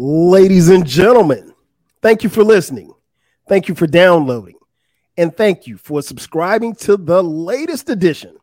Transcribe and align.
Ladies 0.00 0.68
and 0.68 0.86
gentlemen, 0.86 1.52
thank 2.02 2.22
you 2.22 2.30
for 2.30 2.44
listening. 2.44 2.92
Thank 3.48 3.66
you 3.66 3.74
for 3.74 3.88
downloading. 3.88 4.54
And 5.16 5.36
thank 5.36 5.66
you 5.66 5.76
for 5.76 6.02
subscribing 6.02 6.76
to 6.76 6.96
the 6.96 7.20
latest 7.20 7.90
edition 7.90 8.36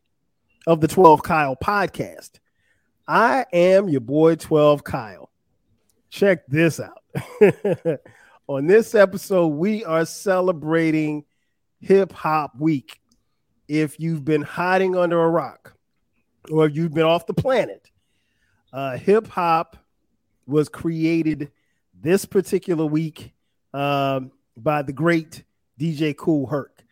of 0.68 0.82
the 0.82 0.90
12 0.90 1.24
Kyle 1.24 1.56
podcast. 1.56 2.40
I 3.08 3.46
am 3.54 3.88
your 3.88 4.02
boy 4.02 4.36
12 4.36 4.84
Kyle. 4.84 5.32
Check 6.10 6.46
this 6.48 6.82
out. 6.82 7.02
On 8.48 8.68
this 8.68 8.94
episode, 8.94 9.48
we 9.48 9.86
are 9.86 10.06
celebrating 10.06 11.24
Hip 11.80 12.12
Hop 12.12 12.60
Week. 12.60 13.00
If 13.70 13.98
you've 13.98 14.26
been 14.26 14.42
hiding 14.42 14.98
under 14.98 15.24
a 15.24 15.30
rock 15.30 15.74
or 16.52 16.66
if 16.66 16.76
you've 16.76 16.94
been 16.94 17.06
off 17.06 17.26
the 17.26 17.34
planet, 17.34 17.90
uh, 18.74 18.98
hip 18.98 19.28
hop 19.28 19.78
was 20.48 20.70
created 20.70 21.52
this 22.00 22.26
particular 22.26 22.86
week 22.86 23.34
um, 23.74 24.32
by 24.56 24.82
the 24.82 24.94
great 24.94 25.44
DJ 25.80 26.16
Kool 26.16 26.48
Herc. 26.48 26.84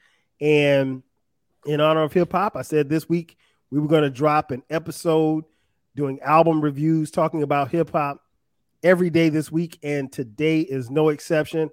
And 0.41 1.03
in 1.65 1.79
honor 1.79 2.03
of 2.03 2.13
hip 2.13 2.31
hop, 2.31 2.55
I 2.55 2.61
said 2.61 2.89
this 2.89 3.07
week 3.07 3.37
we 3.71 3.79
were 3.79 3.87
going 3.87 4.03
to 4.03 4.09
drop 4.09 4.51
an 4.51 4.63
episode 4.69 5.45
doing 5.95 6.19
album 6.21 6.61
reviews, 6.61 7.11
talking 7.11 7.43
about 7.43 7.69
hip 7.69 7.91
hop 7.91 8.21
every 8.83 9.09
day 9.09 9.29
this 9.29 9.51
week. 9.51 9.79
And 9.83 10.11
today 10.11 10.61
is 10.61 10.89
no 10.89 11.09
exception. 11.09 11.69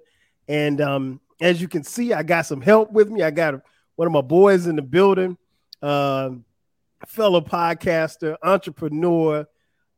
And 0.47 0.79
um, 0.81 1.21
as 1.39 1.61
you 1.61 1.67
can 1.67 1.83
see, 1.83 2.13
I 2.13 2.23
got 2.23 2.45
some 2.45 2.61
help 2.61 2.91
with 2.91 3.09
me. 3.09 3.23
I 3.23 3.31
got 3.31 3.61
one 3.95 4.05
of 4.05 4.11
my 4.11 4.21
boys 4.21 4.67
in 4.67 4.75
the 4.75 4.81
building, 4.81 5.37
uh, 5.81 6.31
fellow 7.07 7.41
podcaster, 7.41 8.37
entrepreneur, 8.43 9.45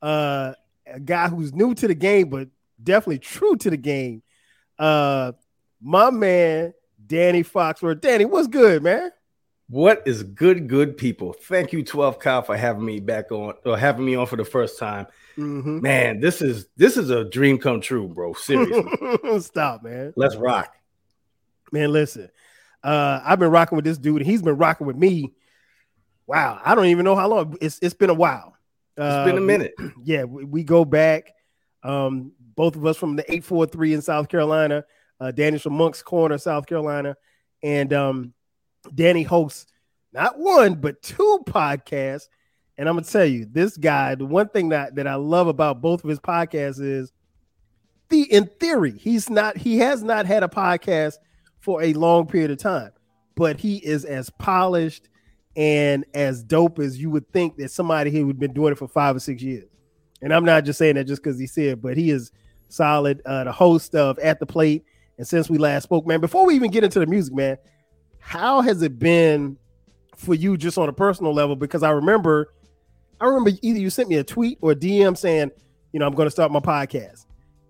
uh, 0.02 0.54
a 0.86 1.00
guy 1.00 1.28
who's 1.30 1.54
new 1.54 1.74
to 1.76 1.88
the 1.88 1.96
game, 1.96 2.30
but 2.30 2.50
definitely 2.82 3.20
true 3.20 3.56
to 3.58 3.70
the 3.70 3.78
game. 3.78 4.24
Uh, 4.78 5.34
my 5.82 6.10
man, 6.10 6.74
Danny 7.06 7.44
Foxworth. 7.44 8.02
Danny, 8.02 8.26
what's 8.26 8.48
good, 8.48 8.84
man? 8.84 9.12
What 9.70 10.04
is 10.06 10.24
good, 10.24 10.68
good 10.68 10.98
people? 10.98 11.34
Thank 11.34 11.74
you, 11.74 11.84
12 11.84 12.20
Kyle, 12.20 12.42
for 12.42 12.56
having 12.56 12.86
me 12.86 13.00
back 13.00 13.32
on 13.32 13.56
or 13.66 13.78
having 13.78 14.06
me 14.06 14.16
on 14.16 14.28
for 14.28 14.36
the 14.36 14.46
first 14.46 14.78
time. 14.78 15.08
Mm-hmm. 15.38 15.82
Man, 15.82 16.20
this 16.20 16.42
is 16.42 16.68
this 16.78 16.98
is 16.98 17.10
a 17.10 17.24
dream 17.24 17.58
come 17.58 17.82
true, 17.82 18.08
bro. 18.08 18.34
Seriously. 18.34 18.84
Stop, 19.40 19.84
man. 19.84 20.14
Let's 20.16 20.36
rock. 20.36 20.76
Man, 21.72 21.92
listen. 21.92 22.30
Uh, 22.84 23.22
I've 23.24 23.40
been 23.40 23.50
rocking 23.50 23.76
with 23.78 23.86
this 23.86 23.98
dude, 23.98 24.18
and 24.22 24.30
he's 24.30 24.42
been 24.42 24.58
rocking 24.58 24.86
with 24.86 24.98
me. 24.98 25.34
Wow, 26.28 26.60
I 26.64 26.76
don't 26.76 26.86
even 26.86 27.06
know 27.06 27.16
how 27.16 27.28
long. 27.28 27.58
It's 27.62 27.80
it's 27.82 27.94
been 27.94 28.10
a 28.10 28.14
while. 28.14 28.53
It's 28.98 29.26
been 29.26 29.38
a 29.38 29.42
uh, 29.42 29.46
minute. 29.46 29.74
yeah, 30.04 30.24
we, 30.24 30.44
we 30.44 30.64
go 30.64 30.86
back. 30.86 31.34
Um, 31.84 32.32
both 32.56 32.76
of 32.76 32.86
us 32.86 32.98
from 32.98 33.16
the 33.16 33.24
843 33.24 33.96
in 33.96 34.02
South 34.02 34.30
Carolina. 34.30 34.86
Uh, 35.20 35.32
Danny's 35.32 35.62
from 35.62 35.74
Moncks 35.74 36.02
Corner, 36.02 36.38
South 36.38 36.66
Carolina. 36.68 37.16
And 37.62 37.94
um, 37.94 38.34
Danny 38.94 39.24
hosts 39.24 39.68
not 40.14 40.38
one, 40.38 40.76
but 40.76 41.02
two 41.02 41.44
podcasts. 41.48 42.28
And 42.78 42.88
I'm 42.88 42.96
gonna 42.96 43.06
tell 43.06 43.26
you, 43.26 43.46
this 43.46 43.78
guy, 43.78 44.16
the 44.16 44.26
one 44.26 44.50
thing 44.50 44.70
that, 44.70 44.96
that 44.96 45.08
I 45.08 45.16
love 45.16 45.48
about 45.48 45.82
both 45.82 46.04
of 46.04 46.10
his 46.10 46.20
podcasts 46.20 46.82
is 46.82 47.12
the 48.10 48.24
in 48.32 48.46
theory, 48.60 48.98
he's 48.98 49.30
not 49.30 49.58
he 49.58 49.78
has 49.80 50.04
not 50.04 50.26
had 50.26 50.44
a 50.44 50.48
podcast 50.48 51.16
for 51.60 51.82
a 51.82 51.94
long 51.94 52.28
period 52.28 52.52
of 52.52 52.58
time, 52.58 52.92
but 53.36 53.60
he 53.60 53.78
is 53.78 54.06
as 54.06 54.30
polished 54.30 55.10
and 55.56 56.06
as 56.14 56.44
dope 56.44 56.80
as 56.80 57.00
you 57.00 57.10
would 57.10 57.32
think 57.32 57.58
that 57.58 57.72
somebody 57.72 58.12
who 58.12 58.28
had 58.28 58.40
been 58.40 58.54
doing 58.54 58.72
it 58.72 58.78
for 58.78 58.88
five 58.88 59.16
or 59.16 59.20
six 59.20 59.42
years. 59.42 59.70
And 60.22 60.34
I'm 60.34 60.46
not 60.46 60.64
just 60.64 60.80
saying 60.80 60.96
that 60.96 61.06
just 61.06 61.22
because 61.22 61.38
he 61.40 61.48
said, 61.48 61.82
but 61.82 61.98
he 61.98 62.10
is 62.10 62.32
solid. 62.70 63.22
Uh, 63.26 63.44
the 63.44 63.52
host 63.52 63.94
of 63.94 64.18
At 64.20 64.40
the 64.40 64.46
Plate. 64.46 64.84
And 65.18 65.28
since 65.28 65.50
we 65.50 65.58
last 65.58 65.84
spoke, 65.84 66.08
man, 66.08 66.22
before 66.22 66.46
we 66.46 66.56
even 66.56 66.72
get 66.72 66.84
into 66.84 67.00
the 67.00 67.06
music, 67.06 67.34
man, 67.36 67.58
how 68.20 68.62
has 68.62 68.82
it 68.82 68.98
been 68.98 69.58
for 70.16 70.34
you 70.34 70.58
just 70.58 70.78
on 70.78 70.90
a 70.90 70.94
personal 70.94 71.34
level? 71.34 71.56
Because 71.56 71.84
I 71.84 71.92
remember, 71.92 72.54
I 73.20 73.26
remember 73.26 73.52
either 73.62 73.80
you 73.80 73.90
sent 73.90 74.10
me 74.10 74.16
a 74.16 74.24
tweet 74.24 74.58
or 74.62 74.72
a 74.72 74.76
DM 74.76 75.18
saying, 75.18 75.52
you 75.92 76.00
know, 76.00 76.08
I'm 76.08 76.16
going 76.16 76.28
to 76.28 76.32
start 76.32 76.52
my 76.52 76.60
podcast. 76.60 77.26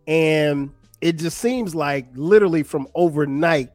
And 0.08 0.72
it 1.02 1.14
just 1.14 1.40
seems 1.40 1.76
like 1.76 2.08
literally 2.16 2.64
from 2.64 2.88
overnight, 2.96 3.70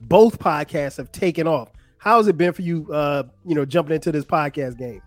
both 0.00 0.38
podcasts 0.38 0.96
have 0.96 1.12
taken 1.12 1.46
off. 1.46 1.68
How 2.00 2.16
has 2.16 2.28
it 2.28 2.38
been 2.38 2.54
for 2.54 2.62
you, 2.62 2.90
uh, 2.90 3.24
you 3.44 3.54
know, 3.54 3.66
jumping 3.66 3.94
into 3.94 4.10
this 4.10 4.24
podcast 4.24 4.78
game? 4.78 5.02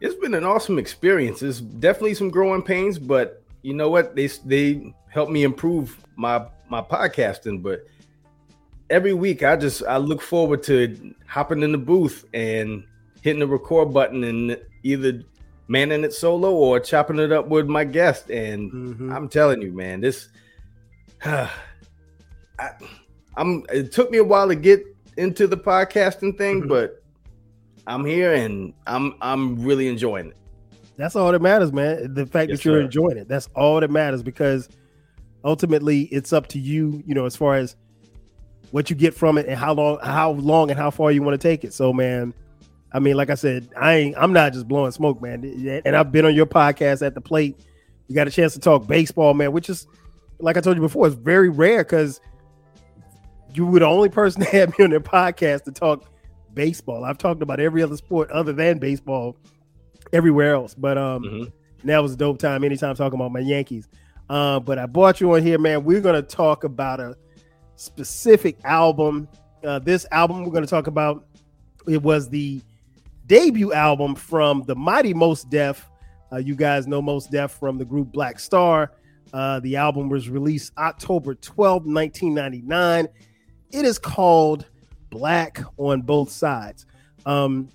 It's 0.00 0.14
been 0.14 0.32
an 0.32 0.42
awesome 0.42 0.78
experience. 0.78 1.42
It's 1.42 1.60
definitely 1.60 2.14
some 2.14 2.30
growing 2.30 2.62
pains, 2.62 2.98
but 2.98 3.42
you 3.60 3.74
know 3.74 3.90
what? 3.90 4.16
They 4.16 4.28
they 4.46 4.94
help 5.10 5.28
me 5.28 5.42
improve 5.42 6.02
my 6.16 6.46
my 6.70 6.80
podcasting, 6.80 7.62
but 7.62 7.86
every 8.88 9.12
week 9.12 9.42
I 9.42 9.56
just 9.56 9.84
I 9.84 9.98
look 9.98 10.22
forward 10.22 10.62
to 10.64 11.14
hopping 11.26 11.62
in 11.62 11.72
the 11.72 11.78
booth 11.78 12.24
and 12.32 12.84
hitting 13.20 13.40
the 13.40 13.46
record 13.46 13.92
button 13.92 14.24
and 14.24 14.58
either 14.84 15.22
manning 15.68 16.02
it 16.02 16.14
solo 16.14 16.50
or 16.52 16.80
chopping 16.80 17.18
it 17.18 17.30
up 17.30 17.48
with 17.48 17.66
my 17.66 17.84
guest. 17.84 18.30
And 18.30 18.72
mm-hmm. 18.72 19.12
I'm 19.12 19.28
telling 19.28 19.60
you, 19.60 19.72
man, 19.72 20.00
this 20.00 20.28
uh, 21.26 21.46
I, 22.58 22.70
I, 23.36 23.40
am 23.40 23.66
it 23.70 23.92
took 23.92 24.10
me 24.10 24.16
a 24.16 24.24
while 24.24 24.48
to 24.48 24.54
get 24.54 24.93
into 25.16 25.46
the 25.46 25.56
podcasting 25.56 26.36
thing, 26.36 26.60
mm-hmm. 26.60 26.68
but 26.68 27.02
I'm 27.86 28.04
here 28.04 28.32
and 28.32 28.72
I'm 28.86 29.14
I'm 29.20 29.62
really 29.62 29.88
enjoying 29.88 30.28
it. 30.28 30.36
That's 30.96 31.16
all 31.16 31.32
that 31.32 31.42
matters, 31.42 31.72
man. 31.72 32.14
The 32.14 32.26
fact 32.26 32.50
yes, 32.50 32.58
that 32.58 32.64
you're 32.64 32.80
sir. 32.80 32.84
enjoying 32.84 33.16
it. 33.16 33.28
That's 33.28 33.48
all 33.54 33.80
that 33.80 33.90
matters 33.90 34.22
because 34.22 34.68
ultimately 35.44 36.02
it's 36.02 36.32
up 36.32 36.46
to 36.48 36.58
you, 36.58 37.02
you 37.06 37.14
know, 37.14 37.26
as 37.26 37.36
far 37.36 37.56
as 37.56 37.76
what 38.70 38.90
you 38.90 38.96
get 38.96 39.14
from 39.14 39.38
it 39.38 39.46
and 39.46 39.58
how 39.58 39.72
long 39.72 39.98
how 40.02 40.32
long 40.32 40.70
and 40.70 40.78
how 40.78 40.90
far 40.90 41.10
you 41.12 41.22
want 41.22 41.40
to 41.40 41.48
take 41.48 41.64
it. 41.64 41.72
So 41.72 41.92
man, 41.92 42.32
I 42.92 43.00
mean, 43.00 43.16
like 43.16 43.30
I 43.30 43.34
said, 43.34 43.68
I 43.76 43.94
ain't 43.94 44.16
I'm 44.16 44.32
not 44.32 44.52
just 44.52 44.68
blowing 44.68 44.92
smoke, 44.92 45.20
man. 45.20 45.82
And 45.84 45.96
I've 45.96 46.12
been 46.12 46.24
on 46.24 46.34
your 46.34 46.46
podcast 46.46 47.04
at 47.04 47.14
the 47.14 47.20
plate. 47.20 47.58
You 48.08 48.14
got 48.14 48.28
a 48.28 48.30
chance 48.30 48.54
to 48.54 48.60
talk 48.60 48.86
baseball, 48.86 49.34
man, 49.34 49.52
which 49.52 49.68
is 49.68 49.86
like 50.38 50.56
I 50.56 50.60
told 50.60 50.76
you 50.76 50.82
before, 50.82 51.06
it's 51.06 51.16
very 51.16 51.48
rare 51.48 51.84
because 51.84 52.20
you 53.54 53.66
were 53.66 53.78
the 53.78 53.86
only 53.86 54.08
person 54.08 54.42
to 54.42 54.48
have 54.50 54.78
me 54.78 54.84
on 54.84 54.90
their 54.90 55.00
podcast 55.00 55.64
to 55.64 55.72
talk 55.72 56.04
baseball. 56.54 57.04
I've 57.04 57.18
talked 57.18 57.42
about 57.42 57.60
every 57.60 57.82
other 57.82 57.96
sport 57.96 58.30
other 58.30 58.52
than 58.52 58.78
baseball 58.78 59.36
everywhere 60.12 60.54
else. 60.54 60.74
But 60.74 60.98
um, 60.98 61.22
mm-hmm. 61.22 61.88
that 61.88 62.02
was 62.02 62.14
a 62.14 62.16
dope 62.16 62.38
time. 62.38 62.64
Anytime 62.64 62.94
talking 62.94 63.18
about 63.18 63.32
my 63.32 63.40
Yankees. 63.40 63.88
Uh, 64.28 64.60
but 64.60 64.78
I 64.78 64.86
brought 64.86 65.20
you 65.20 65.34
on 65.34 65.42
here, 65.42 65.58
man. 65.58 65.84
We're 65.84 66.00
gonna 66.00 66.22
talk 66.22 66.64
about 66.64 67.00
a 67.00 67.16
specific 67.76 68.58
album. 68.64 69.28
Uh, 69.62 69.78
this 69.78 70.06
album 70.10 70.44
we're 70.44 70.52
gonna 70.52 70.66
talk 70.66 70.86
about. 70.86 71.26
It 71.86 72.02
was 72.02 72.30
the 72.30 72.62
debut 73.26 73.72
album 73.72 74.14
from 74.14 74.62
the 74.62 74.74
mighty 74.74 75.12
Mos 75.12 75.44
Def. 75.44 75.86
Uh, 76.32 76.38
you 76.38 76.54
guys 76.54 76.86
know 76.86 77.02
Mos 77.02 77.26
Def 77.26 77.52
from 77.52 77.76
the 77.76 77.84
group 77.84 78.12
Black 78.12 78.38
Star. 78.38 78.92
Uh, 79.32 79.60
the 79.60 79.76
album 79.76 80.08
was 80.08 80.30
released 80.30 80.72
October 80.78 81.34
12, 81.34 81.84
1999. 81.84 83.08
It 83.74 83.84
is 83.84 83.98
called 83.98 84.66
Black 85.10 85.60
on 85.78 86.02
Both 86.02 86.30
Sides. 86.30 86.86
Um, 87.26 87.68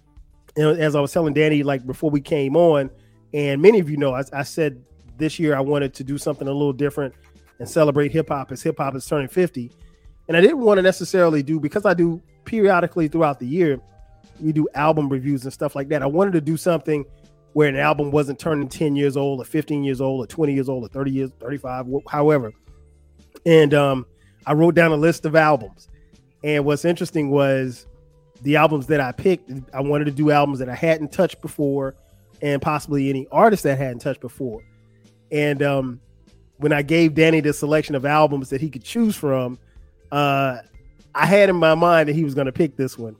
and 0.56 0.80
as 0.80 0.96
I 0.96 1.02
was 1.02 1.12
telling 1.12 1.34
Danny, 1.34 1.62
like 1.62 1.86
before 1.86 2.10
we 2.10 2.22
came 2.22 2.56
on, 2.56 2.90
and 3.34 3.62
many 3.62 3.80
of 3.80 3.90
you 3.90 3.98
know, 3.98 4.14
I, 4.14 4.24
I 4.32 4.44
said 4.44 4.82
this 5.18 5.40
year 5.40 5.58
I 5.58 5.60
wanted 5.60 5.94
to 5.96 6.06
do 6.06 6.18
something 6.18 6.48
a 6.48 6.54
little 6.54 6.72
different 6.72 7.14
and 7.60 7.68
celebrate 7.68 8.14
hip 8.14 8.30
hop 8.30 8.50
as 8.54 8.64
hip 8.64 8.78
hop 8.78 8.96
is 8.96 9.06
turning 9.06 9.28
50. 9.28 9.70
And 10.30 10.38
I 10.38 10.42
didn't 10.42 10.60
want 10.60 10.78
to 10.78 10.82
necessarily 10.84 11.44
do 11.44 11.60
because 11.60 11.86
I 11.86 11.94
do 11.94 12.22
periodically 12.46 13.10
throughout 13.10 13.42
the 13.42 13.48
year, 13.48 13.82
we 14.40 14.54
do 14.54 14.70
album 14.76 15.10
reviews 15.10 15.44
and 15.44 15.52
stuff 15.52 15.76
like 15.76 15.90
that. 15.90 16.02
I 16.02 16.06
wanted 16.06 16.32
to 16.32 16.42
do 16.42 16.56
something 16.56 17.04
where 17.52 17.68
an 17.68 17.76
album 17.76 18.12
wasn't 18.12 18.40
turning 18.40 18.70
10 18.70 18.96
years 18.96 19.18
old 19.18 19.42
or 19.42 19.44
15 19.44 19.84
years 19.84 20.00
old 20.00 20.24
or 20.24 20.28
20 20.28 20.54
years 20.54 20.70
old 20.70 20.86
or 20.86 20.88
30 20.88 21.12
years, 21.12 21.32
35, 21.42 21.88
however. 22.08 22.54
And 23.46 23.74
um, 23.74 24.06
I 24.46 24.54
wrote 24.54 24.74
down 24.76 24.92
a 24.92 24.98
list 24.98 25.26
of 25.26 25.36
albums. 25.36 25.88
And 26.44 26.66
what's 26.66 26.86
interesting 26.86 27.30
was 27.30 27.86
the 28.42 28.56
albums 28.56 28.88
that 28.88 29.02
I 29.02 29.12
picked, 29.12 29.52
I 29.74 29.82
wanted 29.82 30.06
to 30.06 30.12
do 30.12 30.32
albums 30.32 30.60
that 30.60 30.70
I 30.70 30.76
hadn't 30.76 31.12
touched 31.12 31.42
before 31.42 31.96
and 32.42 32.62
possibly 32.62 33.10
any 33.10 33.28
artists 33.32 33.64
that 33.64 33.74
I 33.74 33.84
hadn't 33.84 34.00
touched 34.00 34.22
before. 34.22 34.64
And 35.32 35.62
um, 35.62 36.02
when 36.58 36.72
I 36.72 36.82
gave 36.82 37.14
Danny 37.16 37.42
the 37.42 37.54
selection 37.54 37.96
of 37.96 38.06
albums 38.06 38.50
that 38.50 38.62
he 38.62 38.70
could 38.70 38.84
choose 38.84 39.16
from, 39.16 39.60
uh, 40.12 40.58
I 41.14 41.26
had 41.26 41.50
in 41.50 41.56
my 41.56 41.76
mind 41.76 42.10
that 42.10 42.16
he 42.16 42.24
was 42.24 42.34
going 42.34 42.46
to 42.46 42.52
pick 42.52 42.76
this 42.76 42.98
one, 42.98 43.16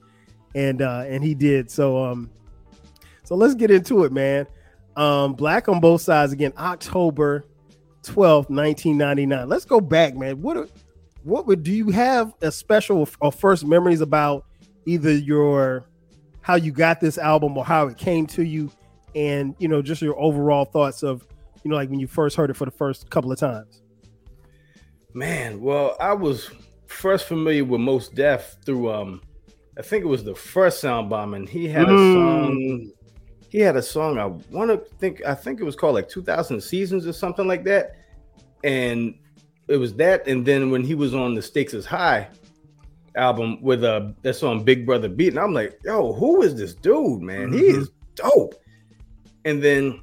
and 0.54 0.80
uh, 0.80 1.04
and 1.06 1.22
he 1.22 1.34
did. 1.34 1.70
So 1.70 2.02
um, 2.02 2.30
so 3.24 3.34
let's 3.34 3.54
get 3.54 3.70
into 3.70 4.04
it, 4.04 4.12
man. 4.12 4.46
Um, 4.96 5.34
Black 5.34 5.68
on 5.68 5.80
both 5.80 6.00
sides 6.00 6.32
again, 6.32 6.52
October 6.56 7.44
twelfth, 8.02 8.48
nineteen 8.48 8.96
ninety 8.96 9.26
nine. 9.26 9.48
Let's 9.48 9.64
go 9.64 9.80
back, 9.80 10.14
man. 10.14 10.40
What 10.40 10.70
what 11.24 11.46
would 11.46 11.62
do 11.62 11.72
you 11.72 11.90
have 11.90 12.32
a 12.40 12.50
special 12.50 13.08
or 13.20 13.32
first 13.32 13.66
memories 13.66 14.00
about 14.00 14.44
either 14.86 15.12
your 15.12 15.86
how 16.40 16.54
you 16.54 16.72
got 16.72 17.00
this 17.00 17.18
album 17.18 17.56
or 17.56 17.64
how 17.64 17.86
it 17.86 17.98
came 17.98 18.26
to 18.26 18.42
you 18.42 18.70
and 19.14 19.54
you 19.58 19.68
know 19.68 19.82
just 19.82 20.00
your 20.00 20.18
overall 20.18 20.64
thoughts 20.64 21.02
of 21.02 21.26
You 21.62 21.70
know, 21.70 21.76
like 21.76 21.90
when 21.90 22.00
you 22.00 22.06
first 22.06 22.36
heard 22.36 22.50
it 22.50 22.54
for 22.54 22.64
the 22.64 22.70
first 22.70 23.10
couple 23.10 23.30
of 23.30 23.38
times. 23.38 23.82
Man, 25.12 25.60
well, 25.60 25.96
I 26.00 26.14
was 26.14 26.50
first 26.86 27.26
familiar 27.26 27.64
with 27.64 27.80
Mos 27.80 28.08
Def 28.08 28.56
through 28.64 28.90
um, 28.90 29.20
I 29.76 29.82
think 29.82 30.04
it 30.04 30.08
was 30.08 30.24
the 30.24 30.34
first 30.34 30.80
Sound 30.80 31.10
Bomb, 31.10 31.34
and 31.34 31.48
he 31.48 31.68
had 31.68 31.88
a 31.88 31.92
mm. 31.92 32.14
song. 32.14 32.92
He 33.48 33.58
had 33.58 33.76
a 33.76 33.82
song. 33.82 34.18
I 34.18 34.26
want 34.26 34.70
to 34.70 34.78
think. 34.98 35.24
I 35.26 35.34
think 35.34 35.60
it 35.60 35.64
was 35.64 35.76
called 35.76 35.94
like 35.94 36.08
2000 36.08 36.60
Seasons 36.60 37.06
or 37.06 37.12
something 37.12 37.46
like 37.46 37.64
that, 37.64 37.96
and 38.62 39.14
it 39.70 39.76
was 39.76 39.94
that. 39.94 40.26
And 40.26 40.44
then 40.44 40.70
when 40.70 40.82
he 40.82 40.94
was 40.94 41.14
on 41.14 41.34
the 41.34 41.42
Stakes 41.42 41.72
is 41.72 41.86
High 41.86 42.28
album 43.14 43.62
with 43.62 43.84
a 43.84 43.92
uh, 43.92 44.12
that 44.22 44.34
song 44.34 44.64
Big 44.64 44.84
Brother 44.84 45.08
Beat, 45.08 45.28
and 45.28 45.38
I'm 45.38 45.54
like, 45.54 45.78
yo, 45.84 46.12
who 46.12 46.42
is 46.42 46.56
this 46.56 46.74
dude, 46.74 47.22
man? 47.22 47.50
Mm-hmm. 47.50 47.58
He 47.58 47.64
is 47.66 47.90
dope. 48.16 48.54
And 49.44 49.62
then 49.62 50.00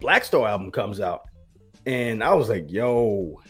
Black 0.00 0.24
Star 0.24 0.48
album 0.48 0.70
comes 0.70 1.00
out, 1.00 1.28
and 1.84 2.24
I 2.24 2.34
was 2.34 2.48
like, 2.48 2.70
yo, 2.70 3.40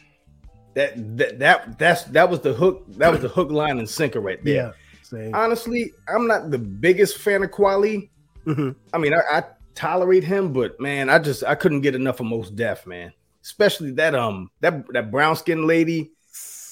that 0.75 1.17
that 1.17 1.39
that 1.39 1.79
that's 1.79 2.05
that 2.05 2.29
was 2.29 2.41
the 2.41 2.53
hook. 2.53 2.85
That 2.99 3.13
was 3.13 3.21
the 3.21 3.29
hook, 3.29 3.51
line, 3.51 3.79
and 3.79 3.89
sinker 3.89 4.21
right 4.21 4.43
there. 4.45 4.55
Yeah. 4.55 4.73
Same. 5.03 5.35
Honestly, 5.35 5.93
I'm 6.09 6.27
not 6.27 6.51
the 6.51 6.59
biggest 6.59 7.19
fan 7.19 7.45
of 7.45 7.53
Kweli. 7.53 8.11
Mm-hmm. 8.45 8.71
I 8.93 8.99
mean, 8.99 9.15
I, 9.15 9.21
I, 9.39 9.45
tolerate 9.77 10.25
him, 10.25 10.53
but 10.53 10.81
man, 10.81 11.09
I 11.09 11.19
just 11.21 11.45
I 11.45 11.55
couldn't 11.55 11.83
get 11.83 11.95
enough 11.95 12.19
of 12.19 12.27
Mos 12.27 12.51
Def, 12.51 12.87
man. 12.87 13.13
Especially 13.47 13.93
that 13.93 14.17
um 14.17 14.51
that 14.59 14.85
that 14.93 15.13
brown 15.13 15.37
skin 15.37 15.69
lady, 15.69 16.11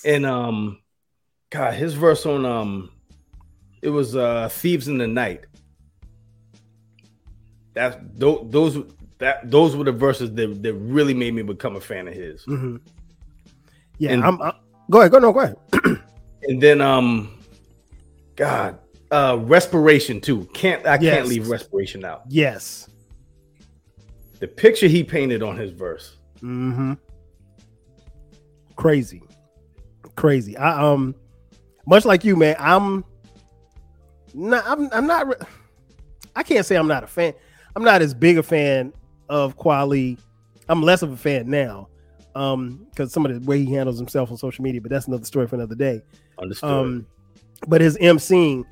and 0.04 0.26
um, 0.26 0.80
God, 1.50 1.72
his 1.74 1.94
verse 1.94 2.26
on 2.26 2.44
um, 2.44 2.90
it 3.80 3.90
was 3.90 4.16
uh 4.16 4.48
Thieves 4.50 4.88
in 4.88 4.98
the 4.98 5.06
Night. 5.06 5.44
That's 7.74 7.96
those 8.14 8.46
those 8.50 8.84
that 9.18 9.48
those 9.48 9.76
were 9.76 9.84
the 9.84 9.92
verses 9.92 10.32
that 10.34 10.64
that 10.64 10.74
really 10.74 11.14
made 11.14 11.32
me 11.32 11.42
become 11.42 11.76
a 11.76 11.80
fan 11.80 12.08
of 12.08 12.14
his. 12.14 12.44
Mm-hmm. 12.44 12.76
Yeah, 13.98 14.10
and, 14.10 14.24
I'm, 14.24 14.42
I'm, 14.42 14.54
Go 14.90 15.00
ahead. 15.00 15.12
Go 15.12 15.18
no. 15.20 15.32
Go 15.32 15.40
ahead. 15.40 15.56
and 16.42 16.60
then 16.60 16.80
um, 16.80 17.38
God, 18.36 18.78
uh, 19.12 19.38
respiration 19.40 20.20
too. 20.20 20.48
Can't 20.52 20.84
I 20.86 20.98
yes. 20.98 21.14
can't 21.14 21.28
leave 21.28 21.48
respiration 21.48 22.04
out. 22.04 22.22
Yes. 22.28 22.88
The 24.40 24.48
picture 24.48 24.88
he 24.88 25.04
painted 25.04 25.42
on 25.42 25.56
his 25.56 25.70
verse. 25.70 26.16
Mm-hmm. 26.44 26.92
Crazy, 28.76 29.22
crazy. 30.14 30.56
I 30.56 30.92
um, 30.92 31.14
much 31.86 32.04
like 32.04 32.24
you, 32.24 32.36
man. 32.36 32.56
I'm 32.58 33.04
not. 34.34 34.64
I'm. 34.66 34.88
I'm 34.92 35.06
not. 35.06 35.26
I 36.36 36.42
can't 36.42 36.66
say 36.66 36.76
I'm 36.76 36.88
not 36.88 37.04
a 37.04 37.06
fan. 37.06 37.32
I'm 37.74 37.82
not 37.82 38.02
as 38.02 38.12
big 38.12 38.36
a 38.36 38.42
fan 38.42 38.92
of 39.28 39.56
Kweli. 39.56 40.18
I'm 40.68 40.82
less 40.82 41.02
of 41.02 41.12
a 41.12 41.16
fan 41.16 41.48
now 41.48 41.88
um, 42.34 42.86
because 42.90 43.12
some 43.12 43.24
of 43.26 43.32
the 43.32 43.46
way 43.46 43.64
he 43.64 43.72
handles 43.72 43.98
himself 43.98 44.30
on 44.30 44.36
social 44.36 44.62
media, 44.62 44.80
but 44.80 44.90
that's 44.90 45.06
another 45.06 45.24
story 45.24 45.46
for 45.46 45.56
another 45.56 45.74
day. 45.74 46.02
Understood. 46.38 46.70
Um, 46.70 47.06
but 47.68 47.80
his 47.80 47.96
emceeing, 47.98 48.64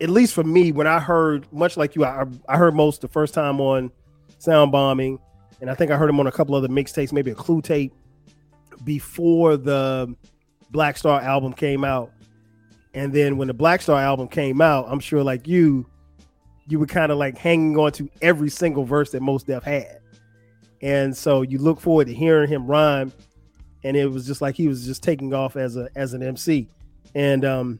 at 0.00 0.10
least 0.10 0.34
for 0.34 0.44
me, 0.44 0.72
when 0.72 0.86
I 0.86 0.98
heard 0.98 1.50
much 1.52 1.76
like 1.76 1.94
you, 1.94 2.04
I, 2.04 2.24
I 2.48 2.56
heard 2.56 2.74
Mos 2.74 2.98
the 2.98 3.08
first 3.08 3.34
time 3.34 3.60
on 3.60 3.90
Sound 4.38 4.72
Bombing, 4.72 5.18
and 5.60 5.70
I 5.70 5.74
think 5.74 5.90
I 5.90 5.96
heard 5.96 6.08
him 6.08 6.20
on 6.20 6.26
a 6.26 6.32
couple 6.32 6.54
other 6.54 6.68
mixtapes, 6.68 7.12
maybe 7.12 7.30
a 7.30 7.34
Clue 7.34 7.60
tape 7.60 7.92
before 8.84 9.56
the 9.56 10.14
Black 10.70 10.96
Star 10.96 11.20
album 11.20 11.52
came 11.52 11.84
out. 11.84 12.12
And 12.94 13.12
then 13.12 13.36
when 13.36 13.48
the 13.48 13.54
Black 13.54 13.82
Star 13.82 14.00
album 14.00 14.28
came 14.28 14.60
out, 14.60 14.86
I'm 14.88 15.00
sure 15.00 15.22
like 15.22 15.46
you, 15.46 15.86
you 16.66 16.78
were 16.78 16.86
kind 16.86 17.10
of 17.10 17.18
like 17.18 17.36
hanging 17.36 17.76
on 17.76 17.92
to 17.92 18.08
every 18.22 18.50
single 18.50 18.84
verse 18.84 19.10
that 19.12 19.20
Mos 19.20 19.42
Def 19.42 19.62
had. 19.62 20.00
And 20.80 21.16
so 21.16 21.42
you 21.42 21.58
look 21.58 21.80
forward 21.80 22.06
to 22.06 22.14
hearing 22.14 22.48
him 22.48 22.66
rhyme. 22.66 23.12
And 23.84 23.96
it 23.96 24.06
was 24.06 24.26
just 24.26 24.40
like 24.40 24.54
he 24.54 24.68
was 24.68 24.84
just 24.84 25.02
taking 25.02 25.32
off 25.32 25.56
as 25.56 25.76
a 25.76 25.88
as 25.94 26.12
an 26.12 26.22
MC. 26.22 26.68
And 27.14 27.44
um 27.44 27.78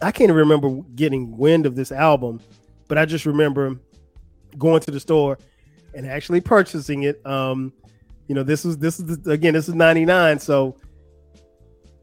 I 0.00 0.12
can't 0.12 0.32
remember 0.32 0.80
getting 0.94 1.36
wind 1.36 1.66
of 1.66 1.74
this 1.74 1.90
album, 1.90 2.40
but 2.86 2.98
I 2.98 3.04
just 3.04 3.26
remember 3.26 3.76
going 4.56 4.80
to 4.82 4.90
the 4.90 5.00
store 5.00 5.38
and 5.94 6.06
actually 6.06 6.40
purchasing 6.40 7.04
it. 7.04 7.24
Um, 7.26 7.72
you 8.26 8.34
know, 8.34 8.42
this 8.42 8.64
was 8.64 8.78
this 8.78 9.00
is 9.00 9.26
again, 9.26 9.54
this 9.54 9.68
is 9.68 9.74
99, 9.74 10.38
so 10.38 10.76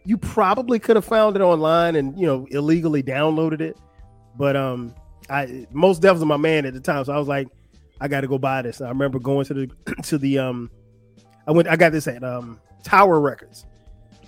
you 0.06 0.18
probably 0.18 0.80
could 0.80 0.96
have 0.96 1.06
found 1.06 1.36
it 1.36 1.42
online 1.42 1.96
and 1.96 2.18
you 2.20 2.26
know 2.26 2.48
illegally 2.52 3.04
downloaded 3.04 3.62
it. 3.62 3.78
But 4.38 4.56
um 4.56 4.94
I 5.30 5.68
Mos 5.72 6.00
Def 6.00 6.14
was 6.14 6.26
my 6.26 6.38
man 6.38 6.66
at 6.66 6.74
the 6.74 6.80
time, 6.80 7.04
so 7.06 7.14
I 7.14 7.18
was 7.18 7.28
like, 7.28 7.48
I 8.00 8.08
got 8.08 8.22
to 8.22 8.28
go 8.28 8.38
buy 8.38 8.62
this. 8.62 8.82
I 8.82 8.90
remember 8.90 9.20
going 9.20 9.46
to 9.46 9.54
the 9.54 9.70
to 10.04 10.18
the 10.18 10.40
um, 10.40 10.70
I 11.48 11.52
went 11.52 11.68
I 11.68 11.76
got 11.76 11.92
this 11.92 12.08
at 12.08 12.24
um 12.24 12.60
Tower 12.84 13.20
Records 13.20 13.66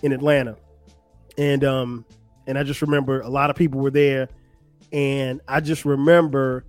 in 0.01 0.11
Atlanta, 0.11 0.57
and 1.37 1.63
um 1.63 2.05
and 2.47 2.57
I 2.57 2.63
just 2.63 2.81
remember 2.81 3.21
a 3.21 3.29
lot 3.29 3.49
of 3.49 3.55
people 3.55 3.81
were 3.81 3.91
there, 3.91 4.29
and 4.91 5.41
I 5.47 5.59
just 5.59 5.85
remember 5.85 6.65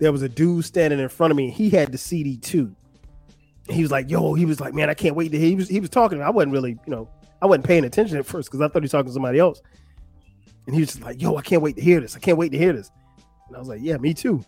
there 0.00 0.10
was 0.10 0.22
a 0.22 0.28
dude 0.28 0.64
standing 0.64 0.98
in 0.98 1.08
front 1.08 1.30
of 1.30 1.36
me. 1.36 1.44
and 1.44 1.52
he 1.54 1.70
had 1.70 1.92
the 1.92 1.98
CD 1.98 2.36
too. 2.36 2.74
He 3.68 3.82
was 3.82 3.92
like, 3.92 4.10
"Yo," 4.10 4.34
he 4.34 4.46
was 4.46 4.58
like, 4.58 4.74
"Man, 4.74 4.90
I 4.90 4.94
can't 4.94 5.14
wait 5.14 5.30
to." 5.30 5.38
Hear. 5.38 5.48
He 5.48 5.54
was 5.54 5.68
he 5.68 5.78
was 5.78 5.90
talking. 5.90 6.20
I 6.20 6.30
wasn't 6.30 6.52
really, 6.52 6.70
you 6.70 6.90
know, 6.90 7.08
I 7.40 7.46
wasn't 7.46 7.66
paying 7.66 7.84
attention 7.84 8.16
at 8.16 8.26
first 8.26 8.48
because 8.48 8.60
I 8.60 8.66
thought 8.66 8.82
he 8.82 8.84
was 8.84 8.90
talking 8.90 9.06
to 9.06 9.12
somebody 9.12 9.38
else. 9.38 9.62
And 10.66 10.74
he 10.74 10.80
was 10.80 10.90
just 10.90 11.02
like, 11.02 11.22
"Yo, 11.22 11.36
I 11.36 11.42
can't 11.42 11.62
wait 11.62 11.76
to 11.76 11.82
hear 11.82 12.00
this. 12.00 12.16
I 12.16 12.18
can't 12.18 12.38
wait 12.38 12.50
to 12.50 12.58
hear 12.58 12.72
this." 12.72 12.90
And 13.46 13.56
I 13.56 13.58
was 13.60 13.68
like, 13.68 13.80
"Yeah, 13.82 13.98
me 13.98 14.14
too." 14.14 14.42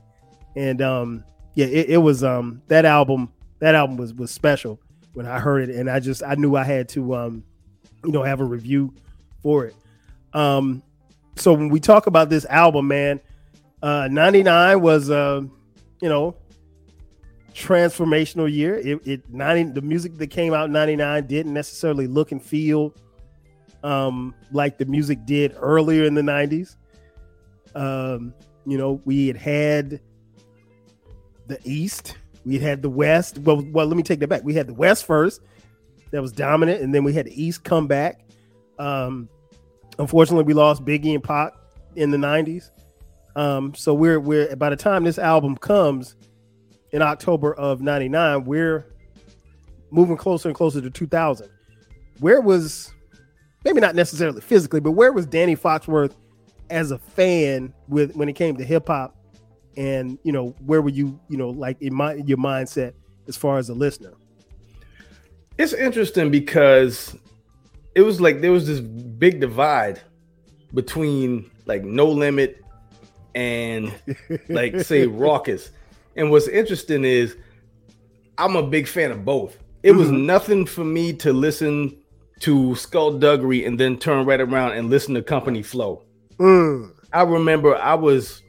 And 0.57 0.83
um, 0.83 1.25
yeah, 1.55 1.67
it, 1.67 1.91
it, 1.91 1.99
was 1.99 2.25
um 2.25 2.63
that 2.69 2.85
album. 2.85 3.33
That 3.61 3.75
album 3.75 3.97
was 3.97 4.13
was 4.15 4.31
special 4.31 4.81
when 5.13 5.27
I 5.27 5.39
heard 5.39 5.69
it, 5.69 5.77
and 5.77 5.89
I 5.89 6.01
just 6.01 6.23
I 6.23 6.35
knew 6.35 6.57
I 6.57 6.65
had 6.65 6.89
to 6.91 7.15
um 7.15 7.45
you 8.05 8.11
know 8.11 8.23
have 8.23 8.41
a 8.41 8.45
review 8.45 8.93
for 9.43 9.67
it. 9.67 9.77
Um, 10.33 10.83
so 11.37 11.53
when 11.53 11.69
we 11.69 11.79
talk 11.79 12.07
about 12.07 12.29
this 12.29 12.45
album, 12.47 12.89
man, 12.89 13.21
uh, 13.83 14.09
'99 14.11 14.81
was 14.81 15.11
uh 15.11 15.43
you 16.01 16.09
know 16.09 16.37
transformational 17.55 18.51
year. 18.51 18.77
It, 18.77 19.07
it 19.07 19.31
90 19.31 19.73
the 19.73 19.83
music 19.83 20.17
that 20.19 20.29
came 20.29 20.55
out 20.55 20.67
in 20.67 20.73
99 20.73 21.27
didn't 21.27 21.53
necessarily 21.53 22.07
look 22.07 22.33
and 22.33 22.43
feel 22.43 22.95
um 23.85 24.35
like 24.53 24.79
the 24.79 24.87
music 24.87 25.27
did 25.27 25.55
earlier 25.59 26.05
in 26.05 26.15
the 26.15 26.23
90s. 26.23 26.77
Um, 27.75 28.35
you 28.67 28.79
know, 28.79 29.01
we 29.05 29.29
had 29.29 29.37
had 29.37 30.01
the 31.47 31.59
East. 31.65 32.17
We 32.45 32.59
had 32.59 32.83
the 32.83 32.91
West. 32.91 33.39
Well, 33.39 33.65
well, 33.73 33.87
let 33.87 33.97
me 33.97 34.03
take 34.03 34.21
that 34.21 34.29
back. 34.29 34.45
We 34.45 34.55
had 34.55 34.67
the 34.67 34.75
West 34.75 35.07
first, 35.07 35.41
that 36.13 36.23
was 36.23 36.33
dominant, 36.33 36.83
and 36.83 36.95
then 36.95 37.05
we 37.05 37.13
had 37.13 37.27
the 37.27 37.43
East 37.43 37.65
come 37.65 37.87
back. 37.87 38.21
Um, 38.79 39.29
unfortunately, 39.99 40.45
we 40.45 40.55
lost 40.55 40.85
Biggie 40.85 41.15
and 41.15 41.25
Pac 41.25 41.55
in 41.97 42.11
the 42.11 42.17
'90s. 42.17 42.71
Um, 43.35 43.75
so 43.75 43.95
we're 43.95 44.21
we're 44.21 44.55
by 44.57 44.71
the 44.71 44.77
time 44.77 45.05
this 45.05 45.19
album 45.19 45.57
comes 45.57 46.17
in 46.91 47.03
October 47.03 47.55
of 47.55 47.81
'99, 47.81 48.45
we're 48.45 48.87
moving 49.91 50.17
closer 50.17 50.49
and 50.49 50.57
closer 50.57 50.81
to 50.81 50.91
2000. 50.91 51.49
Where 52.21 52.41
was 52.41 52.93
maybe 53.65 53.81
not 53.81 53.95
necessarily 53.95 54.41
physically, 54.41 54.81
but 54.81 54.93
where 54.93 55.13
was 55.13 55.27
Danny 55.27 55.57
Foxworth 55.57 56.15
as 56.71 56.91
a 56.91 56.99
fan 56.99 57.73
with 57.89 58.15
when 58.17 58.29
it 58.29 58.35
came 58.35 58.57
to 58.57 58.65
hip 58.65 58.89
hop 58.89 59.17
and 59.77 60.19
you 60.23 60.33
know 60.33 60.55
where 60.65 60.83
were 60.83 60.91
you 60.91 61.19
you 61.29 61.37
know 61.37 61.51
like 61.51 61.81
in 61.81 61.95
my 61.95 62.15
your 62.15 62.39
mindset 62.39 62.95
as 63.29 63.37
far 63.37 63.59
as 63.59 63.69
a 63.69 63.75
listener 63.75 64.13
it's 65.59 65.73
interesting 65.73 66.31
because 66.31 67.17
it 67.95 68.03
was 68.03 68.21
like 68.21 68.41
there 68.41 68.53
was 68.53 68.67
this 68.67 68.81
big 68.81 69.41
divide 69.41 70.01
between 70.75 71.51
like 71.67 71.85
no 71.85 72.07
limit 72.07 72.62
and 73.35 73.93
like 74.49 74.81
say 74.81 75.07
Rawkus. 75.07 75.71
and 76.17 76.31
what's 76.31 76.49
interesting 76.49 77.05
is 77.05 77.37
i'm 78.39 78.57
a 78.57 78.63
big 78.63 78.87
fan 78.87 79.11
of 79.11 79.25
both 79.25 79.57
it 79.83 79.91
mm-hmm. 79.91 79.99
was 79.99 80.11
nothing 80.11 80.67
for 80.67 80.85
me 80.85 81.13
to 81.13 81.33
listen 81.33 81.97
to 82.41 82.75
Skull 82.75 83.13
Duggery 83.13 83.67
and 83.67 83.79
then 83.79 83.97
turn 83.97 84.27
right 84.27 84.41
around 84.41 84.73
and 84.73 84.91
listen 84.91 85.15
to 85.15 85.23
company 85.23 85.63
flow 85.63 86.03
mm. 86.39 86.91
i 87.13 87.23
remember 87.23 87.77
i 87.77 87.95
was 87.95 88.43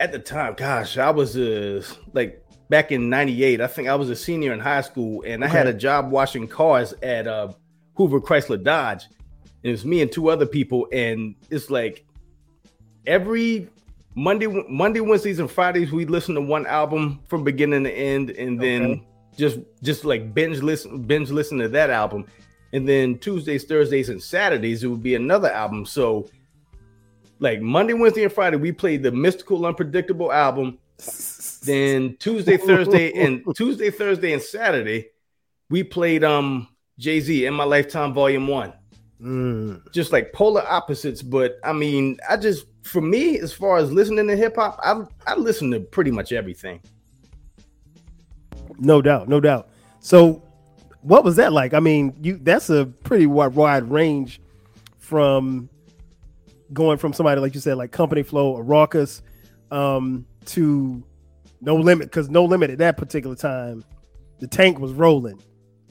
at 0.00 0.12
the 0.12 0.18
time, 0.18 0.54
gosh, 0.54 0.96
I 0.96 1.10
was 1.10 1.36
uh, 1.36 1.82
like 2.14 2.42
back 2.70 2.90
in 2.90 3.10
98. 3.10 3.60
I 3.60 3.66
think 3.66 3.86
I 3.86 3.94
was 3.94 4.08
a 4.08 4.16
senior 4.16 4.52
in 4.52 4.58
high 4.58 4.80
school 4.80 5.22
and 5.26 5.44
okay. 5.44 5.52
I 5.52 5.56
had 5.56 5.66
a 5.66 5.74
job 5.74 6.10
washing 6.10 6.48
cars 6.48 6.94
at 7.02 7.28
uh, 7.28 7.52
Hoover 7.94 8.20
Chrysler 8.20 8.60
Dodge. 8.60 9.04
And 9.62 9.68
it 9.68 9.72
was 9.72 9.84
me 9.84 10.00
and 10.00 10.10
two 10.10 10.30
other 10.30 10.46
people. 10.46 10.88
And 10.90 11.34
it's 11.50 11.68
like 11.68 12.06
every 13.06 13.68
Monday, 14.14 14.46
Monday, 14.68 15.00
Wednesdays, 15.00 15.38
and 15.38 15.50
Fridays, 15.50 15.92
we 15.92 16.04
listen 16.04 16.34
to 16.34 16.40
one 16.40 16.66
album 16.66 17.20
from 17.28 17.44
beginning 17.44 17.84
to 17.84 17.92
end, 17.92 18.30
and 18.30 18.60
then 18.60 18.82
okay. 18.82 19.06
just 19.36 19.58
just 19.82 20.04
like 20.04 20.34
binge 20.34 20.62
listen, 20.62 21.02
binge 21.02 21.30
listen 21.30 21.58
to 21.58 21.68
that 21.68 21.90
album. 21.90 22.26
And 22.72 22.88
then 22.88 23.18
Tuesdays, 23.18 23.64
Thursdays, 23.64 24.08
and 24.08 24.22
Saturdays, 24.22 24.84
it 24.84 24.88
would 24.88 25.02
be 25.02 25.14
another 25.14 25.50
album. 25.50 25.84
So 25.86 26.28
like 27.40 27.60
Monday, 27.60 27.94
Wednesday, 27.94 28.24
and 28.24 28.32
Friday, 28.32 28.56
we 28.56 28.72
played 28.72 29.02
the 29.02 29.10
Mystikal 29.10 29.66
Unpredictable 29.66 30.32
album. 30.32 30.78
then 31.64 32.16
Tuesday, 32.18 32.56
Thursday, 32.56 33.12
and 33.12 33.42
Tuesday, 33.56 33.90
Thursday, 33.90 34.32
and 34.32 34.42
Saturday, 34.42 35.08
we 35.70 35.82
played 35.82 36.22
um 36.22 36.68
Jay 36.98 37.20
Z 37.20 37.46
in 37.46 37.54
my 37.54 37.64
lifetime 37.64 38.12
volume 38.12 38.46
one. 38.46 38.72
Mm. 39.20 39.92
Just 39.92 40.12
like 40.12 40.32
polar 40.32 40.66
opposites, 40.68 41.22
but 41.22 41.58
I 41.64 41.72
mean, 41.72 42.18
I 42.28 42.36
just 42.36 42.66
for 42.82 43.00
me, 43.00 43.38
as 43.38 43.52
far 43.52 43.78
as 43.78 43.92
listening 43.92 44.26
to 44.28 44.36
hip 44.36 44.56
hop, 44.56 44.78
I 44.82 45.02
I 45.26 45.36
listen 45.36 45.70
to 45.72 45.80
pretty 45.80 46.10
much 46.10 46.32
everything. 46.32 46.80
No 48.78 49.02
doubt, 49.02 49.28
no 49.28 49.40
doubt. 49.40 49.68
So, 50.00 50.42
what 51.02 51.24
was 51.24 51.36
that 51.36 51.52
like? 51.52 51.74
I 51.74 51.80
mean, 51.80 52.14
you 52.22 52.38
that's 52.38 52.70
a 52.70 52.86
pretty 52.86 53.26
wide, 53.26 53.54
wide 53.54 53.90
range 53.90 54.40
from 54.98 55.68
going 56.72 56.98
from 56.98 57.12
somebody 57.12 57.40
like 57.40 57.54
you 57.54 57.60
said, 57.60 57.76
like 57.76 57.92
Company 57.92 58.22
Flow 58.22 58.52
or 58.52 58.64
Rawkus, 58.64 59.22
um, 59.70 60.26
to 60.46 61.02
No 61.60 61.76
Limit, 61.76 62.08
because 62.08 62.30
No 62.30 62.44
Limit 62.44 62.70
at 62.70 62.78
that 62.78 62.96
particular 62.96 63.36
time, 63.36 63.84
the 64.38 64.46
tank 64.46 64.78
was 64.78 64.92
rolling. 64.92 65.40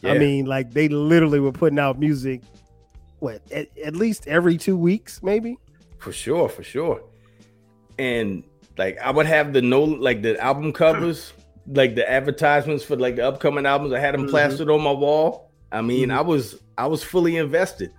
Yeah. 0.01 0.13
I 0.13 0.17
mean, 0.17 0.45
like 0.45 0.71
they 0.71 0.87
literally 0.87 1.39
were 1.39 1.51
putting 1.51 1.77
out 1.77 1.99
music, 1.99 2.41
what 3.19 3.41
at, 3.51 3.67
at 3.77 3.95
least 3.95 4.27
every 4.27 4.57
two 4.57 4.77
weeks, 4.77 5.21
maybe. 5.21 5.57
For 5.99 6.11
sure, 6.11 6.49
for 6.49 6.63
sure. 6.63 7.03
And 7.97 8.43
like 8.77 8.97
I 8.99 9.11
would 9.11 9.25
have 9.25 9.53
the 9.53 9.61
no 9.61 9.83
like 9.83 10.21
the 10.21 10.39
album 10.39 10.71
covers, 10.71 11.33
like 11.67 11.95
the 11.95 12.09
advertisements 12.09 12.83
for 12.83 12.95
like 12.95 13.17
the 13.17 13.27
upcoming 13.27 13.65
albums. 13.65 13.93
I 13.93 13.99
had 13.99 14.13
them 14.13 14.21
mm-hmm. 14.21 14.31
plastered 14.31 14.69
on 14.69 14.81
my 14.81 14.91
wall. 14.91 15.51
I 15.71 15.81
mean, 15.81 16.09
mm-hmm. 16.09 16.17
I 16.17 16.21
was 16.21 16.59
I 16.77 16.87
was 16.87 17.03
fully 17.03 17.37
invested. 17.37 17.91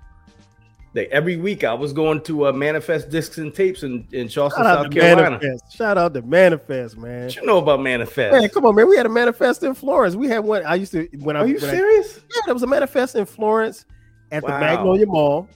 Like 0.92 1.08
every 1.12 1.36
week, 1.36 1.62
I 1.62 1.72
was 1.72 1.92
going 1.92 2.20
to 2.22 2.48
uh, 2.48 2.52
Manifest 2.52 3.10
Discs 3.10 3.38
and 3.38 3.54
Tapes 3.54 3.84
in, 3.84 4.08
in 4.10 4.26
Charleston, 4.26 4.64
South 4.64 4.90
Carolina. 4.90 5.38
Manifest. 5.38 5.76
Shout 5.76 5.96
out 5.96 6.14
to 6.14 6.22
Manifest, 6.22 6.96
man. 6.96 7.26
What 7.26 7.36
you 7.36 7.46
know 7.46 7.58
about 7.58 7.80
Manifest? 7.80 8.32
Man, 8.32 8.48
come 8.48 8.66
on, 8.66 8.74
man. 8.74 8.88
We 8.88 8.96
had 8.96 9.06
a 9.06 9.10
Manifest 9.10 9.62
in 9.62 9.74
Florence. 9.74 10.16
We 10.16 10.26
had 10.26 10.40
one. 10.40 10.66
I 10.66 10.74
used 10.74 10.90
to 10.92 11.06
when 11.20 11.36
Are 11.36 11.40
I. 11.40 11.42
Are 11.42 11.46
you 11.46 11.60
serious? 11.60 12.18
I, 12.18 12.22
yeah, 12.34 12.40
there 12.46 12.54
was 12.54 12.64
a 12.64 12.66
Manifest 12.66 13.14
in 13.14 13.24
Florence 13.24 13.84
at 14.32 14.42
wow. 14.42 14.48
the 14.48 14.58
Magnolia 14.58 15.06
Mall, 15.06 15.48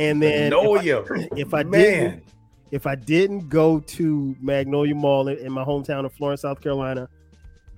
and 0.00 0.22
then 0.22 0.50
Magnolia. 0.50 1.04
If 1.08 1.10
I, 1.10 1.28
if 1.36 1.54
I 1.54 1.62
didn't, 1.62 2.24
if 2.70 2.86
I 2.86 2.94
didn't 2.94 3.48
go 3.48 3.80
to 3.80 4.36
Magnolia 4.40 4.94
Mall 4.94 5.28
in, 5.28 5.52
my 5.52 5.64
hometown 5.64 6.04
of 6.04 6.12
Florence, 6.12 6.42
South 6.42 6.60
Carolina, 6.60 7.08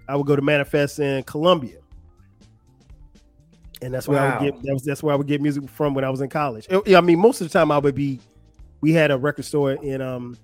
I 0.09 0.17
would 0.17 0.27
go 0.27 0.37
to 0.37 0.43
Manifest 0.43 0.99
in 0.99 1.23
Columbia 1.25 1.83
and 3.83 3.93
that's 3.93 4.09
where 4.09 4.19
wow. 4.19 4.39
I 4.39 4.43
would 4.43 4.55
get 4.55 4.63
that 4.63 4.73
was 4.73 4.83
that's 4.85 5.03
where 5.03 5.13
I 5.13 5.17
would 5.17 5.27
get 5.27 5.41
music 5.41 5.69
from 5.69 5.95
when 5.95 6.05
I 6.05 6.11
was 6.11 6.21
in 6.21 6.29
college. 6.29 6.67
I 6.71 7.01
mean, 7.01 7.19
most 7.19 7.41
of 7.41 7.49
the 7.49 7.53
time 7.53 7.71
I 7.71 7.79
would 7.79 7.95
be. 7.95 8.21
We 8.81 8.93
had 8.93 9.13
a 9.13 9.17
record 9.17 9.45
store 9.45 9.75
in 9.75 10.01
um, 10.01 10.37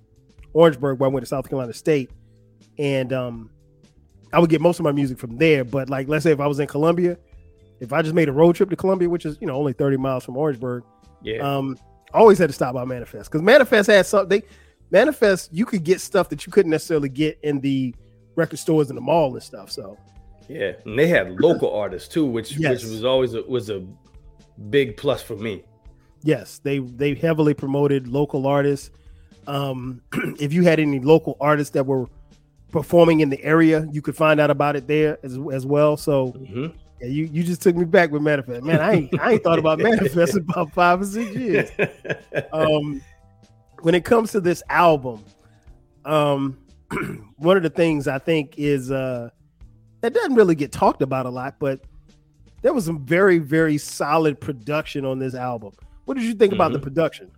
Orangeburg 0.53 0.97
where 0.97 1.09
I 1.09 1.11
went 1.11 1.25
to 1.25 1.27
South 1.27 1.49
Carolina 1.49 1.73
State, 1.73 2.09
and 2.77 3.11
um, 3.11 3.49
I 4.31 4.39
would 4.39 4.49
get 4.49 4.61
most 4.61 4.79
of 4.79 4.85
my 4.85 4.93
music 4.93 5.19
from 5.19 5.35
there. 5.35 5.65
But 5.65 5.89
like, 5.89 6.07
let's 6.07 6.23
say 6.23 6.31
if 6.31 6.39
I 6.39 6.47
was 6.47 6.57
in 6.57 6.67
Columbia, 6.67 7.17
if 7.81 7.91
I 7.91 8.01
just 8.01 8.15
made 8.15 8.29
a 8.29 8.31
road 8.31 8.55
trip 8.55 8.69
to 8.69 8.77
Columbia, 8.77 9.09
which 9.09 9.25
is 9.25 9.37
you 9.41 9.47
know 9.47 9.55
only 9.57 9.73
thirty 9.73 9.97
miles 9.97 10.23
from 10.23 10.37
Orangeburg, 10.37 10.85
yeah, 11.21 11.39
um, 11.39 11.77
always 12.13 12.37
had 12.37 12.49
to 12.49 12.53
stop 12.53 12.73
by 12.73 12.85
Manifest 12.85 13.31
because 13.31 13.41
Manifest 13.41 13.89
had 13.89 14.05
something. 14.05 14.41
They, 14.41 14.47
Manifest, 14.91 15.53
you 15.53 15.65
could 15.65 15.83
get 15.83 16.01
stuff 16.01 16.29
that 16.29 16.45
you 16.45 16.51
couldn't 16.51 16.71
necessarily 16.71 17.09
get 17.09 17.39
in 17.43 17.59
the 17.59 17.93
record 18.35 18.57
stores 18.57 18.89
in 18.89 18.95
the 18.95 19.01
mall 19.01 19.33
and 19.33 19.43
stuff. 19.43 19.71
So 19.71 19.97
yeah, 20.47 20.73
and 20.85 20.97
they 20.97 21.07
had 21.07 21.39
local 21.39 21.73
artists 21.73 22.07
too, 22.07 22.25
which 22.25 22.57
yes. 22.57 22.83
which 22.83 22.91
was 22.91 23.05
always 23.05 23.35
a, 23.35 23.43
was 23.43 23.69
a 23.69 23.85
big 24.69 24.97
plus 24.97 25.21
for 25.21 25.35
me. 25.35 25.63
Yes, 26.23 26.59
they 26.59 26.79
they 26.79 27.13
heavily 27.13 27.53
promoted 27.53 28.07
local 28.07 28.47
artists. 28.47 28.91
Um, 29.47 30.01
if 30.39 30.51
you 30.53 30.63
had 30.63 30.79
any 30.79 30.99
local 30.99 31.37
artists 31.39 31.73
that 31.73 31.85
were 31.85 32.07
performing 32.71 33.19
in 33.19 33.29
the 33.29 33.41
area, 33.43 33.87
you 33.91 34.01
could 34.01 34.15
find 34.15 34.39
out 34.39 34.49
about 34.49 34.75
it 34.75 34.87
there 34.87 35.17
as, 35.23 35.37
as 35.51 35.65
well. 35.65 35.97
So 35.97 36.33
mm-hmm. 36.33 36.67
Yeah, 37.01 37.07
you 37.07 37.25
you 37.25 37.43
just 37.43 37.61
took 37.61 37.75
me 37.75 37.85
back 37.85 38.11
with 38.11 38.21
Manifest. 38.21 38.63
Man, 38.63 38.79
I 38.79 38.93
ain't 38.93 39.19
I 39.19 39.33
ain't 39.33 39.43
thought 39.43 39.59
about 39.59 39.79
Manifest 39.79 40.35
in 40.35 40.43
about 40.43 40.73
five 40.73 41.01
or 41.01 41.05
six 41.05 41.35
years. 41.35 41.71
Um, 42.53 43.01
when 43.81 43.95
it 43.95 44.03
comes 44.03 44.31
to 44.31 44.41
this 44.41 44.61
album, 44.69 45.23
um, 46.05 46.57
one 47.37 47.57
of 47.57 47.63
the 47.63 47.69
things 47.69 48.07
I 48.07 48.19
think 48.19 48.55
is 48.57 48.91
uh 48.91 49.29
that 50.01 50.13
doesn't 50.13 50.35
really 50.35 50.55
get 50.55 50.71
talked 50.71 51.01
about 51.01 51.25
a 51.25 51.29
lot, 51.29 51.55
but 51.59 51.81
there 52.61 52.73
was 52.73 52.85
some 52.85 53.05
very, 53.05 53.37
very 53.37 53.77
solid 53.77 54.39
production 54.39 55.05
on 55.05 55.19
this 55.19 55.35
album. 55.35 55.73
What 56.05 56.15
did 56.15 56.23
you 56.23 56.33
think 56.33 56.53
mm-hmm. 56.53 56.61
about 56.61 56.71
the 56.71 56.79
mm-hmm. 56.79 56.85
production? 56.85 57.31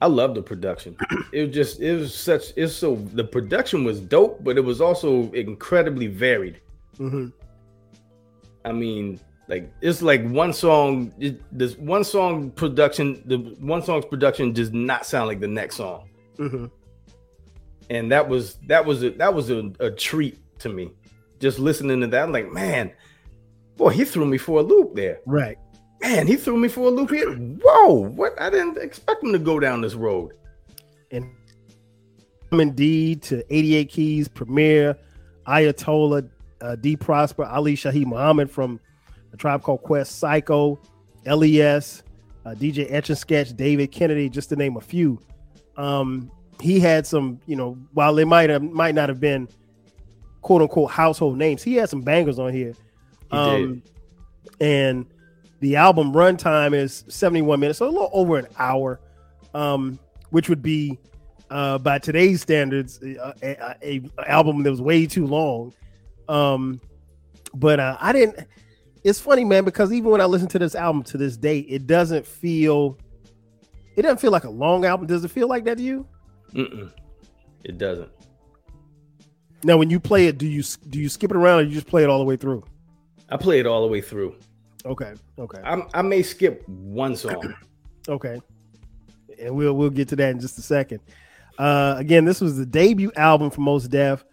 I 0.00 0.06
love 0.06 0.34
the 0.34 0.42
production. 0.42 0.96
it 1.32 1.46
was 1.46 1.54
just 1.54 1.80
it 1.80 1.96
was 1.96 2.14
such 2.14 2.52
it's 2.56 2.74
so 2.74 2.96
the 3.14 3.24
production 3.24 3.84
was 3.84 4.00
dope, 4.00 4.44
but 4.44 4.58
it 4.58 4.60
was 4.60 4.80
also 4.80 5.30
incredibly 5.32 6.06
varied. 6.06 6.60
Mm-hmm. 6.98 7.28
I 8.66 8.72
mean, 8.72 9.18
like 9.48 9.72
it's 9.80 10.02
like 10.02 10.26
one 10.28 10.52
song. 10.52 11.14
It, 11.18 11.40
this 11.56 11.76
one 11.78 12.04
song 12.04 12.50
production, 12.50 13.22
the 13.26 13.38
one 13.60 13.82
song's 13.82 14.04
production 14.04 14.52
does 14.52 14.72
not 14.72 15.06
sound 15.06 15.28
like 15.28 15.40
the 15.40 15.48
next 15.48 15.76
song, 15.76 16.08
mm-hmm. 16.36 16.66
and 17.88 18.12
that 18.12 18.28
was 18.28 18.58
that 18.66 18.84
was 18.84 19.02
a 19.02 19.10
that 19.10 19.32
was 19.32 19.50
a, 19.50 19.72
a 19.80 19.90
treat 19.90 20.38
to 20.58 20.68
me 20.68 20.90
just 21.40 21.58
listening 21.58 22.00
to 22.00 22.06
that, 22.08 22.24
I'm 22.24 22.32
like, 22.32 22.52
man, 22.52 22.92
boy, 23.76 23.90
he 23.90 24.04
threw 24.04 24.26
me 24.26 24.38
for 24.38 24.60
a 24.60 24.62
loop 24.62 24.94
there. 24.94 25.20
Right. 25.26 25.58
Man, 26.00 26.26
he 26.26 26.36
threw 26.36 26.56
me 26.56 26.68
for 26.68 26.88
a 26.88 26.90
loop 26.90 27.10
here. 27.10 27.32
Whoa, 27.34 28.08
what? 28.08 28.40
I 28.40 28.50
didn't 28.50 28.78
expect 28.78 29.22
him 29.22 29.32
to 29.32 29.38
go 29.38 29.58
down 29.58 29.80
this 29.80 29.94
road. 29.94 30.32
And 31.10 31.30
indeed 32.52 33.22
to 33.24 33.44
88 33.54 33.88
Keys, 33.88 34.28
Premier, 34.28 34.96
Ayatollah, 35.46 36.28
uh, 36.60 36.76
D 36.76 36.96
Prosper, 36.96 37.44
Ali 37.44 37.76
Shaheed 37.76 38.06
Muhammad 38.06 38.50
from 38.50 38.80
the 39.30 39.36
Tribe 39.36 39.62
Called 39.62 39.82
Quest, 39.82 40.18
Psycho, 40.18 40.78
LES, 41.24 42.02
uh, 42.44 42.50
DJ 42.50 42.90
Etch 42.90 43.10
and 43.10 43.18
Sketch, 43.18 43.56
David 43.56 43.90
Kennedy, 43.92 44.28
just 44.28 44.48
to 44.50 44.56
name 44.56 44.76
a 44.76 44.80
few. 44.80 45.20
Um, 45.76 46.30
he 46.60 46.80
had 46.80 47.06
some, 47.06 47.40
you 47.46 47.56
know, 47.56 47.76
while 47.92 48.14
they 48.14 48.24
might 48.24 48.50
have 48.50 48.62
might 48.62 48.94
not 48.94 49.08
have 49.08 49.20
been 49.20 49.48
quote 50.40 50.62
unquote 50.62 50.90
household 50.90 51.36
names. 51.36 51.62
He 51.62 51.74
had 51.74 51.90
some 51.90 52.02
bangers 52.02 52.38
on 52.38 52.52
here. 52.52 52.72
He 53.30 53.36
um, 53.36 53.82
did. 54.60 54.60
and 54.60 55.06
the 55.60 55.76
album 55.76 56.12
runtime 56.12 56.74
is 56.74 57.04
71 57.08 57.58
minutes, 57.58 57.78
so 57.78 57.86
a 57.86 57.90
little 57.90 58.10
over 58.12 58.36
an 58.38 58.46
hour, 58.58 59.00
um, 59.54 59.98
which 60.30 60.48
would 60.48 60.62
be 60.62 60.98
uh, 61.50 61.78
by 61.78 61.98
today's 61.98 62.42
standards 62.42 63.00
a, 63.02 63.34
a, 63.42 63.80
a, 63.82 64.30
album 64.30 64.62
that 64.62 64.70
was 64.70 64.80
way 64.80 65.06
too 65.06 65.26
long. 65.26 65.72
Um, 66.28 66.80
but 67.54 67.80
uh, 67.80 67.96
I 68.00 68.12
didn't. 68.12 68.46
It's 69.04 69.20
funny, 69.20 69.44
man, 69.44 69.64
because 69.64 69.92
even 69.92 70.10
when 70.10 70.20
I 70.20 70.24
listen 70.24 70.48
to 70.48 70.58
this 70.58 70.74
album 70.74 71.02
to 71.04 71.16
this 71.16 71.36
day, 71.36 71.60
it 71.60 71.86
doesn't 71.86 72.26
feel. 72.26 72.98
It 73.94 74.02
doesn't 74.02 74.18
feel 74.18 74.32
like 74.32 74.44
a 74.44 74.50
long 74.50 74.84
album. 74.84 75.06
Does 75.06 75.24
it 75.24 75.30
feel 75.30 75.48
like 75.48 75.64
that 75.64 75.78
to 75.78 75.82
you? 75.82 76.06
Mm-mm. 76.52 76.92
It 77.64 77.78
doesn't. 77.78 78.10
Now, 79.64 79.76
when 79.76 79.90
you 79.90 79.98
play 79.98 80.26
it, 80.26 80.38
do 80.38 80.46
you 80.46 80.62
do 80.90 81.00
you 81.00 81.08
skip 81.08 81.30
it 81.30 81.36
around 81.36 81.60
or 81.60 81.62
you 81.62 81.74
just 81.74 81.86
play 81.86 82.02
it 82.02 82.10
all 82.10 82.18
the 82.18 82.24
way 82.24 82.36
through? 82.36 82.64
I 83.30 83.36
play 83.36 83.58
it 83.58 83.66
all 83.66 83.82
the 83.82 83.88
way 83.88 84.00
through. 84.00 84.36
Okay. 84.84 85.14
Okay. 85.38 85.60
I'm, 85.64 85.88
i 85.94 86.02
may 86.02 86.22
skip 86.22 86.66
one 86.68 87.16
song. 87.16 87.54
okay. 88.08 88.40
And 89.40 89.54
we'll 89.54 89.72
we'll 89.74 89.90
get 89.90 90.08
to 90.08 90.16
that 90.16 90.30
in 90.30 90.40
just 90.40 90.58
a 90.58 90.62
second. 90.62 91.00
Uh, 91.58 91.94
again, 91.98 92.24
this 92.24 92.40
was 92.40 92.56
the 92.56 92.66
debut 92.66 93.10
album 93.16 93.50
for 93.50 93.60
Mos 93.60 93.88
Def, 93.88 94.24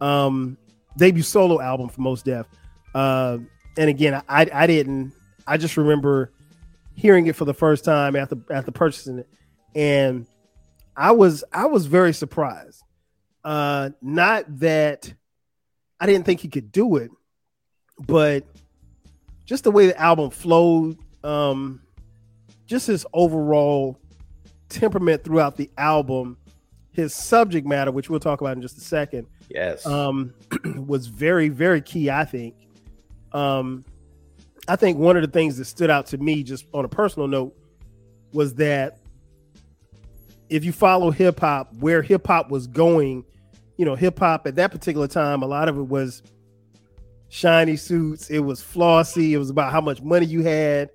um, 0.00 0.56
debut 0.96 1.22
solo 1.22 1.60
album 1.60 1.88
for 1.88 2.00
Mos 2.00 2.22
Def. 2.22 2.46
Uh, 2.94 3.38
and 3.76 3.90
again, 3.90 4.22
I 4.28 4.48
I 4.52 4.66
didn't. 4.66 5.12
I 5.46 5.56
just 5.56 5.76
remember 5.76 6.32
hearing 6.94 7.26
it 7.26 7.36
for 7.36 7.44
the 7.44 7.54
first 7.54 7.84
time 7.84 8.16
after 8.16 8.36
after 8.50 8.70
purchasing 8.70 9.18
it, 9.18 9.28
and 9.74 10.26
I 10.96 11.12
was 11.12 11.44
I 11.52 11.66
was 11.66 11.86
very 11.86 12.12
surprised. 12.12 12.82
Uh, 13.44 13.90
not 14.00 14.44
that 14.60 15.12
I 15.98 16.06
didn't 16.06 16.26
think 16.26 16.40
he 16.40 16.48
could 16.48 16.70
do 16.70 16.96
it, 16.96 17.10
but 17.98 18.44
just 19.44 19.64
the 19.64 19.70
way 19.70 19.86
the 19.86 20.00
album 20.00 20.30
flowed, 20.30 20.98
um, 21.24 21.82
just 22.66 22.86
his 22.86 23.06
overall 23.12 23.98
temperament 24.68 25.24
throughout 25.24 25.56
the 25.56 25.70
album, 25.76 26.36
his 26.92 27.14
subject 27.14 27.66
matter, 27.66 27.90
which 27.90 28.08
we'll 28.08 28.20
talk 28.20 28.40
about 28.40 28.56
in 28.56 28.62
just 28.62 28.78
a 28.78 28.80
second, 28.80 29.26
yes, 29.54 29.86
um, 29.86 30.34
was 30.86 31.06
very, 31.06 31.48
very 31.48 31.80
key. 31.80 32.10
I 32.10 32.24
think. 32.24 32.54
Um, 33.32 33.84
I 34.68 34.76
think 34.76 34.98
one 34.98 35.16
of 35.16 35.22
the 35.22 35.28
things 35.28 35.56
that 35.56 35.64
stood 35.64 35.90
out 35.90 36.06
to 36.08 36.18
me, 36.18 36.42
just 36.42 36.66
on 36.72 36.84
a 36.84 36.88
personal 36.88 37.26
note, 37.26 37.56
was 38.32 38.54
that 38.54 38.98
if 40.48 40.64
you 40.64 40.72
follow 40.72 41.10
hip 41.10 41.40
hop, 41.40 41.74
where 41.80 42.02
hip 42.02 42.26
hop 42.26 42.50
was 42.50 42.66
going 42.66 43.24
you 43.76 43.84
know, 43.84 43.94
hip 43.94 44.18
hop 44.18 44.46
at 44.46 44.56
that 44.56 44.70
particular 44.70 45.08
time, 45.08 45.42
a 45.42 45.46
lot 45.46 45.68
of 45.68 45.76
it 45.76 45.82
was 45.88 46.22
shiny 47.28 47.76
suits, 47.76 48.30
it 48.30 48.40
was 48.40 48.62
flossy, 48.62 49.34
it 49.34 49.38
was 49.38 49.50
about 49.50 49.72
how 49.72 49.80
much 49.80 50.02
money 50.02 50.26
you 50.26 50.42
had. 50.42 50.90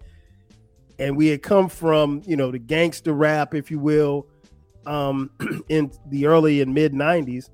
And 1.00 1.16
we 1.16 1.28
had 1.28 1.44
come 1.44 1.70
from, 1.70 2.22
you 2.26 2.36
know, 2.36 2.52
the 2.52 2.60
gangster 2.60 3.14
rap, 3.14 3.54
if 3.54 3.70
you 3.70 3.78
will, 3.80 4.28
um, 4.86 5.30
in 5.70 5.92
the 6.08 6.28
early 6.28 6.62
and 6.62 6.74
mid 6.74 6.94
90s. 6.94 7.50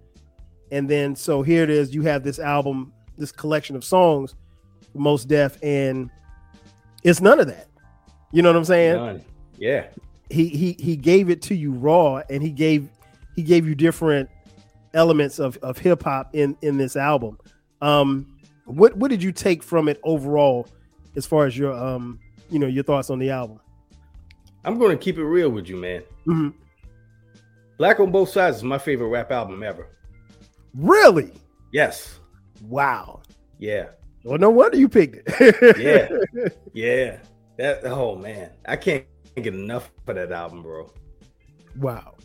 And 0.73 0.89
then 0.89 1.15
so 1.15 1.43
here 1.43 1.63
it 1.63 1.69
is. 1.69 1.93
You 1.93 2.01
have 2.01 2.23
this 2.23 2.39
album, 2.39 2.91
this 3.15 3.31
collection 3.31 3.75
of 3.75 3.83
songs, 3.83 4.33
Mos 4.95 5.23
Def, 5.23 5.59
and 5.61 6.09
it's 7.03 7.21
none 7.21 7.39
of 7.39 7.45
that. 7.45 7.67
You 8.31 8.41
know 8.41 8.49
what 8.49 8.57
I'm 8.57 8.65
saying? 8.65 8.95
None. 8.95 9.25
Yeah. 9.59 9.85
He 10.31 10.47
he 10.47 10.75
he 10.79 10.95
gave 10.95 11.29
it 11.29 11.43
to 11.43 11.55
you 11.55 11.73
raw, 11.73 12.23
and 12.27 12.41
he 12.41 12.49
gave 12.49 12.89
he 13.35 13.43
gave 13.43 13.67
you 13.67 13.75
different 13.75 14.31
elements 14.95 15.37
of, 15.37 15.57
of 15.57 15.77
hip 15.77 16.01
hop 16.01 16.33
in 16.33 16.57
in 16.63 16.77
this 16.77 16.95
album. 16.95 17.37
Um, 17.79 18.35
what 18.65 18.97
what 18.97 19.11
did 19.11 19.21
you 19.21 19.31
take 19.31 19.61
from 19.61 19.87
it 19.87 19.99
overall, 20.01 20.67
as 21.15 21.27
far 21.27 21.45
as 21.45 21.55
your 21.55 21.73
um 21.73 22.19
you 22.49 22.57
know 22.57 22.65
your 22.65 22.83
thoughts 22.83 23.11
on 23.11 23.19
the 23.19 23.29
album? 23.29 23.59
I'm 24.65 24.79
going 24.79 24.97
to 24.97 25.03
keep 25.03 25.19
it 25.19 25.23
real 25.23 25.49
with 25.49 25.69
you, 25.69 25.77
man. 25.77 26.01
Mm-hmm. 26.25 26.49
Black 27.77 27.99
on 27.99 28.11
Both 28.11 28.29
Sides 28.29 28.57
is 28.57 28.63
my 28.63 28.79
favorite 28.79 29.09
rap 29.09 29.31
album 29.31 29.61
ever. 29.61 29.87
Really? 30.75 31.31
Yes. 31.71 32.19
Wow. 32.63 33.21
Yeah. 33.59 33.87
Well, 34.23 34.37
no 34.37 34.49
wonder 34.49 34.77
you 34.77 34.89
picked 34.89 35.29
it. 35.39 35.77
yeah. 35.77 36.47
Yeah. 36.73 37.17
That 37.57 37.85
oh 37.85 38.15
man. 38.15 38.49
I 38.67 38.75
can't 38.75 39.05
get 39.35 39.53
enough 39.53 39.91
of 40.07 40.15
that 40.15 40.31
album, 40.31 40.63
bro. 40.63 40.91
Wow. 41.79 42.15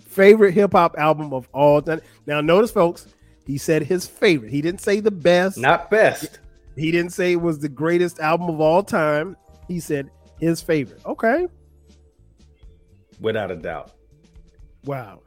Favorite 0.00 0.52
hip 0.52 0.72
hop 0.72 0.96
album 0.98 1.32
of 1.32 1.48
all 1.52 1.80
time. 1.82 2.00
Now 2.26 2.40
notice 2.40 2.70
folks, 2.70 3.06
he 3.46 3.58
said 3.58 3.82
his 3.82 4.06
favorite. 4.06 4.50
He 4.50 4.60
didn't 4.60 4.80
say 4.80 5.00
the 5.00 5.10
best. 5.10 5.56
Not 5.58 5.90
best. 5.90 6.40
He 6.76 6.90
didn't 6.90 7.12
say 7.12 7.32
it 7.32 7.40
was 7.40 7.60
the 7.60 7.68
greatest 7.68 8.18
album 8.18 8.48
of 8.48 8.60
all 8.60 8.82
time. 8.82 9.36
He 9.68 9.78
said 9.78 10.10
his 10.40 10.60
favorite. 10.60 11.00
Okay. 11.06 11.46
Without 13.20 13.50
a 13.50 13.56
doubt. 13.56 13.92
Wow. 14.84 15.20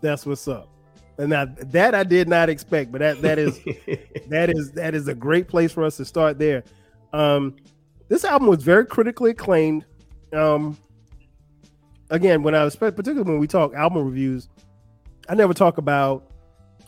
That's 0.00 0.24
what's 0.24 0.48
up. 0.48 0.68
And 1.18 1.30
now 1.30 1.46
that 1.46 1.94
I 1.94 2.02
did 2.02 2.28
not 2.28 2.48
expect, 2.48 2.90
but 2.90 2.98
that 3.00 3.22
that 3.22 3.38
is 3.38 3.60
that 4.28 4.50
is 4.50 4.72
that 4.72 4.94
is 4.94 5.08
a 5.08 5.14
great 5.14 5.48
place 5.48 5.72
for 5.72 5.84
us 5.84 5.96
to 5.98 6.04
start 6.04 6.38
there. 6.38 6.64
Um 7.12 7.56
this 8.08 8.24
album 8.24 8.48
was 8.48 8.62
very 8.62 8.86
critically 8.86 9.30
acclaimed. 9.30 9.84
Um 10.32 10.76
again, 12.10 12.42
when 12.42 12.54
I 12.54 12.64
was 12.64 12.74
particularly 12.76 13.22
when 13.22 13.38
we 13.38 13.46
talk 13.46 13.74
album 13.74 14.04
reviews, 14.04 14.48
I 15.28 15.34
never 15.34 15.54
talk 15.54 15.78
about 15.78 16.30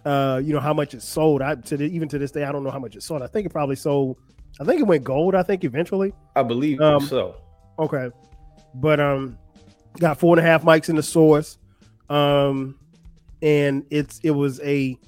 uh, 0.06 0.38
you 0.38 0.52
know, 0.52 0.60
how 0.60 0.72
much 0.72 0.94
it 0.94 1.02
sold. 1.02 1.42
I 1.42 1.56
to 1.56 1.76
the, 1.76 1.84
even 1.84 2.08
to 2.10 2.18
this 2.18 2.30
day, 2.30 2.44
I 2.44 2.52
don't 2.52 2.62
know 2.62 2.70
how 2.70 2.78
much 2.78 2.94
it 2.94 3.02
sold. 3.02 3.22
I 3.22 3.26
think 3.26 3.44
it 3.44 3.50
probably 3.50 3.74
sold. 3.74 4.16
I 4.60 4.64
think 4.64 4.80
it 4.80 4.84
went 4.84 5.02
gold. 5.02 5.34
I 5.34 5.42
think 5.42 5.64
eventually. 5.64 6.14
I 6.36 6.44
believe 6.44 6.80
Um, 6.80 7.00
so. 7.04 7.34
Okay, 7.78 8.10
but 8.74 9.00
um, 9.00 9.36
got 9.98 10.18
four 10.18 10.38
and 10.38 10.46
a 10.46 10.48
half 10.48 10.62
mics 10.62 10.88
in 10.88 10.94
the 10.94 11.02
source, 11.02 11.58
um, 12.08 12.78
and 13.46 13.86
it's 13.90 14.18
it 14.24 14.32
was 14.32 14.60
a 14.62 14.98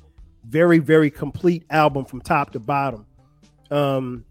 very 0.46 0.78
very 0.78 1.10
complete 1.10 1.64
album 1.70 2.04
from 2.04 2.20
top 2.20 2.52
to 2.52 2.60
bottom, 2.60 3.04
um, 3.72 4.24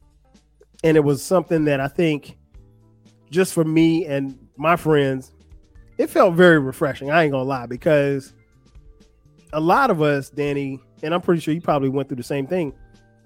and 0.83 0.95
it 0.95 1.01
was 1.01 1.21
something 1.21 1.65
that 1.65 1.81
I 1.81 1.89
think 1.89 2.37
just 3.29 3.53
for 3.53 3.65
me 3.65 4.05
and 4.05 4.39
my 4.55 4.77
friends, 4.77 5.33
it 5.97 6.09
felt 6.09 6.35
very 6.35 6.57
refreshing. 6.57 7.11
I 7.11 7.23
ain't 7.23 7.33
gonna 7.33 7.43
lie 7.43 7.65
because 7.65 8.33
a 9.51 9.59
lot 9.59 9.91
of 9.91 10.01
us, 10.01 10.29
Danny, 10.29 10.79
and 11.03 11.13
I'm 11.13 11.21
pretty 11.21 11.41
sure 11.41 11.53
you 11.53 11.61
probably 11.61 11.89
went 11.89 12.07
through 12.07 12.17
the 12.17 12.23
same 12.23 12.47
thing. 12.47 12.71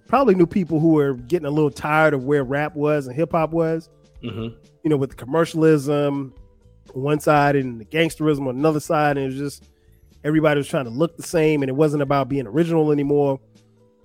Probably 0.07 0.33
knew 0.33 0.47
people 0.47 0.79
who 0.79 0.93
were 0.93 1.13
getting 1.13 1.45
a 1.45 1.51
little 1.51 1.69
tired 1.69 2.15
of 2.15 2.23
where 2.23 2.43
rap 2.43 2.75
was 2.75 3.05
and 3.05 3.15
hip 3.15 3.33
hop 3.33 3.51
was 3.51 3.89
hmm 4.21 4.47
you 4.83 4.89
know, 4.89 4.97
with 4.97 5.11
the 5.11 5.15
commercialism 5.15 6.33
one 6.93 7.19
side 7.19 7.55
and 7.55 7.79
the 7.79 7.85
gangsterism 7.85 8.47
on 8.47 8.55
another 8.55 8.79
side, 8.79 9.17
and 9.17 9.31
it 9.31 9.39
was 9.39 9.53
just 9.53 9.70
everybody 10.23 10.57
was 10.57 10.67
trying 10.67 10.85
to 10.85 10.91
look 10.91 11.17
the 11.17 11.23
same, 11.23 11.63
and 11.63 11.69
it 11.69 11.73
wasn't 11.73 12.03
about 12.03 12.29
being 12.29 12.47
original 12.47 12.91
anymore. 12.91 13.39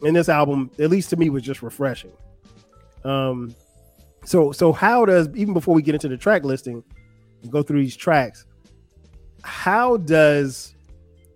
And 0.02 0.14
this 0.14 0.28
album, 0.28 0.70
at 0.78 0.90
least 0.90 1.10
to 1.10 1.16
me, 1.16 1.30
was 1.30 1.42
just 1.42 1.62
refreshing. 1.62 2.12
Um, 3.04 3.54
so 4.24 4.52
so 4.52 4.72
how 4.72 5.04
does 5.04 5.28
even 5.34 5.54
before 5.54 5.74
we 5.74 5.82
get 5.82 5.94
into 5.94 6.08
the 6.08 6.16
track 6.16 6.44
listing 6.44 6.82
go 7.48 7.62
through 7.62 7.80
these 7.80 7.96
tracks, 7.96 8.44
how 9.42 9.96
does 9.98 10.74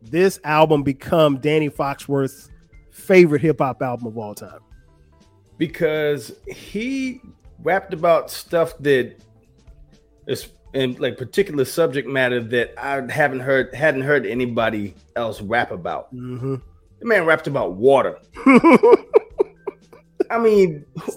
this 0.02 0.40
album 0.44 0.82
become 0.82 1.38
Danny 1.38 1.70
Foxworth's 1.70 2.50
favorite 2.90 3.42
hip 3.42 3.58
hop 3.60 3.80
album 3.82 4.08
of 4.08 4.18
all 4.18 4.34
time? 4.34 4.60
Because 5.58 6.32
he 6.48 7.20
rapped 7.62 7.92
about 7.92 8.30
stuff 8.30 8.76
that 8.78 9.16
is 10.26 10.48
in 10.72 10.94
like 10.94 11.16
particular 11.18 11.64
subject 11.64 12.08
matter 12.08 12.40
that 12.40 12.74
I 12.78 13.00
haven't 13.12 13.40
heard 13.40 13.74
hadn't 13.74 14.02
heard 14.02 14.24
anybody 14.26 14.94
else 15.16 15.40
rap 15.40 15.70
about. 15.70 16.14
Mm-hmm. 16.14 16.56
The 17.00 17.06
man 17.06 17.24
rapped 17.26 17.46
about 17.46 17.72
water. 17.74 18.18
I 20.30 20.38
mean, 20.38 20.84
who, 21.02 21.12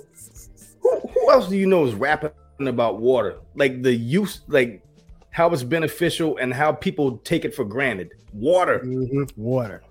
who- 0.82 1.32
else 1.32 1.48
do 1.50 1.56
you 1.58 1.68
know 1.68 1.86
is 1.86 1.94
rapping 1.94 2.32
about 2.68 3.00
water? 3.00 3.38
Like 3.56 3.82
the 3.84 3.94
use, 3.94 4.42
like 4.48 4.84
how 5.32 5.50
it's 5.52 5.64
beneficial 5.64 6.38
and 6.38 6.54
how 6.54 6.72
people 6.72 7.18
take 7.20 7.46
it 7.46 7.54
for 7.56 7.66
granted. 7.66 8.14
Water, 8.34 8.80
Mhm. 8.84 9.32
Water. 9.38 9.84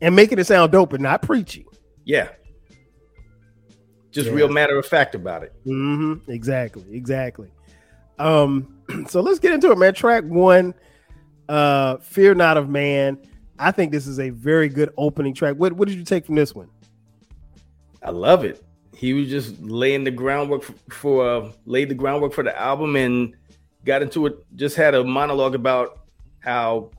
And 0.00 0.14
making 0.16 0.38
it 0.38 0.44
sound 0.46 0.72
dope 0.72 0.92
and 0.92 1.02
not 1.02 1.22
preachy. 1.22 1.66
yeah. 2.04 2.28
Just 4.10 4.28
Yeah. 4.28 4.34
real 4.34 4.48
matter 4.48 4.78
of 4.78 4.86
fact 4.86 5.16
about 5.16 5.42
it. 5.42 5.52
Mm-hmm. 5.66 6.30
Exactly. 6.30 6.84
Exactly. 6.92 7.48
Um, 8.18 8.74
so 9.08 9.20
let's 9.20 9.38
get 9.38 9.52
into 9.52 9.70
it, 9.70 9.78
man. 9.78 9.94
Track 9.94 10.24
one, 10.24 10.74
uh, 11.48 11.98
Fear 11.98 12.34
Not 12.34 12.56
of 12.56 12.68
Man. 12.68 13.18
I 13.58 13.70
think 13.70 13.92
this 13.92 14.06
is 14.06 14.18
a 14.18 14.30
very 14.30 14.68
good 14.68 14.92
opening 14.96 15.34
track. 15.34 15.56
What 15.56 15.72
what 15.74 15.88
did 15.88 15.96
you 15.96 16.04
take 16.04 16.26
from 16.26 16.34
this 16.34 16.54
one? 16.54 16.68
I 18.02 18.10
love 18.10 18.44
it. 18.44 18.64
He 18.94 19.12
was 19.12 19.28
just 19.28 19.60
laying 19.60 20.04
the 20.04 20.10
groundwork 20.10 20.62
for, 20.62 20.74
for 20.90 21.28
uh, 21.28 21.52
laid 21.66 21.88
the 21.88 21.94
groundwork 21.94 22.32
for 22.32 22.44
the 22.44 22.58
album 22.60 22.96
and 22.96 23.34
got 23.84 24.02
into 24.02 24.26
it. 24.26 24.36
Just 24.56 24.76
had 24.76 24.94
a 24.94 25.02
monologue 25.02 25.54
about 25.54 26.00
how 26.40 26.90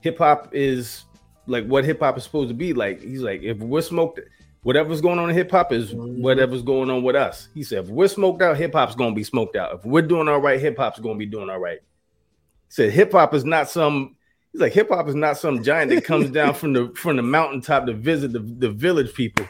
hip 0.00 0.18
hop 0.18 0.50
is 0.52 1.04
like 1.46 1.66
what 1.66 1.84
hip 1.84 2.00
hop 2.00 2.16
is 2.16 2.24
supposed 2.24 2.48
to 2.48 2.54
be. 2.54 2.72
Like 2.72 3.00
he's 3.00 3.22
like, 3.22 3.42
if 3.42 3.58
we're 3.58 3.80
smoked, 3.80 4.20
whatever's 4.62 5.00
going 5.00 5.18
on 5.18 5.28
in 5.28 5.36
hip 5.36 5.50
hop 5.50 5.72
is 5.72 5.92
mm-hmm. 5.92 6.22
whatever's 6.22 6.62
going 6.62 6.90
on 6.90 7.02
with 7.02 7.16
us. 7.16 7.48
He 7.54 7.62
said, 7.62 7.84
if 7.84 7.90
we're 7.90 8.08
smoked 8.08 8.42
out, 8.42 8.56
hip 8.56 8.72
hop's 8.72 8.94
gonna 8.94 9.14
be 9.14 9.24
smoked 9.24 9.56
out. 9.56 9.74
If 9.74 9.84
we're 9.84 10.02
doing 10.02 10.28
all 10.28 10.40
right, 10.40 10.60
hip 10.60 10.76
hop's 10.78 11.00
gonna 11.00 11.18
be 11.18 11.26
doing 11.26 11.50
all 11.50 11.58
right. 11.58 11.80
He 11.80 12.74
said, 12.74 12.92
hip 12.92 13.12
hop 13.12 13.34
is 13.34 13.44
not 13.44 13.68
some. 13.68 14.16
He's 14.52 14.60
like, 14.60 14.72
hip 14.72 14.88
hop 14.88 15.08
is 15.08 15.14
not 15.14 15.38
some 15.38 15.62
giant 15.62 15.90
that 15.90 16.04
comes 16.04 16.30
down 16.32 16.54
from 16.54 16.72
the 16.72 16.92
from 16.96 17.16
the 17.16 17.22
mountaintop 17.22 17.86
to 17.86 17.92
visit 17.92 18.32
the, 18.32 18.40
the 18.40 18.70
village 18.70 19.14
people. 19.14 19.46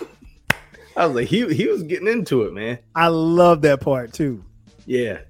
I 0.96 1.06
was 1.06 1.16
like, 1.16 1.28
he 1.28 1.52
he 1.54 1.68
was 1.68 1.82
getting 1.82 2.08
into 2.08 2.42
it, 2.42 2.52
man. 2.52 2.78
I 2.94 3.08
love 3.08 3.62
that 3.62 3.80
part 3.80 4.12
too. 4.12 4.44
Yeah, 4.84 5.20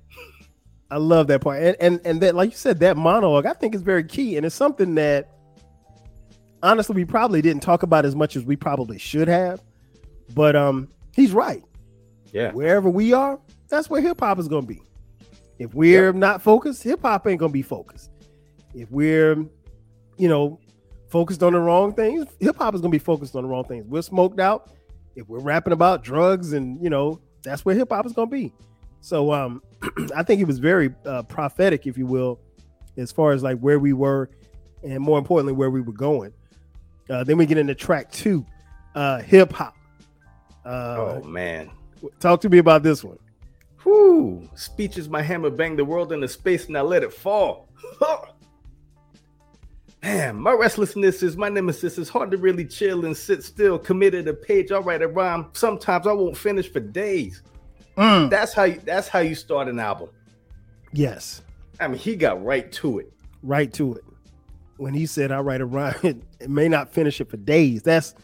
I 0.90 0.96
love 0.96 1.28
that 1.28 1.40
part. 1.40 1.62
And 1.62 1.76
and 1.80 2.00
and 2.04 2.20
that, 2.22 2.34
like 2.34 2.50
you 2.50 2.56
said, 2.56 2.80
that 2.80 2.96
monologue 2.96 3.46
I 3.46 3.52
think 3.52 3.74
is 3.74 3.82
very 3.82 4.04
key. 4.04 4.36
And 4.36 4.44
it's 4.44 4.56
something 4.56 4.96
that 4.96 5.31
honestly 6.62 6.94
we 6.94 7.04
probably 7.04 7.42
didn't 7.42 7.62
talk 7.62 7.82
about 7.82 8.04
as 8.04 8.14
much 8.14 8.36
as 8.36 8.44
we 8.44 8.56
probably 8.56 8.98
should 8.98 9.28
have. 9.28 9.60
But 10.34 10.56
um 10.56 10.88
he's 11.14 11.32
right. 11.32 11.62
yeah, 12.32 12.52
wherever 12.52 12.88
we 12.88 13.12
are, 13.12 13.38
that's 13.68 13.88
where 13.90 14.00
hip 14.00 14.20
hop 14.20 14.38
is 14.38 14.48
gonna 14.48 14.66
be. 14.66 14.80
If 15.58 15.74
we're 15.74 16.06
Yep. 16.06 16.14
not 16.16 16.42
focused, 16.42 16.82
hip 16.82 17.02
hop 17.02 17.26
ain't 17.26 17.38
gonna 17.40 17.52
be 17.52 17.62
focused. 17.62 18.10
If 18.74 18.90
we're, 18.90 19.36
you 20.16 20.28
know, 20.28 20.58
focused 21.08 21.42
on 21.42 21.52
the 21.52 21.60
wrong 21.60 21.92
things, 21.92 22.26
hip 22.40 22.56
hop 22.56 22.74
is 22.74 22.80
gonna 22.80 22.90
be 22.90 22.98
focused 22.98 23.36
on 23.36 23.42
the 23.42 23.48
wrong 23.48 23.64
things. 23.64 23.84
We're 23.86 24.02
smoked 24.02 24.40
out. 24.40 24.70
If 25.14 25.28
we're 25.28 25.40
rapping 25.40 25.72
about 25.74 26.02
drugs 26.02 26.54
and 26.54 26.82
you 26.82 26.88
know, 26.90 27.20
that's 27.42 27.64
where 27.64 27.74
hip 27.74 27.90
hop 27.90 28.06
is 28.06 28.12
gonna 28.12 28.30
be. 28.30 28.52
So 29.00 29.32
um, 29.32 29.62
I 30.16 30.22
think 30.22 30.40
it 30.40 30.46
was 30.46 30.58
very 30.58 30.94
uh, 31.04 31.24
prophetic, 31.24 31.86
if 31.86 31.98
you 31.98 32.06
will, 32.06 32.40
as 32.96 33.12
far 33.12 33.32
as 33.32 33.42
like 33.42 33.58
where 33.58 33.78
we 33.78 33.92
were, 33.92 34.30
and 34.82 35.00
more 35.00 35.18
importantly, 35.18 35.52
where 35.52 35.70
we 35.70 35.80
were 35.80 35.92
going. 35.92 36.32
Uh, 37.10 37.24
then 37.24 37.36
we 37.36 37.46
get 37.46 37.58
into 37.58 37.74
track 37.74 38.10
two, 38.10 38.44
uh, 38.94 39.20
hip 39.20 39.52
hop. 39.52 39.76
Uh, 40.64 40.68
oh 40.68 41.22
man. 41.24 41.70
Talk 42.20 42.40
to 42.42 42.48
me 42.48 42.58
about 42.58 42.82
this 42.82 43.04
one. 43.04 43.18
Whoo! 43.84 44.48
Speech 44.54 44.98
is 44.98 45.08
my 45.08 45.22
hammer, 45.22 45.50
bang 45.50 45.76
the 45.76 45.84
world 45.84 46.12
into 46.12 46.28
space, 46.28 46.66
and 46.66 46.78
I 46.78 46.82
let 46.82 47.02
it 47.02 47.12
fall. 47.12 47.68
Man, 50.02 50.34
my 50.34 50.52
restlessness 50.52 51.22
is 51.22 51.36
my 51.36 51.48
nemesis. 51.48 51.96
It's 51.96 52.10
hard 52.10 52.32
to 52.32 52.36
really 52.36 52.64
chill 52.64 53.04
and 53.04 53.16
sit 53.16 53.44
still, 53.44 53.78
committed 53.78 54.26
a 54.26 54.34
page. 54.34 54.72
I'll 54.72 54.82
write 54.82 55.00
a 55.00 55.06
rhyme. 55.06 55.46
Sometimes 55.52 56.08
I 56.08 56.12
won't 56.12 56.36
finish 56.36 56.72
for 56.72 56.80
days. 56.80 57.42
That's 57.96 58.52
how 58.52 58.64
you 58.64 58.80
that's 58.84 59.06
how 59.06 59.20
you 59.20 59.36
start 59.36 59.68
an 59.68 59.78
album. 59.78 60.08
Yes, 60.92 61.42
I 61.78 61.86
mean, 61.86 61.98
he 61.98 62.16
got 62.16 62.42
right 62.44 62.70
to 62.72 62.98
it. 62.98 63.12
right 63.42 63.72
to 63.74 63.94
it. 63.94 64.04
When 64.76 64.94
he 64.94 65.06
said, 65.06 65.30
"I 65.30 65.40
write 65.40 65.60
a 65.60 65.66
rhyme," 65.66 65.94
it 66.40 66.50
may 66.50 66.68
not 66.68 66.92
finish 66.92 67.20
it 67.20 67.30
for 67.30 67.36
days. 67.36 67.82
That's 67.82 68.14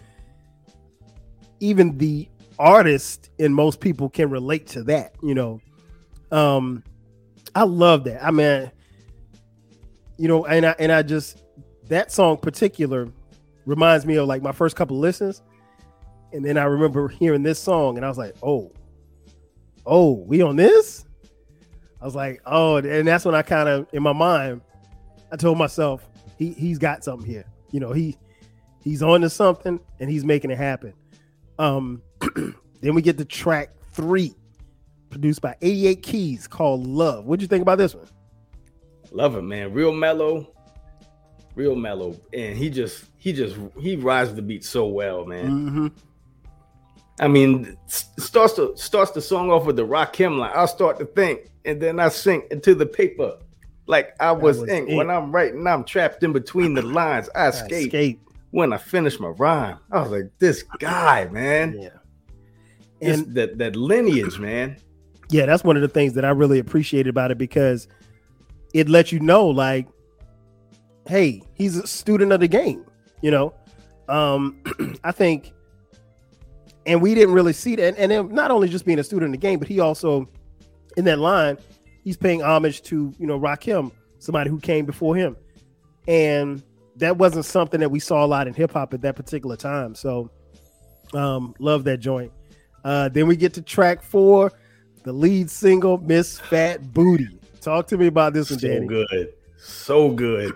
even 1.60 1.98
the 1.98 2.28
artist 2.58 3.30
and 3.38 3.54
most 3.54 3.80
people 3.80 4.08
can 4.08 4.30
relate 4.30 4.66
to 4.68 4.82
that. 4.84 5.14
You 5.22 5.34
know, 5.34 5.60
um, 6.30 6.82
I 7.54 7.62
love 7.62 8.04
that. 8.04 8.24
I 8.24 8.30
mean, 8.30 8.70
you 10.16 10.28
know, 10.28 10.46
and 10.46 10.66
I 10.66 10.74
and 10.78 10.92
I 10.92 11.02
just 11.02 11.42
that 11.88 12.12
song 12.12 12.36
particular 12.36 13.08
reminds 13.64 14.06
me 14.06 14.16
of 14.16 14.26
like 14.26 14.42
my 14.42 14.52
first 14.52 14.76
couple 14.76 14.98
listens. 14.98 15.42
And 16.32 16.44
then 16.44 16.58
I 16.58 16.64
remember 16.64 17.08
hearing 17.08 17.42
this 17.42 17.58
song 17.58 17.96
and 17.96 18.04
I 18.04 18.08
was 18.08 18.18
like, 18.18 18.34
oh, 18.42 18.72
oh, 19.86 20.12
we 20.26 20.42
on 20.42 20.56
this? 20.56 21.06
I 22.00 22.04
was 22.04 22.14
like, 22.14 22.40
oh, 22.44 22.76
and 22.76 23.08
that's 23.08 23.24
when 23.24 23.34
I 23.34 23.42
kind 23.42 23.68
of 23.68 23.86
in 23.92 24.02
my 24.02 24.12
mind, 24.12 24.60
I 25.32 25.36
told 25.36 25.58
myself, 25.58 26.07
he 26.38 26.52
he's 26.52 26.78
got 26.78 27.04
something 27.04 27.28
here. 27.28 27.44
You 27.70 27.80
know, 27.80 27.92
he 27.92 28.16
he's 28.82 29.02
on 29.02 29.20
to 29.22 29.30
something 29.30 29.80
and 30.00 30.08
he's 30.08 30.24
making 30.24 30.50
it 30.50 30.58
happen. 30.58 30.94
Um 31.58 32.02
then 32.80 32.94
we 32.94 33.02
get 33.02 33.18
to 33.18 33.24
track 33.24 33.70
three, 33.92 34.32
produced 35.10 35.42
by 35.42 35.56
88 35.60 36.02
Keys 36.02 36.46
called 36.46 36.86
Love. 36.86 37.26
What'd 37.26 37.42
you 37.42 37.48
think 37.48 37.62
about 37.62 37.78
this 37.78 37.94
one? 37.94 38.06
Love 39.10 39.36
it, 39.36 39.42
man. 39.42 39.72
Real 39.72 39.92
mellow, 39.92 40.54
real 41.54 41.74
mellow. 41.74 42.16
And 42.32 42.56
he 42.56 42.70
just 42.70 43.04
he 43.16 43.32
just 43.32 43.56
he 43.78 43.96
rides 43.96 44.34
the 44.34 44.42
beat 44.42 44.64
so 44.64 44.86
well, 44.86 45.24
man. 45.24 45.50
Mm-hmm. 45.50 45.86
I 47.20 47.26
mean, 47.26 47.76
starts 47.86 48.52
to 48.54 48.76
starts 48.76 49.10
the 49.10 49.20
song 49.20 49.50
off 49.50 49.66
with 49.66 49.76
the 49.76 49.86
Rakim 49.86 50.38
line. 50.38 50.52
I'll 50.54 50.68
start 50.68 50.98
to 51.00 51.04
think, 51.04 51.50
and 51.64 51.82
then 51.82 51.98
I 51.98 52.10
sink 52.10 52.44
into 52.52 52.76
the 52.76 52.86
paper 52.86 53.38
like 53.88 54.14
I 54.20 54.30
was, 54.32 54.60
was 54.60 54.68
ink. 54.68 54.90
When 54.90 55.10
I'm 55.10 55.32
writing, 55.32 55.66
I'm 55.66 55.82
trapped 55.82 56.22
in 56.22 56.32
between 56.32 56.74
the 56.74 56.82
lines. 56.82 57.28
I 57.34 57.48
escape. 57.48 57.72
I 57.72 57.76
escape. 57.86 58.20
When 58.50 58.72
I 58.72 58.76
finish 58.76 59.18
my 59.18 59.28
rhyme, 59.28 59.78
I 59.90 60.00
was 60.00 60.10
like, 60.10 60.30
this 60.38 60.62
guy, 60.78 61.26
man. 61.26 61.78
Yeah. 61.80 61.88
And 63.00 63.26
this, 63.26 63.34
that 63.34 63.58
that 63.58 63.76
lineage, 63.76 64.38
man. 64.38 64.76
Yeah, 65.30 65.46
that's 65.46 65.64
one 65.64 65.76
of 65.76 65.82
the 65.82 65.88
things 65.88 66.14
that 66.14 66.24
I 66.24 66.30
really 66.30 66.58
appreciated 66.58 67.08
about 67.08 67.30
it 67.30 67.38
because 67.38 67.88
it 68.74 68.88
lets 68.88 69.10
you 69.10 69.20
know, 69.20 69.46
like, 69.46 69.88
hey, 71.06 71.42
he's 71.54 71.76
a 71.76 71.86
student 71.86 72.32
of 72.32 72.40
the 72.40 72.48
game. 72.48 72.84
You 73.22 73.30
know, 73.30 73.54
um, 74.08 74.62
I 75.04 75.12
think, 75.12 75.52
and 76.86 77.00
we 77.00 77.14
didn't 77.14 77.34
really 77.34 77.52
see 77.54 77.74
that. 77.76 77.96
And, 77.98 78.12
and 78.12 78.30
not 78.32 78.50
only 78.50 78.68
just 78.68 78.84
being 78.84 78.98
a 78.98 79.04
student 79.04 79.34
of 79.34 79.40
the 79.40 79.46
game, 79.46 79.58
but 79.58 79.68
he 79.68 79.80
also 79.80 80.28
in 80.96 81.04
that 81.04 81.18
line 81.18 81.56
he's 82.04 82.16
paying 82.16 82.42
homage 82.42 82.82
to 82.82 83.14
you 83.18 83.26
know 83.26 83.38
Rakim, 83.38 83.92
somebody 84.18 84.50
who 84.50 84.58
came 84.58 84.86
before 84.86 85.16
him, 85.16 85.36
and 86.06 86.62
that 86.96 87.16
wasn't 87.16 87.44
something 87.44 87.80
that 87.80 87.90
we 87.90 88.00
saw 88.00 88.24
a 88.24 88.26
lot 88.26 88.48
in 88.48 88.54
hip 88.54 88.72
hop 88.72 88.92
at 88.94 89.02
that 89.02 89.16
particular 89.16 89.56
time. 89.56 89.94
So, 89.94 90.30
um, 91.14 91.54
love 91.58 91.84
that 91.84 91.98
joint. 91.98 92.32
Uh, 92.84 93.08
then 93.08 93.26
we 93.26 93.36
get 93.36 93.54
to 93.54 93.62
track 93.62 94.02
four, 94.02 94.52
the 95.04 95.12
lead 95.12 95.50
single, 95.50 95.98
Miss 95.98 96.38
Fat 96.38 96.92
Booty. 96.92 97.38
Talk 97.60 97.86
to 97.88 97.98
me 97.98 98.06
about 98.06 98.34
this 98.34 98.50
one, 98.50 98.58
so 98.58 98.68
Danny. 98.68 98.86
good, 98.86 99.32
so 99.58 100.10
good, 100.10 100.54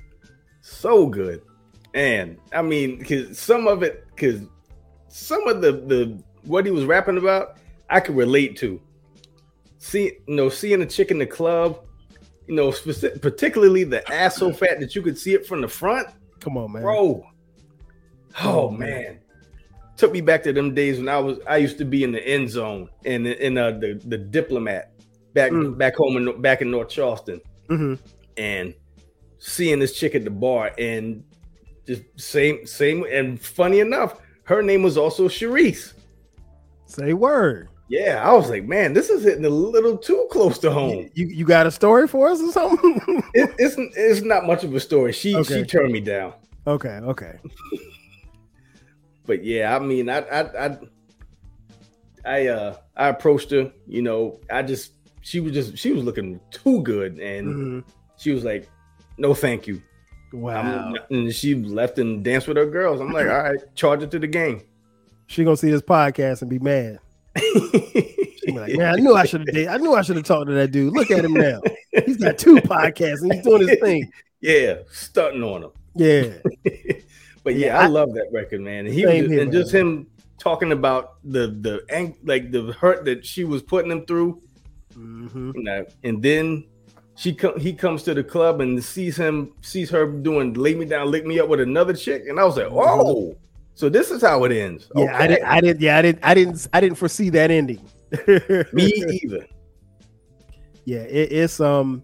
so 0.60 1.06
good. 1.06 1.42
And 1.94 2.38
I 2.52 2.62
mean, 2.62 2.98
because 2.98 3.38
some 3.38 3.66
of 3.66 3.82
it, 3.82 4.06
because 4.14 4.40
some 5.08 5.46
of 5.46 5.60
the 5.60 5.72
the 5.72 6.22
what 6.44 6.64
he 6.64 6.70
was 6.70 6.84
rapping 6.84 7.18
about, 7.18 7.58
I 7.90 8.00
could 8.00 8.16
relate 8.16 8.56
to 8.58 8.80
see 9.82 10.12
you 10.26 10.34
know 10.34 10.48
seeing 10.48 10.80
a 10.80 10.86
chick 10.86 11.10
in 11.10 11.18
the 11.18 11.26
club, 11.26 11.80
you 12.46 12.54
know, 12.54 12.70
specific, 12.70 13.20
particularly 13.20 13.84
the 13.84 14.10
ass 14.12 14.36
so 14.36 14.52
fat 14.52 14.80
that 14.80 14.94
you 14.94 15.02
could 15.02 15.18
see 15.18 15.34
it 15.34 15.46
from 15.46 15.60
the 15.60 15.68
front. 15.68 16.08
Come 16.40 16.56
on, 16.56 16.72
man, 16.72 16.82
bro. 16.82 17.24
Oh 18.42 18.70
man. 18.70 19.18
Took 19.96 20.12
me 20.12 20.20
back 20.20 20.42
to 20.44 20.52
them 20.52 20.74
days 20.74 20.98
when 20.98 21.08
I 21.08 21.18
was 21.18 21.38
I 21.46 21.58
used 21.58 21.78
to 21.78 21.84
be 21.84 22.02
in 22.02 22.12
the 22.12 22.26
end 22.26 22.48
zone 22.48 22.88
and 23.04 23.26
in, 23.26 23.34
in 23.34 23.58
uh, 23.58 23.72
the 23.72 24.00
the 24.06 24.18
diplomat 24.18 24.92
back 25.34 25.52
mm. 25.52 25.76
back 25.76 25.96
home 25.96 26.16
in 26.16 26.40
back 26.40 26.62
in 26.62 26.70
North 26.70 26.88
Charleston, 26.88 27.40
mm-hmm. 27.68 27.94
and 28.36 28.74
seeing 29.38 29.78
this 29.78 29.98
chick 29.98 30.14
at 30.14 30.24
the 30.24 30.30
bar 30.30 30.72
and 30.78 31.22
just 31.86 32.02
same 32.16 32.66
same 32.66 33.04
and 33.10 33.40
funny 33.40 33.80
enough, 33.80 34.20
her 34.44 34.62
name 34.62 34.82
was 34.82 34.96
also 34.96 35.28
Sharice. 35.28 35.92
Say 36.86 37.12
word. 37.12 37.68
Yeah, 37.92 38.26
I 38.26 38.32
was 38.32 38.48
like, 38.48 38.64
man, 38.64 38.94
this 38.94 39.10
is 39.10 39.22
hitting 39.22 39.44
a 39.44 39.50
little 39.50 39.98
too 39.98 40.26
close 40.30 40.58
to 40.60 40.70
home. 40.70 41.10
You 41.12 41.26
you 41.26 41.44
got 41.44 41.66
a 41.66 41.70
story 41.70 42.08
for 42.08 42.26
us 42.26 42.40
or 42.40 42.50
something? 42.50 43.22
it, 43.34 43.54
it's 43.58 43.76
it's 43.76 44.22
not 44.22 44.46
much 44.46 44.64
of 44.64 44.74
a 44.74 44.80
story. 44.80 45.12
She 45.12 45.36
okay. 45.36 45.58
she 45.58 45.64
turned 45.64 45.92
me 45.92 46.00
down. 46.00 46.32
Okay, 46.66 46.88
okay. 46.88 47.38
but 49.26 49.44
yeah, 49.44 49.76
I 49.76 49.78
mean, 49.78 50.08
I 50.08 50.20
I 50.20 50.66
I 50.66 50.78
I 52.24 52.46
uh 52.46 52.76
I 52.96 53.08
approached 53.08 53.50
her. 53.50 53.70
You 53.86 54.00
know, 54.00 54.40
I 54.50 54.62
just 54.62 54.92
she 55.20 55.40
was 55.40 55.52
just 55.52 55.76
she 55.76 55.92
was 55.92 56.02
looking 56.02 56.40
too 56.50 56.80
good, 56.80 57.18
and 57.18 57.46
mm-hmm. 57.46 57.90
she 58.16 58.30
was 58.30 58.42
like, 58.42 58.70
"No, 59.18 59.34
thank 59.34 59.66
you." 59.66 59.82
Wow. 60.32 60.94
and 61.10 61.30
she 61.30 61.54
left 61.54 61.98
and 61.98 62.24
danced 62.24 62.48
with 62.48 62.56
her 62.56 62.64
girls. 62.64 63.02
I'm 63.02 63.12
like, 63.12 63.26
all 63.28 63.42
right, 63.42 63.74
charge 63.74 64.02
it 64.02 64.10
to 64.12 64.18
the 64.18 64.26
game. 64.26 64.62
She 65.26 65.44
gonna 65.44 65.58
see 65.58 65.70
this 65.70 65.82
podcast 65.82 66.40
and 66.40 66.48
be 66.48 66.58
mad 66.58 66.98
like, 67.34 68.76
man, 68.76 68.94
I 68.94 68.96
knew 68.96 69.14
I 69.14 69.24
should 69.24 69.48
have. 69.48 69.68
I 69.68 69.76
knew 69.78 69.94
I 69.94 70.02
should 70.02 70.16
have 70.16 70.24
talked 70.24 70.48
to 70.48 70.54
that 70.54 70.70
dude. 70.70 70.92
Look 70.92 71.10
at 71.10 71.24
him 71.24 71.34
now. 71.34 71.60
He's 72.04 72.18
got 72.18 72.38
two 72.38 72.56
podcasts 72.56 73.22
and 73.22 73.32
he's 73.32 73.44
doing 73.44 73.68
his 73.68 73.78
thing. 73.78 74.10
Yeah, 74.44 74.78
stunting 74.90 75.44
on 75.44 75.62
him. 75.62 75.70
Yeah. 75.94 76.32
but 77.44 77.54
yeah, 77.54 77.78
I, 77.78 77.84
I, 77.84 77.86
love 77.86 78.12
that 78.14 78.26
record, 78.32 78.60
man. 78.60 78.86
And 78.86 78.92
he 78.92 79.06
was, 79.06 79.14
here, 79.14 79.40
and 79.40 79.52
just 79.52 79.72
him 79.72 80.08
talking 80.36 80.72
about 80.72 81.14
the 81.22 81.46
the 81.46 82.16
like 82.24 82.50
the 82.50 82.72
hurt 82.72 83.04
that 83.04 83.24
she 83.24 83.44
was 83.44 83.62
putting 83.62 83.92
him 83.92 84.04
through. 84.04 84.42
Mm-hmm. 84.96 85.52
You 85.54 85.62
know, 85.62 85.86
and 86.02 86.20
then 86.20 86.64
she 87.14 87.38
he 87.58 87.72
comes 87.72 88.02
to 88.02 88.14
the 88.14 88.24
club 88.24 88.60
and 88.60 88.82
sees 88.82 89.16
him 89.16 89.52
sees 89.60 89.90
her 89.90 90.06
doing 90.06 90.54
lay 90.54 90.74
me 90.74 90.86
down, 90.86 91.08
lick 91.08 91.24
me 91.24 91.38
up 91.38 91.48
with 91.48 91.60
another 91.60 91.94
chick, 91.94 92.24
and 92.26 92.40
I 92.40 92.44
was 92.44 92.56
like, 92.56 92.66
mm-hmm. 92.66 93.00
oh. 93.00 93.36
So 93.74 93.88
this 93.88 94.10
is 94.10 94.22
how 94.22 94.44
it 94.44 94.52
ends. 94.52 94.90
Yeah, 94.94 95.04
okay. 95.04 95.12
I 95.12 95.26
didn't. 95.26 95.44
I 95.44 95.60
didn't. 95.60 95.80
Yeah, 95.80 95.98
I 95.98 96.02
didn't. 96.02 96.24
I 96.24 96.34
didn't. 96.34 96.68
I 96.72 96.80
didn't 96.80 96.98
foresee 96.98 97.30
that 97.30 97.50
ending. 97.50 97.80
Me 98.72 98.92
either. 99.22 99.46
Yeah, 100.84 101.00
it, 101.00 101.32
it's 101.32 101.60
um 101.60 102.02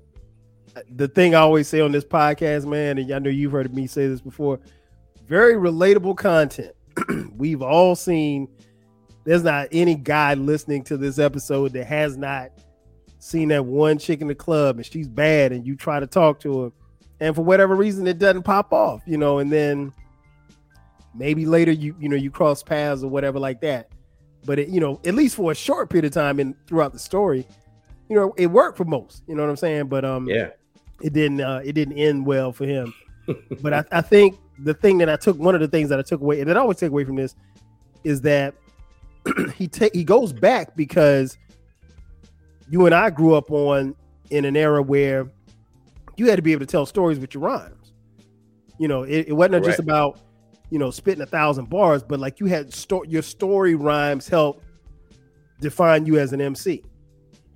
the 0.90 1.08
thing 1.08 1.34
I 1.34 1.40
always 1.40 1.68
say 1.68 1.80
on 1.80 1.92
this 1.92 2.04
podcast, 2.04 2.66
man, 2.66 2.98
and 2.98 3.12
I 3.12 3.18
know 3.18 3.30
you've 3.30 3.52
heard 3.52 3.74
me 3.74 3.86
say 3.86 4.06
this 4.06 4.20
before. 4.20 4.60
Very 5.26 5.54
relatable 5.54 6.16
content. 6.16 6.72
We've 7.36 7.62
all 7.62 7.94
seen. 7.94 8.48
There's 9.24 9.44
not 9.44 9.68
any 9.72 9.94
guy 9.94 10.34
listening 10.34 10.84
to 10.84 10.96
this 10.96 11.18
episode 11.18 11.74
that 11.74 11.84
has 11.84 12.16
not 12.16 12.50
seen 13.18 13.48
that 13.48 13.64
one 13.64 13.98
chick 13.98 14.22
in 14.22 14.28
the 14.28 14.34
club 14.34 14.76
and 14.76 14.86
she's 14.86 15.08
bad, 15.08 15.52
and 15.52 15.66
you 15.66 15.76
try 15.76 16.00
to 16.00 16.06
talk 16.06 16.40
to 16.40 16.62
her, 16.62 16.72
and 17.20 17.34
for 17.34 17.42
whatever 17.42 17.74
reason 17.74 18.06
it 18.06 18.18
doesn't 18.18 18.44
pop 18.44 18.72
off, 18.72 19.02
you 19.06 19.18
know, 19.18 19.38
and 19.38 19.52
then 19.52 19.92
maybe 21.14 21.46
later 21.46 21.72
you 21.72 21.94
you 21.98 22.08
know 22.08 22.16
you 22.16 22.30
cross 22.30 22.62
paths 22.62 23.02
or 23.02 23.08
whatever 23.08 23.38
like 23.38 23.60
that. 23.60 23.88
But 24.44 24.58
it, 24.58 24.68
you 24.68 24.80
know 24.80 25.00
at 25.04 25.14
least 25.14 25.36
for 25.36 25.52
a 25.52 25.54
short 25.54 25.90
period 25.90 26.04
of 26.04 26.12
time 26.12 26.38
and 26.38 26.54
throughout 26.66 26.92
the 26.92 26.98
story 26.98 27.46
you 28.08 28.16
know 28.16 28.32
it 28.36 28.46
worked 28.46 28.76
for 28.76 28.84
most 28.84 29.22
you 29.26 29.34
know 29.34 29.42
what 29.42 29.50
i'm 29.50 29.56
saying? 29.56 29.88
But 29.88 30.04
um 30.04 30.28
yeah. 30.28 30.50
it 31.02 31.12
didn't 31.12 31.40
uh 31.40 31.60
it 31.64 31.72
didn't 31.72 31.98
end 31.98 32.26
well 32.26 32.52
for 32.52 32.66
him. 32.66 32.94
But 33.60 33.74
I, 33.74 33.84
I 33.92 34.00
think 34.00 34.38
the 34.60 34.72
thing 34.72 34.96
that 34.98 35.10
i 35.10 35.16
took 35.16 35.38
one 35.38 35.54
of 35.54 35.60
the 35.60 35.68
things 35.68 35.90
that 35.90 35.98
i 35.98 36.02
took 36.02 36.20
away 36.22 36.40
and 36.40 36.48
that 36.48 36.56
i 36.56 36.60
always 36.60 36.78
take 36.78 36.90
away 36.90 37.04
from 37.04 37.16
this 37.16 37.36
is 38.02 38.22
that 38.22 38.54
he 39.54 39.68
take 39.68 39.94
he 39.94 40.02
goes 40.02 40.32
back 40.32 40.74
because 40.74 41.36
you 42.70 42.86
and 42.86 42.94
i 42.94 43.10
grew 43.10 43.34
up 43.34 43.50
on 43.50 43.94
in 44.30 44.44
an 44.44 44.56
era 44.56 44.82
where 44.82 45.28
you 46.18 46.28
had 46.28 46.36
to 46.36 46.42
be 46.42 46.52
able 46.52 46.60
to 46.60 46.70
tell 46.70 46.84
stories 46.84 47.18
with 47.18 47.32
your 47.32 47.42
rhymes. 47.44 47.92
You 48.78 48.88
know 48.88 49.02
it, 49.04 49.28
it 49.28 49.32
wasn't 49.32 49.54
right. 49.54 49.64
just 49.64 49.78
about 49.78 50.20
you 50.70 50.78
know, 50.78 50.90
spitting 50.90 51.22
a 51.22 51.26
thousand 51.26 51.70
bars, 51.70 52.02
but 52.02 52.20
like 52.20 52.40
you 52.40 52.46
had 52.46 52.72
sto- 52.72 53.04
your 53.04 53.22
story 53.22 53.74
rhymes 53.74 54.28
help 54.28 54.62
define 55.60 56.06
you 56.06 56.18
as 56.18 56.32
an 56.32 56.40
MC. 56.40 56.82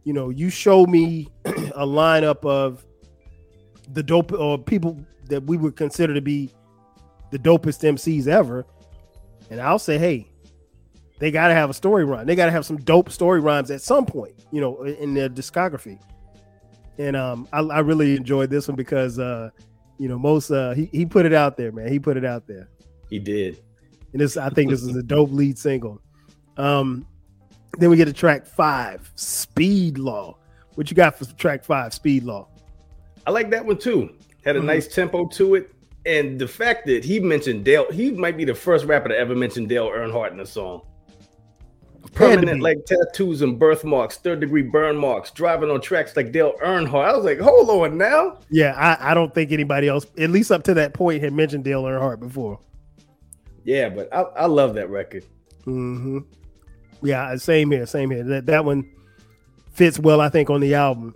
You 0.05 0.13
know, 0.13 0.31
you 0.31 0.51
show 0.51 0.87
me 0.87 1.29
a 1.45 1.87
lineup 1.87 2.45
of 2.45 2.85
the 3.93 4.03
dope 4.03 4.33
or 4.33 4.59
people 4.59 4.99
that 5.29 5.45
we 5.45 5.57
would 5.57 5.77
consider 5.77 6.15
to 6.15 6.21
be 6.21 6.51
the 7.31 7.39
dopest 7.39 7.83
MCs 7.83 8.27
ever, 8.27 8.67
and 9.51 9.61
I'll 9.61 9.79
say, 9.79 9.99
hey, 9.99 10.29
they 11.19 11.31
got 11.31 11.49
to 11.49 11.55
have 11.55 11.71
a 11.71 11.75
story 11.75 12.05
rhyme. 12.05 12.27
They 12.27 12.35
got 12.35 12.47
to 12.47 12.51
have 12.51 12.67
some 12.67 12.79
dope 12.79 13.11
story 13.11 13.41
rhymes 13.41 13.71
at 13.71 13.81
some 13.81 14.05
point, 14.07 14.35
you 14.51 14.61
know, 14.61 14.83
in 14.83 15.15
their 15.15 15.29
discography. 15.29 16.01
And 16.99 17.15
um, 17.15 17.49
I, 17.53 17.61
I 17.61 17.79
really 17.79 18.17
enjoyed 18.17 18.51
this 18.51 18.67
one 18.67 18.77
because, 18.77 19.19
uh, 19.19 19.51
you 19.99 20.09
know, 20.09 20.19
most 20.19 20.51
uh, 20.51 20.73
he 20.75 20.87
he 20.93 21.07
put 21.07 21.25
it 21.25 21.33
out 21.33 21.57
there, 21.57 21.71
man. 21.71 21.89
He 21.89 22.01
put 22.01 22.17
it 22.17 22.25
out 22.25 22.49
there. 22.49 22.69
He 23.13 23.19
did. 23.19 23.61
And 24.13 24.23
this, 24.23 24.39
I 24.39 24.49
think, 24.49 24.71
this 24.71 24.83
is 24.83 24.97
a 24.97 25.03
dope 25.03 25.33
lead 25.33 25.59
single. 25.59 26.01
Um, 26.57 27.07
then 27.77 27.91
we 27.91 27.99
get 27.99 28.07
to 28.07 28.13
track 28.15 28.47
five, 28.47 29.13
Speed 29.17 29.99
Law. 29.99 30.39
What 30.77 30.91
you 30.91 30.97
got 30.97 31.19
for 31.19 31.27
track 31.37 31.63
five, 31.63 31.93
Speed 31.93 32.23
Law? 32.25 32.49
I 33.27 33.31
like 33.31 33.51
that 33.51 33.67
one 33.67 33.77
too. 33.77 34.15
Had 34.47 34.57
a 34.57 34.61
mm-hmm. 34.61 34.69
nice 34.69 34.89
tempo 34.89 35.27
to 35.27 35.57
it, 35.57 35.75
and 36.07 36.39
the 36.39 36.49
fact 36.49 36.87
that 36.87 37.05
he 37.05 37.21
mentioned 37.21 37.67
Dale, 37.67 37.85
he 37.93 38.13
might 38.13 38.39
be 38.39 38.47
the 38.47 38.55
first 38.55 38.87
rapper 38.87 39.11
to 39.11 39.15
ever 39.19 39.37
mention 39.37 39.67
Dale 39.67 39.91
Earnhardt 39.91 40.33
in 40.33 40.41
a 40.41 40.47
song. 40.47 40.81
permanent 42.15 42.63
like 42.63 42.85
tattoos 42.85 43.43
and 43.43 43.59
birthmarks, 43.59 44.17
third 44.17 44.41
degree 44.41 44.63
burn 44.63 44.97
marks, 44.97 45.31
driving 45.31 45.71
on 45.71 45.81
tracks 45.81 46.17
like 46.17 46.33
Dale 46.33 46.55
Earnhardt. 46.63 47.09
I 47.09 47.17
was 47.17 47.25
like, 47.25 47.41
hold 47.41 47.69
on 47.71 47.97
now. 47.97 48.39
Yeah, 48.51 48.75
I, 48.77 49.11
I 49.11 49.15
don't 49.15 49.35
think 49.35 49.53
anybody 49.53 49.89
else, 49.89 50.07
at 50.19 50.31
least 50.31 50.51
up 50.51 50.63
to 50.65 50.75
that 50.75 50.95
point, 50.95 51.23
had 51.23 51.33
mentioned 51.33 51.65
Dale 51.65 51.83
Earnhardt 51.83 52.21
before. 52.21 52.59
Yeah, 53.65 53.89
but 53.89 54.13
I, 54.13 54.23
I 54.23 54.47
love 54.47 54.75
that 54.75 54.91
record. 54.91 55.25
Mm-hmm. 55.67 56.19
Yeah, 57.03 57.35
same 57.37 57.71
here, 57.71 57.87
same 57.87 58.11
here. 58.11 58.25
That 58.25 58.47
that 58.47 58.65
one 58.65 58.91
fits 59.73 59.99
well, 59.99 60.21
I 60.21 60.29
think, 60.29 60.51
on 60.51 60.61
the 60.61 60.75
album. 60.75 61.15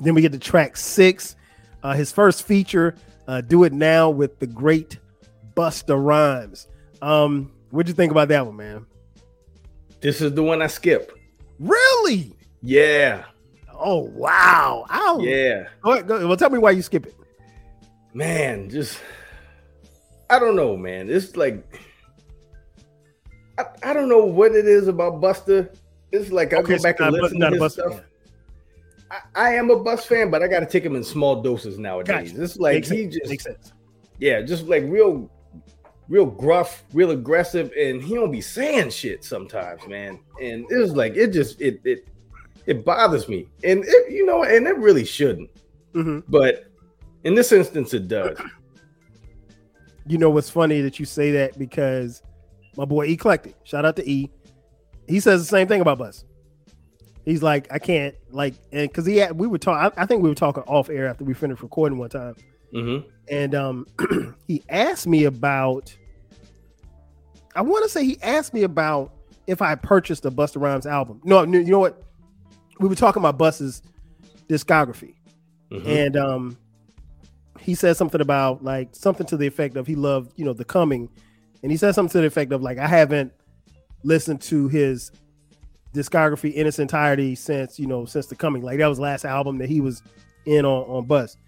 Then 0.00 0.14
we 0.14 0.22
get 0.22 0.32
to 0.32 0.38
track 0.38 0.76
six, 0.76 1.36
uh, 1.82 1.94
his 1.94 2.10
first 2.10 2.44
feature, 2.44 2.94
uh, 3.28 3.40
"Do 3.40 3.64
It 3.64 3.72
Now" 3.72 4.10
with 4.10 4.38
the 4.38 4.46
great 4.46 4.98
Busta 5.54 5.96
Rhymes. 6.02 6.68
Um, 7.00 7.52
what'd 7.70 7.88
you 7.88 7.94
think 7.94 8.10
about 8.10 8.28
that 8.28 8.46
one, 8.46 8.56
man? 8.56 8.86
This 10.00 10.20
is 10.20 10.34
the 10.34 10.42
one 10.42 10.62
I 10.62 10.66
skip. 10.66 11.12
Really? 11.58 12.32
Yeah. 12.62 13.24
Oh 13.72 14.00
wow! 14.00 14.86
Ow. 14.90 15.20
Yeah. 15.20 15.68
Go 15.82 15.92
ahead, 15.92 16.06
go, 16.06 16.26
well, 16.26 16.36
tell 16.36 16.50
me 16.50 16.58
why 16.58 16.70
you 16.72 16.82
skip 16.82 17.06
it. 17.06 17.14
Man, 18.12 18.70
just 18.70 18.98
I 20.30 20.38
don't 20.38 20.56
know, 20.56 20.76
man. 20.76 21.10
It's 21.10 21.36
like 21.36 21.64
I, 23.58 23.64
I 23.82 23.92
don't 23.92 24.08
know 24.08 24.24
what 24.24 24.52
it 24.52 24.66
is 24.66 24.88
about 24.88 25.20
Busta. 25.20 25.74
It's 26.12 26.30
like 26.30 26.52
I 26.52 26.58
okay, 26.58 26.76
go 26.76 26.82
back 26.82 26.98
so 26.98 27.04
and 27.04 27.12
listen 27.16 27.40
to 27.40 27.50
his 27.50 27.72
stuff. 27.72 28.00
I, 29.10 29.20
I, 29.34 29.54
am 29.54 29.70
a 29.70 29.76
Bus 29.76 30.06
fan, 30.06 30.30
but 30.30 30.42
I 30.42 30.48
got 30.48 30.60
to 30.60 30.66
take 30.66 30.84
him 30.84 30.96
in 30.96 31.04
small 31.04 31.42
doses 31.42 31.78
nowadays. 31.78 32.32
Gotcha. 32.32 32.42
It's 32.42 32.56
like 32.56 32.74
Makes 32.74 32.88
he 32.88 33.02
sense. 33.02 33.14
just 33.16 33.30
Makes 33.30 33.44
sense. 33.44 33.72
yeah, 34.18 34.40
just 34.42 34.66
like 34.66 34.84
real, 34.84 35.30
real 36.08 36.26
gruff, 36.26 36.84
real 36.92 37.10
aggressive, 37.10 37.72
and 37.78 38.02
he 38.02 38.14
don't 38.14 38.32
be 38.32 38.40
saying 38.40 38.90
shit 38.90 39.24
sometimes, 39.24 39.86
man. 39.86 40.20
And 40.40 40.66
it 40.70 40.76
was 40.76 40.94
like 40.94 41.16
it 41.16 41.28
just 41.32 41.60
it 41.60 41.80
it 41.84 42.08
it 42.66 42.84
bothers 42.84 43.28
me, 43.28 43.48
and 43.62 43.84
it, 43.84 44.12
you 44.12 44.24
know, 44.24 44.44
and 44.44 44.66
it 44.66 44.76
really 44.78 45.04
shouldn't. 45.04 45.50
Mm-hmm. 45.94 46.20
But 46.28 46.66
in 47.24 47.34
this 47.34 47.52
instance, 47.52 47.94
it 47.94 48.08
does. 48.08 48.38
You 50.06 50.18
know 50.18 50.30
what's 50.30 50.50
funny 50.50 50.80
that 50.82 50.98
you 50.98 51.06
say 51.06 51.30
that 51.32 51.58
because 51.58 52.22
my 52.76 52.84
boy 52.84 53.06
Eclectic, 53.06 53.56
shout 53.64 53.84
out 53.84 53.96
to 53.96 54.08
E, 54.08 54.30
he 55.08 55.20
says 55.20 55.40
the 55.40 55.46
same 55.46 55.68
thing 55.68 55.80
about 55.80 55.98
Bus. 55.98 56.24
He's 57.24 57.42
like, 57.42 57.72
I 57.72 57.78
can't 57.78 58.14
like, 58.30 58.54
and 58.70 58.88
because 58.88 59.06
he 59.06 59.16
had, 59.16 59.38
we 59.38 59.46
were 59.46 59.58
talking, 59.58 59.96
I 59.96 60.04
think 60.04 60.22
we 60.22 60.28
were 60.28 60.34
talking 60.34 60.62
off 60.64 60.90
air 60.90 61.08
after 61.08 61.24
we 61.24 61.32
finished 61.32 61.62
recording 61.62 61.98
one 61.98 62.10
time, 62.10 62.36
mm-hmm. 62.72 63.08
and 63.30 63.54
um, 63.54 63.86
he 64.46 64.62
asked 64.68 65.06
me 65.06 65.24
about. 65.24 65.94
I 67.56 67.62
want 67.62 67.84
to 67.84 67.88
say 67.88 68.04
he 68.04 68.18
asked 68.20 68.52
me 68.52 68.64
about 68.64 69.12
if 69.46 69.62
I 69.62 69.76
purchased 69.76 70.26
a 70.26 70.30
Busta 70.30 70.60
Rhymes 70.60 70.86
album. 70.86 71.20
No, 71.24 71.44
you 71.44 71.62
know 71.64 71.78
what? 71.78 72.02
We 72.80 72.88
were 72.88 72.96
talking 72.96 73.22
about 73.22 73.38
Bus's 73.38 73.80
discography, 74.48 75.14
mm-hmm. 75.70 75.88
and 75.88 76.16
um, 76.16 76.58
he 77.64 77.74
said 77.74 77.96
something 77.96 78.20
about 78.20 78.62
like 78.62 78.94
something 78.94 79.26
to 79.26 79.38
the 79.38 79.46
effect 79.46 79.76
of 79.76 79.86
he 79.86 79.94
loved, 79.94 80.32
you 80.36 80.44
know, 80.44 80.52
the 80.52 80.66
coming, 80.66 81.08
and 81.62 81.72
he 81.72 81.78
said 81.78 81.94
something 81.94 82.12
to 82.12 82.20
the 82.20 82.26
effect 82.26 82.52
of 82.52 82.62
like 82.62 82.76
I 82.76 82.86
haven't 82.86 83.32
listened 84.02 84.42
to 84.42 84.68
his 84.68 85.10
discography 85.94 86.52
in 86.52 86.66
its 86.66 86.78
entirety 86.78 87.34
since 87.34 87.78
you 87.78 87.86
know 87.86 88.04
since 88.04 88.26
the 88.26 88.34
coming. 88.34 88.62
Like 88.62 88.78
that 88.78 88.86
was 88.86 89.00
last 89.00 89.24
album 89.24 89.58
that 89.58 89.70
he 89.70 89.80
was 89.80 90.02
in 90.44 90.66
on 90.66 90.84
on 90.90 91.06
Bus, 91.06 91.38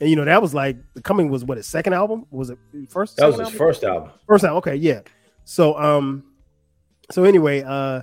and 0.00 0.10
you 0.10 0.16
know 0.16 0.24
that 0.24 0.42
was 0.42 0.54
like 0.54 0.76
the 0.94 1.02
coming 1.02 1.30
was 1.30 1.44
what 1.44 1.56
his 1.56 1.68
second 1.68 1.92
album 1.92 2.26
was 2.32 2.50
it 2.50 2.58
first? 2.88 3.16
That 3.18 3.26
was 3.26 3.36
his 3.36 3.42
album? 3.42 3.58
first 3.58 3.84
album. 3.84 4.10
First 4.26 4.44
album. 4.44 4.58
Okay, 4.58 4.74
yeah. 4.74 5.02
So 5.44 5.78
um, 5.78 6.24
so 7.12 7.22
anyway, 7.22 7.62
uh, 7.62 8.02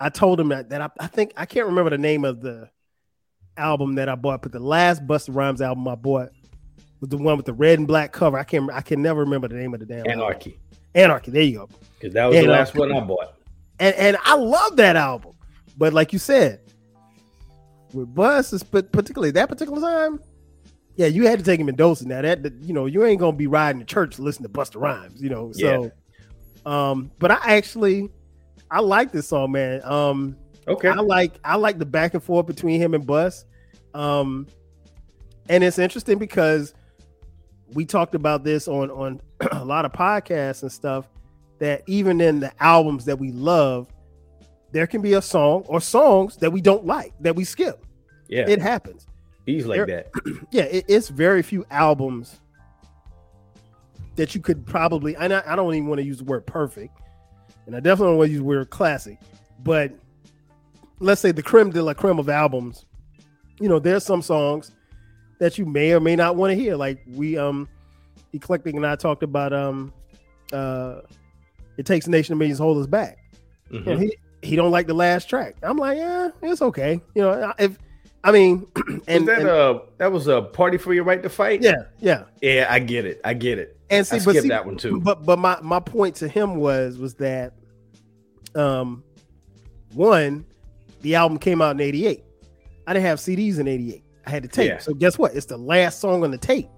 I 0.00 0.08
told 0.08 0.40
him 0.40 0.48
that 0.48 0.70
that 0.70 0.82
I, 0.82 0.90
I 0.98 1.06
think 1.06 1.32
I 1.36 1.46
can't 1.46 1.66
remember 1.66 1.90
the 1.90 1.98
name 1.98 2.24
of 2.24 2.40
the 2.40 2.70
album 3.56 3.94
that 3.94 4.08
I 4.08 4.16
bought, 4.16 4.42
but 4.42 4.50
the 4.50 4.58
last 4.58 5.06
Busta 5.06 5.32
Rhymes 5.32 5.62
album 5.62 5.86
I 5.86 5.94
bought 5.94 6.30
was 7.00 7.10
the 7.10 7.16
one 7.16 7.36
with 7.36 7.46
the 7.46 7.52
red 7.52 7.78
and 7.78 7.86
black 7.86 8.12
cover. 8.12 8.38
I 8.38 8.44
can't 8.44 8.70
I 8.72 8.80
can 8.80 9.02
never 9.02 9.20
remember 9.20 9.48
the 9.48 9.56
name 9.56 9.74
of 9.74 9.80
the 9.80 9.86
damn 9.86 10.08
Anarchy. 10.08 10.50
Album. 10.50 10.78
Anarchy. 10.94 11.30
There 11.30 11.42
you 11.42 11.58
go. 11.58 11.68
Because 11.94 12.14
that 12.14 12.26
was 12.26 12.36
and, 12.36 12.46
the 12.46 12.50
last 12.50 12.74
one 12.74 12.92
I 12.92 13.00
bought. 13.00 13.34
And 13.78 13.94
and 13.96 14.16
I 14.24 14.34
love 14.34 14.76
that 14.76 14.96
album. 14.96 15.34
But 15.76 15.92
like 15.92 16.12
you 16.12 16.18
said, 16.18 16.60
with 17.92 18.14
Bus, 18.14 18.62
but 18.64 18.92
particularly 18.92 19.30
that 19.32 19.48
particular 19.48 19.80
time, 19.80 20.20
yeah, 20.96 21.06
you 21.06 21.26
had 21.26 21.38
to 21.38 21.44
take 21.44 21.60
him 21.60 21.68
in 21.68 21.76
doses. 21.76 22.06
Now 22.06 22.22
that, 22.22 22.42
that 22.42 22.54
you 22.62 22.74
know, 22.74 22.86
you 22.86 23.04
ain't 23.04 23.20
gonna 23.20 23.36
be 23.36 23.46
riding 23.46 23.78
to 23.78 23.86
church 23.86 24.18
listening 24.18 24.50
to 24.50 24.58
Busta 24.58 24.80
Rhymes, 24.80 25.22
you 25.22 25.30
know. 25.30 25.52
So, 25.52 25.84
yeah. 25.84 26.90
um, 26.90 27.12
but 27.20 27.30
I 27.30 27.56
actually, 27.56 28.10
I 28.70 28.80
like 28.80 29.12
this 29.12 29.28
song, 29.28 29.52
man. 29.52 29.80
Um, 29.84 30.36
okay, 30.66 30.88
I 30.88 30.94
like 30.94 31.38
I 31.44 31.54
like 31.54 31.78
the 31.78 31.86
back 31.86 32.14
and 32.14 32.22
forth 32.22 32.46
between 32.46 32.80
him 32.80 32.94
and 32.94 33.06
Bus. 33.06 33.44
Um, 33.94 34.48
and 35.48 35.62
it's 35.62 35.78
interesting 35.78 36.18
because 36.18 36.74
we 37.74 37.84
talked 37.84 38.14
about 38.14 38.44
this 38.44 38.68
on 38.68 38.90
on 38.90 39.20
a 39.52 39.64
lot 39.64 39.84
of 39.84 39.92
podcasts 39.92 40.62
and 40.62 40.72
stuff 40.72 41.08
that 41.58 41.82
even 41.86 42.20
in 42.20 42.40
the 42.40 42.52
albums 42.62 43.04
that 43.04 43.18
we 43.18 43.32
love, 43.32 43.88
there 44.72 44.86
can 44.86 45.02
be 45.02 45.14
a 45.14 45.22
song 45.22 45.64
or 45.66 45.80
songs 45.80 46.36
that 46.36 46.50
we 46.52 46.60
don't 46.60 46.86
like 46.86 47.12
that 47.20 47.34
we 47.34 47.44
skip. 47.44 47.84
Yeah, 48.28 48.48
it 48.48 48.60
happens. 48.60 49.06
He's 49.46 49.66
like 49.66 49.86
there, 49.86 50.04
that. 50.04 50.46
Yeah, 50.50 50.64
it, 50.64 50.84
it's 50.88 51.08
very 51.08 51.42
few 51.42 51.64
albums 51.70 52.40
that 54.16 54.34
you 54.34 54.40
could 54.40 54.66
probably. 54.66 55.16
And 55.16 55.32
I, 55.32 55.42
I 55.46 55.56
don't 55.56 55.74
even 55.74 55.88
want 55.88 56.00
to 56.00 56.04
use 56.04 56.18
the 56.18 56.24
word 56.24 56.46
perfect, 56.46 56.98
and 57.66 57.74
I 57.74 57.80
definitely 57.80 58.12
don't 58.12 58.18
want 58.18 58.28
to 58.28 58.32
use 58.32 58.40
the 58.40 58.44
word 58.44 58.70
classic. 58.70 59.18
But 59.60 59.92
let's 61.00 61.20
say 61.20 61.32
the 61.32 61.42
creme 61.42 61.70
de 61.70 61.82
la 61.82 61.94
creme 61.94 62.18
of 62.18 62.28
albums. 62.28 62.84
You 63.60 63.68
know, 63.68 63.80
there's 63.80 64.04
some 64.04 64.22
songs 64.22 64.70
that 65.38 65.58
you 65.58 65.66
may 65.66 65.92
or 65.92 66.00
may 66.00 66.16
not 66.16 66.36
want 66.36 66.50
to 66.50 66.54
hear. 66.54 66.76
Like 66.76 67.00
we 67.06 67.36
um 67.36 67.68
Eclectic 68.32 68.74
and 68.74 68.86
I 68.86 68.96
talked 68.96 69.22
about 69.22 69.52
um 69.52 69.92
uh 70.52 71.00
it 71.76 71.86
takes 71.86 72.06
a 72.06 72.10
nation 72.10 72.32
of 72.32 72.38
millions 72.38 72.58
to 72.58 72.64
hold 72.64 72.78
us 72.78 72.86
back. 72.86 73.18
Mm-hmm. 73.70 74.02
He 74.02 74.16
he 74.42 74.56
don't 74.56 74.70
like 74.70 74.86
the 74.86 74.94
last 74.94 75.28
track. 75.28 75.56
I'm 75.62 75.76
like, 75.76 75.98
yeah, 75.98 76.30
it's 76.42 76.62
okay. 76.62 77.00
You 77.14 77.22
know, 77.22 77.52
if 77.58 77.78
I 78.24 78.32
mean, 78.32 78.66
and 79.06 79.26
was 79.26 79.26
that 79.26 79.40
and, 79.40 79.48
uh 79.48 79.80
that 79.98 80.12
was 80.12 80.26
a 80.26 80.42
party 80.42 80.76
for 80.76 80.92
your 80.92 81.04
right 81.04 81.22
to 81.22 81.28
fight. 81.28 81.62
Yeah, 81.62 81.84
yeah, 82.00 82.24
yeah. 82.42 82.66
I 82.68 82.78
get 82.78 83.04
it. 83.06 83.20
I 83.24 83.34
get 83.34 83.58
it. 83.58 83.78
And 83.90 84.06
see, 84.06 84.16
I 84.16 84.24
but 84.24 84.36
see, 84.36 84.48
that 84.48 84.66
one 84.66 84.76
too. 84.76 85.00
But 85.00 85.24
but 85.24 85.38
my 85.38 85.58
my 85.62 85.80
point 85.80 86.16
to 86.16 86.28
him 86.28 86.56
was 86.56 86.98
was 86.98 87.14
that, 87.14 87.54
um, 88.54 89.02
one, 89.94 90.44
the 91.00 91.14
album 91.14 91.38
came 91.38 91.62
out 91.62 91.70
in 91.70 91.80
'88. 91.80 92.24
I 92.86 92.92
didn't 92.92 93.06
have 93.06 93.18
CDs 93.18 93.58
in 93.58 93.68
'88. 93.68 94.02
I 94.28 94.30
had 94.30 94.44
the 94.44 94.48
tape. 94.48 94.68
Yeah. 94.68 94.78
So 94.78 94.92
guess 94.92 95.16
what? 95.16 95.34
It's 95.34 95.46
the 95.46 95.56
last 95.56 96.00
song 96.00 96.22
on 96.22 96.30
the 96.30 96.36
tape. 96.36 96.68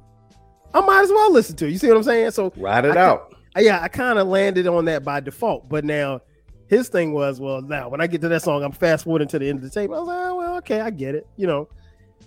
I 0.73 0.81
might 0.83 1.03
as 1.03 1.11
well 1.11 1.33
listen 1.33 1.57
to 1.57 1.67
it. 1.67 1.73
You 1.73 1.79
see 1.79 1.89
what 1.89 1.97
I'm 1.97 2.05
saying? 2.05 2.31
So 2.31 2.53
ride 2.57 2.85
it 2.85 2.97
I, 2.97 3.03
out. 3.03 3.35
Yeah, 3.59 3.83
I 3.83 3.89
kind 3.89 4.21
of 4.21 4.29
landed 4.29 4.69
on 4.69 4.85
that 4.85 5.03
by 5.03 5.19
default. 5.19 5.69
But 5.69 5.85
now 5.85 6.21
his 6.69 6.89
thing 6.89 7.13
was, 7.13 7.41
well, 7.41 7.61
now 7.61 7.89
when 7.89 8.01
I 8.01 8.07
get 8.07 8.21
to 8.21 8.29
that 8.29 8.43
song, 8.43 8.63
I'm 8.63 8.71
fast 8.71 9.03
forwarding 9.03 9.27
to 9.29 9.39
the 9.41 9.49
end 9.49 9.59
of 9.59 9.65
the 9.65 9.71
tape. 9.71 9.91
I 9.91 9.99
was 9.99 10.07
like, 10.07 10.17
oh, 10.17 10.37
well, 10.37 10.57
okay, 10.59 10.81
I 10.81 10.91
get 10.91 11.17
it. 11.17 11.27
You 11.37 11.49
know, 11.49 11.69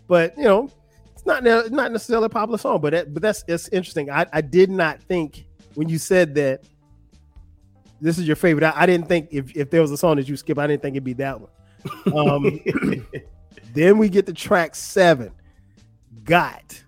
but 0.09 0.37
you 0.37 0.43
know, 0.43 0.69
it's 1.13 1.25
not 1.25 1.45
not 1.45 1.93
necessarily 1.93 2.25
a 2.25 2.29
popular 2.29 2.57
song, 2.57 2.81
but 2.81 2.91
that, 2.91 3.13
but 3.13 3.23
that's 3.23 3.45
it's 3.47 3.69
interesting. 3.69 4.09
I, 4.09 4.25
I 4.33 4.41
did 4.41 4.69
not 4.69 5.01
think 5.03 5.45
when 5.75 5.87
you 5.87 5.99
said 5.99 6.35
that 6.35 6.65
this 8.01 8.17
is 8.17 8.27
your 8.27 8.35
favorite. 8.35 8.65
I, 8.65 8.73
I 8.81 8.85
didn't 8.85 9.07
think 9.07 9.29
if, 9.31 9.55
if 9.55 9.69
there 9.69 9.81
was 9.81 9.91
a 9.91 9.97
song 9.97 10.17
that 10.17 10.27
you 10.27 10.35
skip, 10.35 10.59
I 10.59 10.67
didn't 10.67 10.81
think 10.81 10.95
it'd 10.95 11.05
be 11.05 11.13
that 11.13 11.39
one. 11.39 11.49
Um, 12.13 12.59
Then 13.73 13.97
we 13.97 14.07
get 14.07 14.27
to 14.27 14.33
track 14.33 14.75
seven. 14.75 15.31
Got. 16.23 16.81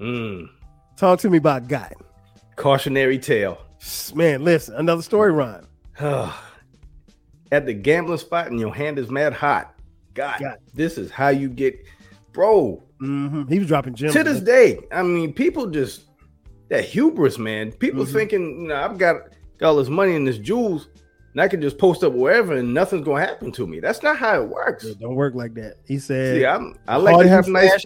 Mm. 0.00 0.48
Talk 0.96 1.18
to 1.20 1.30
me 1.30 1.38
about 1.38 1.68
Got. 1.68 1.94
Cautionary 2.56 3.18
tale. 3.18 3.58
Man, 4.14 4.44
listen, 4.44 4.74
another 4.76 5.02
story 5.02 5.32
rhyme. 5.32 5.66
At 7.50 7.66
the 7.66 7.72
gambling 7.74 8.18
spot 8.18 8.48
and 8.48 8.60
your 8.60 8.74
hand 8.74 8.98
is 8.98 9.10
mad 9.10 9.32
hot. 9.32 9.74
God, 10.14 10.40
God. 10.40 10.58
this 10.74 10.98
is 10.98 11.10
how 11.10 11.28
you 11.28 11.48
get, 11.48 11.84
bro. 12.32 12.82
Mm-hmm. 13.00 13.46
He 13.48 13.58
was 13.58 13.68
dropping 13.68 13.94
gems. 13.94 14.12
To 14.12 14.22
this 14.22 14.40
day, 14.40 14.80
I 14.92 15.02
mean, 15.02 15.32
people 15.32 15.66
just 15.68 16.02
that 16.68 16.84
hubris, 16.84 17.38
man. 17.38 17.72
People 17.72 18.04
mm-hmm. 18.04 18.12
thinking, 18.12 18.62
you 18.62 18.68
know, 18.68 18.76
I've 18.76 18.98
got, 18.98 19.28
got 19.58 19.70
all 19.70 19.76
this 19.76 19.88
money 19.88 20.14
and 20.14 20.26
this 20.26 20.38
jewels 20.38 20.88
and 21.32 21.40
I 21.40 21.48
can 21.48 21.60
just 21.60 21.78
post 21.78 22.02
up 22.02 22.12
wherever 22.12 22.54
and 22.54 22.72
nothing's 22.72 23.04
gonna 23.04 23.24
happen 23.24 23.52
to 23.52 23.66
me. 23.66 23.80
That's 23.80 24.02
not 24.02 24.16
how 24.16 24.42
it 24.42 24.48
works. 24.48 24.84
It 24.84 24.98
don't 24.98 25.14
work 25.14 25.34
like 25.34 25.54
that. 25.54 25.76
He 25.86 25.98
said, 25.98 26.40
"Yeah, 26.40 26.56
I'm, 26.56 26.78
I 26.86 26.96
like 26.96 27.18
to 27.20 27.28
have 27.28 27.48
nice." 27.48 27.84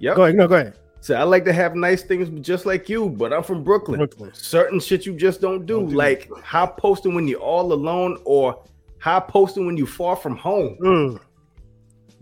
Yep. 0.00 0.16
Go 0.16 0.24
ahead. 0.24 0.34
No, 0.34 0.48
go 0.48 0.56
ahead. 0.56 0.78
So 1.00 1.14
I 1.14 1.22
like 1.22 1.44
to 1.44 1.52
have 1.52 1.74
nice 1.74 2.02
things 2.02 2.30
just 2.40 2.64
like 2.64 2.88
you, 2.88 3.10
but 3.10 3.32
I'm 3.32 3.42
from 3.42 3.62
Brooklyn. 3.62 3.98
Brooklyn. 3.98 4.30
Certain 4.32 4.80
shit 4.80 5.04
you 5.04 5.14
just 5.14 5.40
don't 5.40 5.66
do, 5.66 5.80
don't 5.80 5.90
do 5.90 5.94
like 5.94 6.28
that. 6.30 6.42
high 6.42 6.66
posting 6.78 7.14
when 7.14 7.28
you're 7.28 7.40
all 7.40 7.72
alone 7.74 8.18
or 8.24 8.64
high 9.00 9.20
posting 9.20 9.66
when 9.66 9.76
you're 9.76 9.86
far 9.86 10.16
from 10.16 10.34
home. 10.34 10.78
Mm. 10.80 11.20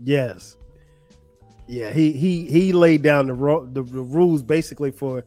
Yes. 0.03 0.57
Yeah, 1.65 1.91
he 1.91 2.11
he 2.11 2.45
he 2.45 2.73
laid 2.73 3.03
down 3.03 3.27
the, 3.27 3.33
ro- 3.33 3.65
the, 3.65 3.83
the 3.83 4.01
rules 4.01 4.43
basically 4.43 4.91
for 4.91 5.23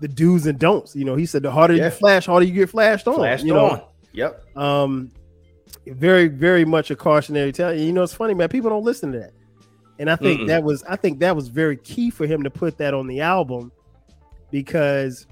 the 0.00 0.08
do's 0.08 0.46
and 0.46 0.58
don'ts. 0.58 0.96
You 0.96 1.04
know, 1.04 1.14
he 1.14 1.26
said 1.26 1.42
the 1.42 1.50
harder 1.50 1.74
yeah. 1.74 1.84
you 1.84 1.90
flash, 1.90 2.24
harder 2.24 2.46
you 2.46 2.54
get 2.54 2.70
flashed 2.70 3.06
on. 3.06 3.16
Flashed 3.16 3.44
you 3.44 3.52
know? 3.52 3.70
on. 3.70 3.82
Yep. 4.12 4.56
Um, 4.56 5.10
very, 5.86 6.28
very 6.28 6.64
much 6.64 6.90
a 6.90 6.96
cautionary 6.96 7.52
tale. 7.52 7.74
You 7.74 7.92
know, 7.92 8.02
it's 8.02 8.14
funny, 8.14 8.34
man. 8.34 8.48
People 8.48 8.70
don't 8.70 8.84
listen 8.84 9.12
to 9.12 9.18
that, 9.18 9.32
and 9.98 10.10
I 10.10 10.16
think 10.16 10.42
Mm-mm. 10.42 10.46
that 10.48 10.62
was, 10.62 10.82
I 10.84 10.96
think 10.96 11.18
that 11.20 11.34
was 11.34 11.48
very 11.48 11.76
key 11.76 12.10
for 12.10 12.26
him 12.26 12.42
to 12.42 12.50
put 12.50 12.78
that 12.78 12.94
on 12.94 13.06
the 13.06 13.20
album, 13.20 13.72
because, 14.50 15.26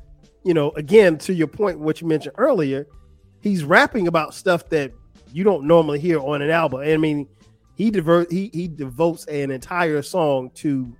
you 0.44 0.54
know, 0.54 0.70
again, 0.72 1.18
to 1.18 1.34
your 1.34 1.46
point, 1.46 1.78
what 1.78 2.00
you 2.00 2.08
mentioned 2.08 2.34
earlier, 2.38 2.86
he's 3.42 3.64
rapping 3.64 4.08
about 4.08 4.34
stuff 4.34 4.68
that 4.70 4.92
you 5.32 5.44
don't 5.44 5.64
normally 5.64 6.00
hear 6.00 6.18
on 6.18 6.42
an 6.42 6.50
album. 6.50 6.80
I 6.80 6.96
mean, 6.96 7.28
he 7.76 7.90
divert, 7.90 8.32
he 8.32 8.50
he 8.52 8.66
devotes 8.66 9.26
an 9.26 9.50
entire 9.50 10.02
song 10.02 10.50
to, 10.54 10.90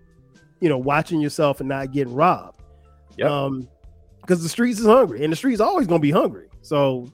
you 0.60 0.68
know, 0.68 0.78
watching 0.78 1.20
yourself 1.20 1.60
and 1.60 1.68
not 1.68 1.92
getting 1.92 2.14
robbed. 2.14 2.60
Yeah. 3.16 3.26
Um, 3.26 3.68
because 4.20 4.42
the 4.42 4.48
streets 4.48 4.78
is 4.78 4.86
hungry, 4.86 5.24
and 5.24 5.32
the 5.32 5.36
streets 5.36 5.60
always 5.60 5.86
gonna 5.86 5.98
be 5.98 6.10
hungry. 6.10 6.48
So, 6.62 7.10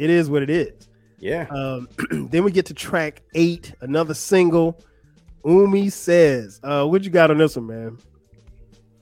it 0.00 0.08
is 0.08 0.30
what 0.30 0.42
it 0.42 0.48
is. 0.48 0.88
Yeah. 1.18 1.46
Um, 1.50 1.88
then 2.30 2.42
we 2.42 2.50
get 2.50 2.64
to 2.66 2.74
track 2.74 3.22
eight, 3.34 3.74
another 3.82 4.14
single. 4.14 4.82
Umi 5.44 5.90
says, 5.90 6.58
uh, 6.62 6.86
what 6.86 7.04
you 7.04 7.10
got 7.10 7.30
on 7.30 7.36
this 7.36 7.56
one, 7.56 7.66
man? 7.66 7.98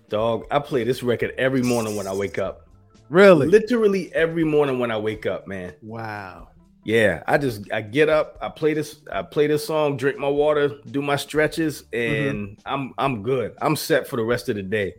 Dog, 0.08 0.46
I 0.50 0.58
play 0.58 0.82
this 0.82 1.02
record 1.04 1.34
every 1.38 1.62
morning 1.62 1.94
when 1.94 2.08
I 2.08 2.12
wake 2.12 2.38
up. 2.38 2.68
Really? 3.10 3.46
Literally 3.46 4.12
every 4.12 4.42
morning 4.42 4.80
when 4.80 4.90
I 4.90 4.98
wake 4.98 5.24
up, 5.24 5.46
man. 5.46 5.72
Wow. 5.82 6.48
Yeah, 6.84 7.22
I 7.26 7.38
just 7.38 7.70
I 7.72 7.82
get 7.82 8.08
up, 8.08 8.38
I 8.40 8.48
play 8.48 8.74
this, 8.74 9.00
I 9.12 9.22
play 9.22 9.46
this 9.46 9.66
song, 9.66 9.96
drink 9.96 10.18
my 10.18 10.28
water, 10.28 10.80
do 10.90 11.02
my 11.02 11.16
stretches, 11.16 11.84
and 11.92 12.48
mm-hmm. 12.48 12.60
I'm 12.64 12.94
I'm 12.96 13.22
good. 13.22 13.54
I'm 13.60 13.76
set 13.76 14.08
for 14.08 14.16
the 14.16 14.22
rest 14.22 14.48
of 14.48 14.56
the 14.56 14.62
day. 14.62 14.94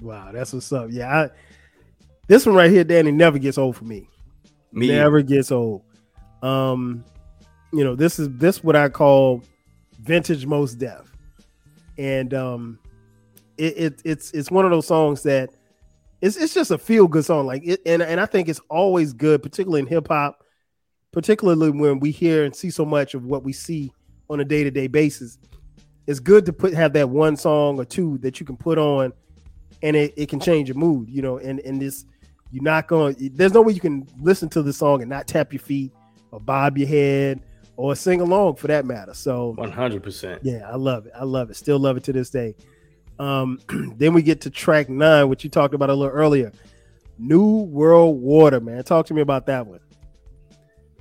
Wow, 0.00 0.30
that's 0.32 0.52
what's 0.52 0.70
up. 0.72 0.88
Yeah, 0.90 1.08
I, 1.08 1.30
this 2.26 2.44
one 2.44 2.54
right 2.54 2.70
here, 2.70 2.84
Danny, 2.84 3.12
never 3.12 3.38
gets 3.38 3.56
old 3.56 3.76
for 3.76 3.84
me. 3.84 4.08
Me 4.74 4.88
never 4.88 5.22
gets 5.22 5.52
old. 5.52 5.82
Um, 6.42 7.04
you 7.72 7.84
know, 7.84 7.94
this 7.94 8.18
is 8.18 8.28
this 8.36 8.62
what 8.62 8.76
I 8.76 8.88
call 8.88 9.42
vintage 10.00 10.46
Mos 10.46 10.74
Def, 10.74 11.12
and 11.96 12.34
um, 12.34 12.78
it, 13.56 13.76
it 13.76 14.02
it's 14.04 14.30
it's 14.32 14.50
one 14.50 14.64
of 14.64 14.70
those 14.70 14.86
songs 14.86 15.22
that 15.22 15.50
it's 16.20 16.36
it's 16.36 16.54
just 16.54 16.70
a 16.70 16.78
feel 16.78 17.06
good 17.06 17.24
song. 17.24 17.46
Like 17.46 17.62
it, 17.64 17.80
and 17.86 18.02
and 18.02 18.20
I 18.20 18.26
think 18.26 18.48
it's 18.48 18.60
always 18.68 19.12
good, 19.12 19.42
particularly 19.42 19.80
in 19.80 19.86
hip 19.86 20.08
hop, 20.08 20.42
particularly 21.12 21.70
when 21.70 22.00
we 22.00 22.10
hear 22.10 22.44
and 22.44 22.54
see 22.54 22.70
so 22.70 22.84
much 22.84 23.14
of 23.14 23.24
what 23.24 23.44
we 23.44 23.52
see 23.52 23.92
on 24.28 24.40
a 24.40 24.44
day 24.44 24.64
to 24.64 24.70
day 24.70 24.86
basis. 24.86 25.38
It's 26.06 26.20
good 26.20 26.44
to 26.46 26.52
put 26.52 26.74
have 26.74 26.92
that 26.94 27.08
one 27.08 27.36
song 27.36 27.78
or 27.78 27.84
two 27.84 28.18
that 28.18 28.40
you 28.40 28.46
can 28.46 28.56
put 28.56 28.78
on, 28.78 29.12
and 29.82 29.96
it, 29.96 30.14
it 30.16 30.28
can 30.28 30.40
change 30.40 30.68
your 30.68 30.76
mood. 30.76 31.08
You 31.08 31.22
know, 31.22 31.38
and 31.38 31.60
and 31.60 31.80
this 31.80 32.04
you're 32.54 32.62
not 32.62 32.86
going. 32.86 33.16
There's 33.34 33.52
no 33.52 33.62
way 33.62 33.72
you 33.72 33.80
can 33.80 34.06
listen 34.20 34.48
to 34.50 34.62
the 34.62 34.72
song 34.72 35.02
and 35.02 35.10
not 35.10 35.26
tap 35.26 35.52
your 35.52 35.58
feet 35.58 35.92
or 36.30 36.38
bob 36.38 36.78
your 36.78 36.86
head 36.86 37.42
or 37.76 37.96
sing 37.96 38.20
along 38.20 38.54
for 38.54 38.68
that 38.68 38.84
matter. 38.84 39.12
So 39.12 39.56
100%. 39.58 40.38
Yeah, 40.42 40.70
I 40.70 40.76
love 40.76 41.06
it. 41.06 41.12
I 41.18 41.24
love 41.24 41.50
it. 41.50 41.56
Still 41.56 41.80
love 41.80 41.96
it 41.96 42.04
to 42.04 42.12
this 42.12 42.30
day. 42.30 42.54
Um, 43.18 43.58
then 43.96 44.14
we 44.14 44.22
get 44.22 44.42
to 44.42 44.50
track 44.50 44.88
nine, 44.88 45.28
which 45.28 45.42
you 45.42 45.50
talked 45.50 45.74
about 45.74 45.90
a 45.90 45.94
little 45.94 46.14
earlier. 46.14 46.52
New 47.18 47.62
World 47.62 48.20
Water, 48.20 48.60
man. 48.60 48.84
Talk 48.84 49.06
to 49.06 49.14
me 49.14 49.20
about 49.20 49.46
that 49.46 49.66
one. 49.66 49.80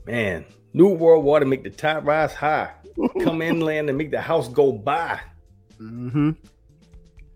Man, 0.07 0.45
New 0.73 0.89
World 0.89 1.23
Water 1.23 1.45
make 1.45 1.63
the 1.63 1.69
top 1.69 2.03
rise 2.03 2.33
high, 2.33 2.71
come 3.21 3.43
inland 3.43 3.89
and 3.89 3.97
make 3.97 4.09
the 4.09 4.21
house 4.21 4.47
go 4.47 4.71
by. 4.71 5.19
Mm-hmm. 5.79 6.31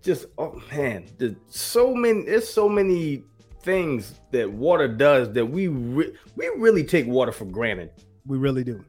Just 0.01 0.25
oh 0.39 0.59
man, 0.71 1.05
there's 1.19 1.35
so 1.49 1.93
many. 1.93 2.23
There's 2.23 2.49
so 2.49 2.67
many 2.67 3.23
things 3.67 4.21
that 4.31 4.49
water 4.49 4.87
does 4.87 5.33
that 5.33 5.45
we 5.45 5.67
re- 5.67 6.13
we 6.37 6.47
really 6.55 6.85
take 6.85 7.05
water 7.05 7.33
for 7.33 7.43
granted. 7.43 7.91
We 8.25 8.37
really 8.37 8.63
do. 8.63 8.83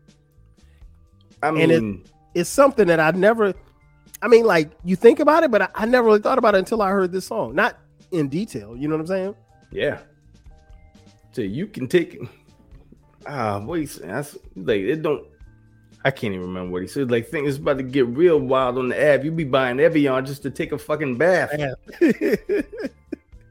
I 1.43 1.51
mean, 1.51 1.71
and 1.71 2.05
it, 2.05 2.11
it's 2.41 2.49
something 2.49 2.87
that 2.87 3.01
I 3.01 3.11
never. 3.11 3.55
I 4.23 4.29
mean, 4.29 4.47
like 4.47 4.71
you 4.85 4.95
think 4.95 5.19
about 5.19 5.43
it, 5.43 5.51
but 5.51 5.63
I, 5.63 5.69
I, 5.75 5.85
never 5.85 6.07
really 6.07 6.21
thought 6.21 6.39
about 6.39 6.55
it 6.55 6.59
until 6.59 6.81
I 6.81 6.91
heard 6.91 7.11
this 7.11 7.27
song. 7.27 7.57
Not 7.57 7.77
in 8.13 8.29
detail. 8.29 8.77
You 8.77 8.87
know 8.87 8.95
what 8.95 9.01
I'm 9.01 9.07
saying? 9.09 9.35
Yeah. 9.73 9.99
So 11.33 11.43
you 11.43 11.67
can 11.67 11.89
take. 11.89 12.17
Ah, 13.27 13.59
what 13.59 13.81
he 13.81 13.87
said? 13.87 14.29
Like 14.55 14.81
it 14.81 15.03
don't. 15.03 15.27
I 16.05 16.13
can't 16.13 16.35
even 16.35 16.47
remember 16.47 16.71
what 16.71 16.83
he 16.83 16.89
said. 16.89 17.11
Like 17.11 17.29
things 17.29 17.57
about 17.57 17.79
to 17.79 17.83
get 17.83 18.07
real 18.07 18.39
wild 18.39 18.79
on 18.79 18.91
the 18.91 19.03
app. 19.03 19.25
You 19.25 19.33
be 19.33 19.43
buying 19.43 19.81
Evian 19.81 20.25
just 20.25 20.43
to 20.43 20.51
take 20.51 20.71
a 20.71 20.79
fucking 20.79 21.17
bath. 21.17 21.51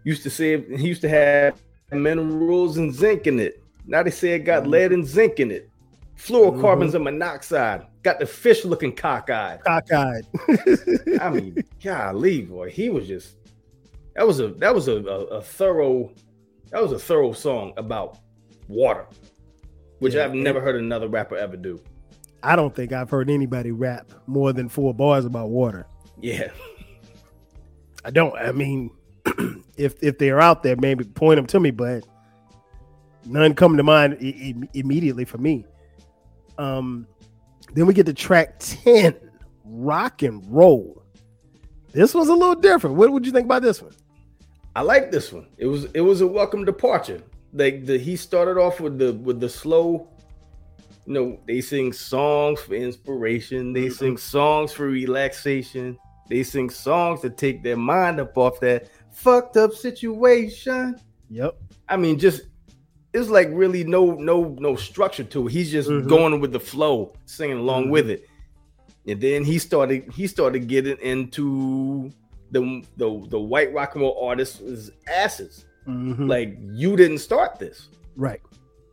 used 0.08 0.24
to 0.24 0.30
say 0.30 0.54
it 0.54 0.70
used 0.80 1.02
to 1.02 1.10
have 1.10 1.62
minerals 1.92 2.78
and 2.78 2.94
zinc 2.94 3.28
in 3.28 3.42
it. 3.42 3.62
Now 3.86 4.04
they 4.04 4.10
say 4.10 4.36
it 4.36 4.40
got 4.40 4.64
mm-hmm. 4.64 4.72
lead 4.72 4.92
and 4.94 5.06
zinc 5.06 5.42
in 5.42 5.52
it. 5.52 5.70
Fluorocarbons 6.18 6.88
mm-hmm. 6.88 6.96
and 6.96 7.04
monoxide. 7.04 7.86
Got 8.04 8.20
the 8.20 8.26
fish 8.26 8.64
looking 8.64 8.96
cockeyed. 8.96 9.60
Cockeyed. 9.66 10.26
I 11.22 11.30
mean, 11.30 11.62
golly, 11.84 12.44
boy, 12.44 12.70
he 12.70 12.90
was 12.90 13.06
just 13.06 13.36
that 14.16 14.26
was 14.26 14.40
a 14.40 14.48
that 14.64 14.74
was 14.74 14.88
a, 14.88 14.96
a, 14.96 15.26
a 15.26 15.42
thorough 15.42 16.14
that 16.72 16.82
was 16.82 16.94
a 16.94 17.00
thorough 17.00 17.34
song 17.34 17.74
about 17.76 18.18
water, 18.70 19.06
which 20.00 20.14
yeah, 20.14 20.24
I've 20.24 20.34
never 20.34 20.62
heard 20.62 20.78
another 20.78 21.10
rapper 21.10 21.36
ever 21.36 21.58
do. 21.58 21.82
I 22.44 22.56
don't 22.56 22.74
think 22.74 22.94
I've 22.94 23.10
heard 23.10 23.30
anybody 23.30 23.72
rap 23.72 24.10
more 24.26 24.54
than 24.54 24.70
four 24.70 24.94
bars 24.94 25.26
about 25.26 25.50
water. 25.50 25.86
Yeah. 26.22 26.50
I 28.06 28.12
don't. 28.12 28.34
I 28.38 28.54
mean, 28.54 28.92
if 29.78 29.96
if 30.02 30.18
they're 30.18 30.42
out 30.42 30.64
there, 30.64 30.76
maybe 30.76 31.04
point 31.04 31.38
them 31.38 31.46
to 31.48 31.60
me, 31.60 31.72
but 31.72 32.06
none 33.26 33.54
come 33.54 33.78
to 33.78 33.84
mind 33.84 34.18
I- 34.22 34.26
I- 34.26 34.70
immediately 34.74 35.26
for 35.26 35.38
me. 35.38 35.66
Um, 36.58 37.08
then 37.74 37.86
we 37.86 37.94
get 37.94 38.06
to 38.08 38.14
track 38.14 38.60
ten, 38.60 39.16
rock 39.66 40.24
and 40.24 40.44
roll. 40.50 41.04
This 41.92 42.14
was 42.14 42.28
a 42.28 42.34
little 42.34 42.56
different. 42.56 42.96
What 42.96 43.12
would 43.12 43.26
you 43.26 43.32
think 43.32 43.46
about 43.46 43.62
this 43.62 43.82
one? 43.82 43.94
I 44.76 44.82
like 44.82 45.12
this 45.12 45.34
one. 45.34 45.48
It 45.58 45.66
was 45.66 45.86
it 45.94 46.02
was 46.02 46.22
a 46.22 46.28
welcome 46.28 46.66
departure. 46.66 47.22
Like 47.54 47.86
the 47.86 47.98
he 47.98 48.16
started 48.16 48.60
off 48.60 48.80
with 48.80 49.00
the 49.00 49.14
with 49.14 49.40
the 49.40 49.50
slow. 49.50 50.10
You 51.06 51.14
know, 51.14 51.40
they 51.48 51.62
sing 51.62 51.94
songs 51.94 52.60
for 52.62 52.76
inspiration. 52.76 53.74
They 53.74 53.86
mm-hmm. 53.86 53.94
sing 53.94 54.18
songs 54.18 54.74
for 54.74 54.88
relaxation. 54.88 55.98
They 56.30 56.44
sing 56.44 56.70
songs 56.70 57.22
to 57.22 57.30
take 57.30 57.64
their 57.64 57.78
mind 57.78 58.20
up 58.20 58.38
off 58.38 58.60
that 58.60 58.90
fucked 59.18 59.58
up 59.58 59.74
situation. 59.74 61.00
Yep. 61.30 61.58
I 61.90 61.98
mean, 61.98 62.20
just 62.20 62.44
it's 63.14 63.30
like 63.30 63.50
really 63.52 63.84
no 63.84 64.12
no 64.14 64.56
no 64.60 64.76
structure 64.76 65.24
to 65.24 65.48
it. 65.48 65.52
He's 65.52 65.72
just 65.72 65.90
mm-hmm. 65.90 66.08
going 66.08 66.40
with 66.40 66.52
the 66.52 66.60
flow, 66.60 67.14
singing 67.26 67.58
along 67.58 67.84
mm-hmm. 67.84 67.92
with 67.92 68.10
it. 68.10 68.30
And 69.08 69.20
then 69.20 69.44
he 69.44 69.58
started 69.58 70.12
he 70.14 70.28
started 70.28 70.68
getting 70.68 70.98
into 71.00 72.12
the 72.52 72.84
the 72.98 73.26
the 73.30 73.40
white 73.40 73.74
rock 73.74 73.96
and 73.96 74.04
roll 74.04 74.24
artists' 74.24 74.92
asses. 75.08 75.66
Mm-hmm. 75.88 76.28
Like 76.28 76.58
you 76.74 76.96
didn't 76.96 77.20
start 77.20 77.58
this, 77.58 77.88
right? 78.16 78.42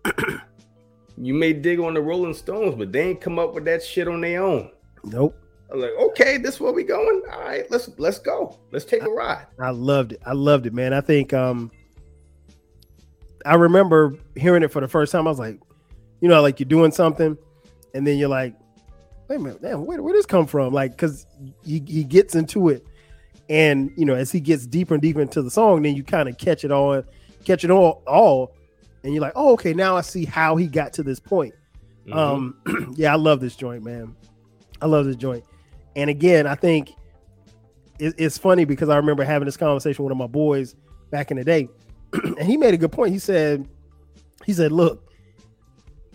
you 1.18 1.34
may 1.34 1.52
dig 1.52 1.80
on 1.80 1.94
the 1.94 2.00
Rolling 2.00 2.34
Stones, 2.34 2.76
but 2.76 2.92
they 2.92 3.10
ain't 3.10 3.20
come 3.20 3.38
up 3.38 3.54
with 3.54 3.64
that 3.66 3.82
shit 3.82 4.08
on 4.08 4.20
their 4.20 4.42
own. 4.42 4.70
Nope. 5.04 5.36
I'm 5.72 5.80
like, 5.80 5.92
okay, 5.92 6.36
this 6.36 6.60
where 6.60 6.72
we 6.72 6.84
going. 6.84 7.22
All 7.32 7.40
right, 7.40 7.68
let's 7.70 7.90
let's 7.98 8.18
go. 8.18 8.58
Let's 8.70 8.84
take 8.84 9.02
a 9.02 9.10
ride. 9.10 9.46
I, 9.58 9.66
I 9.66 9.70
loved 9.70 10.12
it. 10.12 10.22
I 10.24 10.32
loved 10.32 10.66
it, 10.66 10.74
man. 10.74 10.92
I 10.92 11.00
think 11.00 11.32
um 11.32 11.70
I 13.44 13.54
remember 13.54 14.14
hearing 14.36 14.62
it 14.62 14.70
for 14.70 14.80
the 14.80 14.88
first 14.88 15.12
time. 15.12 15.26
I 15.26 15.30
was 15.30 15.38
like, 15.38 15.60
you 16.20 16.28
know, 16.28 16.40
like 16.40 16.60
you're 16.60 16.68
doing 16.68 16.92
something, 16.92 17.36
and 17.94 18.06
then 18.06 18.18
you're 18.18 18.28
like, 18.28 18.54
wait 19.28 19.36
a 19.36 19.38
minute, 19.38 19.62
damn, 19.62 19.84
where 19.84 20.02
where 20.02 20.14
this 20.14 20.26
come 20.26 20.46
from? 20.46 20.72
Like, 20.72 20.92
because 20.92 21.26
he, 21.64 21.82
he 21.86 22.04
gets 22.04 22.34
into 22.34 22.68
it, 22.68 22.86
and 23.48 23.90
you 23.96 24.04
know, 24.04 24.14
as 24.14 24.32
he 24.32 24.40
gets 24.40 24.66
deeper 24.66 24.94
and 24.94 25.02
deeper 25.02 25.20
into 25.20 25.42
the 25.42 25.50
song, 25.50 25.82
then 25.82 25.94
you 25.94 26.02
kind 26.02 26.28
of 26.28 26.38
catch 26.38 26.64
it 26.64 26.70
all, 26.70 27.02
catch 27.44 27.64
it 27.64 27.70
all, 27.70 28.02
all, 28.06 28.54
and 29.02 29.12
you're 29.12 29.22
like, 29.22 29.34
oh, 29.36 29.52
okay, 29.52 29.74
now 29.74 29.96
I 29.96 30.00
see 30.00 30.24
how 30.24 30.56
he 30.56 30.66
got 30.66 30.92
to 30.94 31.02
this 31.02 31.20
point. 31.20 31.54
Mm-hmm. 32.06 32.18
Um, 32.18 32.92
yeah, 32.96 33.12
I 33.12 33.16
love 33.16 33.40
this 33.40 33.56
joint, 33.56 33.84
man. 33.84 34.14
I 34.80 34.86
love 34.86 35.04
this 35.06 35.16
joint. 35.16 35.44
And 35.96 36.10
again, 36.10 36.46
I 36.46 36.54
think 36.54 36.92
it, 37.98 38.14
it's 38.18 38.38
funny 38.38 38.64
because 38.64 38.88
I 38.88 38.96
remember 38.96 39.24
having 39.24 39.46
this 39.46 39.56
conversation 39.56 40.04
with 40.04 40.10
one 40.10 40.12
of 40.12 40.18
my 40.18 40.32
boys 40.32 40.74
back 41.10 41.30
in 41.30 41.36
the 41.36 41.44
day, 41.44 41.68
and 42.12 42.42
he 42.42 42.56
made 42.56 42.74
a 42.74 42.76
good 42.76 42.92
point. 42.92 43.12
He 43.12 43.18
said, 43.18 43.68
he 44.44 44.52
said, 44.52 44.72
look, 44.72 45.12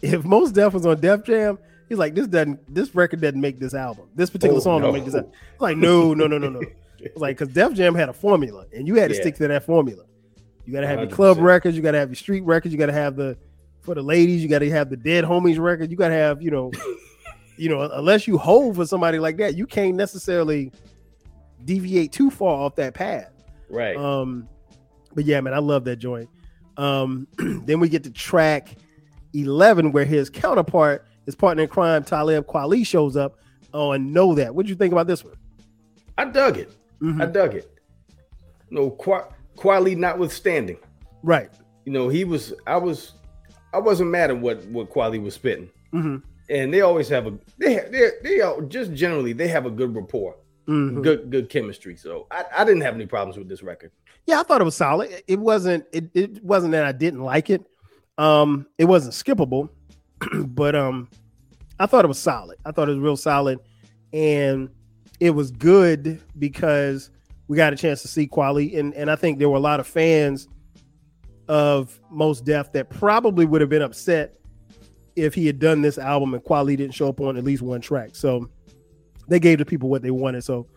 if 0.02 0.24
Mos 0.24 0.52
Def 0.52 0.74
was 0.74 0.86
on 0.86 1.00
Def 1.00 1.24
Jam, 1.24 1.58
he's 1.88 1.98
like, 1.98 2.16
this 2.16 2.28
doesn't, 2.28 2.74
this 2.74 2.94
record 2.96 3.22
doesn't 3.22 3.40
make 3.40 3.60
this 3.60 3.74
album. 3.74 4.10
This 4.16 4.30
particular 4.30 4.60
oh, 4.60 4.64
song 4.64 4.82
no. 4.82 4.88
don't 4.88 4.96
make 4.96 5.06
this. 5.06 5.16
Album. 5.16 5.32
Like, 5.60 5.78
no, 5.78 6.14
no, 6.14 6.28
no, 6.28 6.38
no, 6.38 6.50
no. 6.50 6.62
like, 7.16 7.38
because 7.38 7.54
Def 7.54 7.74
Jam 7.74 7.96
had 7.96 8.10
a 8.10 8.14
formula, 8.14 8.66
and 8.74 8.88
you 8.88 8.96
had 8.96 9.10
to 9.10 9.16
yeah. 9.16 9.22
stick 9.22 9.36
to 9.36 9.48
that 9.48 9.66
formula. 9.66 10.04
You 10.66 10.74
got 10.74 10.82
to 10.82 10.88
have 10.88 11.00
100%. 11.00 11.02
your 11.02 11.16
club 11.16 11.38
records, 11.40 11.76
you 11.76 11.82
got 11.82 11.92
to 11.92 12.00
have 12.00 12.10
your 12.10 12.16
street 12.16 12.42
records, 12.42 12.72
you 12.74 12.78
got 12.78 12.88
to 12.88 12.94
have 12.94 13.16
the 13.16 13.38
for 13.82 13.96
the 13.96 14.04
ladies, 14.04 14.44
you 14.44 14.50
got 14.50 14.60
to 14.60 14.70
have 14.70 14.90
the 14.90 14.98
dead 14.98 15.24
homies 15.24 15.58
record, 15.58 15.90
you 15.90 15.98
got 15.98 16.10
to 16.10 16.14
have, 16.14 16.42
you 16.42 16.52
know, 16.52 16.72
you 17.60 17.68
know, 17.68 17.82
unless 17.82 18.26
you 18.26 18.38
hold 18.38 18.78
for 18.78 18.86
somebody 18.86 19.20
like 19.20 19.36
that, 19.38 19.58
you 19.58 19.68
can't 19.68 19.96
necessarily 19.96 20.72
deviate 21.66 22.14
too 22.14 22.32
far 22.32 22.54
off 22.56 22.76
that 22.76 22.94
path. 22.94 23.32
Right. 23.70 23.98
Um, 23.98 24.48
but 25.14 25.26
yeah, 25.26 25.42
man, 25.42 25.54
I 25.54 25.58
love 25.60 25.84
that 25.84 25.98
joint. 25.98 26.30
Um, 26.78 27.28
then 27.66 27.82
we 27.82 27.90
get 27.90 28.04
to 28.06 28.12
track 28.12 28.78
11, 29.34 29.92
where 29.92 30.06
his 30.06 30.30
counterpart, 30.30 31.06
his 31.26 31.36
partner 31.36 31.64
in 31.64 31.70
crime, 31.70 32.06
Talib 32.06 32.48
Kweli, 32.48 32.88
shows 32.88 33.18
up 33.18 33.38
on 33.74 34.14
Know 34.14 34.36
That. 34.36 34.56
What 34.56 34.66
do 34.66 34.70
you 34.70 34.78
think 34.78 34.94
about 34.94 35.08
this 35.08 35.26
one? 35.26 35.36
I 36.18 36.26
dug 36.26 36.58
it. 36.58 36.74
Mm-hmm. 37.02 37.22
I 37.22 37.26
dug 37.26 37.56
it. 37.56 37.70
no, 38.70 38.90
Qua- 38.90 39.28
Kweli 39.58 39.98
notwithstanding. 39.98 40.78
Right. 41.24 41.50
You 41.84 41.92
know, 41.92 42.08
he 42.08 42.24
was, 42.24 42.54
I 42.66 42.78
was, 42.78 43.16
I 43.74 43.80
wasn't 43.80 44.12
mad 44.12 44.30
at 44.30 44.38
what, 44.38 44.64
what 44.68 44.90
Kweli 44.90 45.22
was 45.22 45.34
spitting. 45.34 45.70
Mm-hmm. 45.94 46.29
And 46.50 46.74
they 46.74 46.82
always 46.82 47.08
have 47.10 47.28
a, 47.28 47.38
they, 47.58 47.76
they, 47.92 48.10
they 48.24 48.42
are 48.42 48.62
just 48.62 48.94
generally, 48.94 49.34
they 49.34 49.48
have 49.48 49.66
a 49.66 49.70
good 49.70 49.96
rapport. 49.96 50.36
Mm-hmm. 50.68 51.02
Good, 51.02 51.30
good 51.32 51.50
chemistry. 51.50 51.96
So 51.96 52.28
I, 52.32 52.46
I 52.58 52.64
didn't 52.64 52.82
have 52.82 52.96
any 52.96 53.06
problems 53.06 53.38
with 53.38 53.50
this 53.50 53.64
record. 53.64 53.92
Yeah, 54.28 54.40
I 54.40 54.44
thought 54.44 54.62
it 54.62 54.66
was 54.66 54.76
solid. 54.76 55.24
It 55.28 55.40
wasn't. 55.40 55.86
It, 55.92 56.12
it 56.14 56.44
wasn't 56.44 56.74
that 56.74 56.86
I 56.86 56.92
didn't 56.92 57.22
like 57.22 57.50
it. 57.50 57.66
Um, 58.20 58.68
it 58.78 58.86
wasn't 58.86 59.16
skippable, 59.16 59.70
but 60.46 60.76
um, 60.76 61.10
I 61.80 61.88
thought 61.88 62.06
it 62.06 62.10
was 62.10 62.20
solid. 62.20 62.60
I 62.64 62.72
thought 62.72 62.90
it 62.90 62.92
was 62.92 63.00
real 63.00 63.18
solid, 63.18 63.60
and 64.14 64.70
it 65.20 65.32
was 65.32 65.50
good 65.50 66.22
because 66.38 67.10
we 67.48 67.58
got 67.58 67.74
a 67.74 67.76
chance 67.76 68.04
to 68.04 68.08
see 68.08 68.28
Kweli, 68.28 68.78
and 68.78 68.94
and 68.94 69.10
I 69.10 69.16
think 69.16 69.40
there 69.40 69.50
were 69.50 69.58
a 69.58 69.62
lot 69.62 69.80
of 69.80 69.88
fans 69.88 70.48
of 71.48 72.00
Mos 72.12 72.40
Def 72.40 72.72
that 72.74 72.92
probably 72.92 73.46
would 73.46 73.62
have 73.62 73.70
been 73.72 73.82
upset 73.82 74.36
if 75.22 75.34
he 75.34 75.46
had 75.46 75.60
done 75.60 75.82
this 75.82 75.98
album 75.98 76.34
and 76.34 76.44
Kweli 76.44 76.78
didn't 76.78 76.94
show 76.94 77.10
up 77.10 77.20
on 77.22 77.38
at 77.38 77.44
least 77.44 77.62
one 77.62 77.82
track. 77.82 78.12
So 78.14 78.50
they 79.28 79.40
gave 79.40 79.60
the 79.60 79.66
people 79.66 79.90
what 79.90 80.02
they 80.02 80.12
wanted. 80.12 80.44
So 80.44 80.68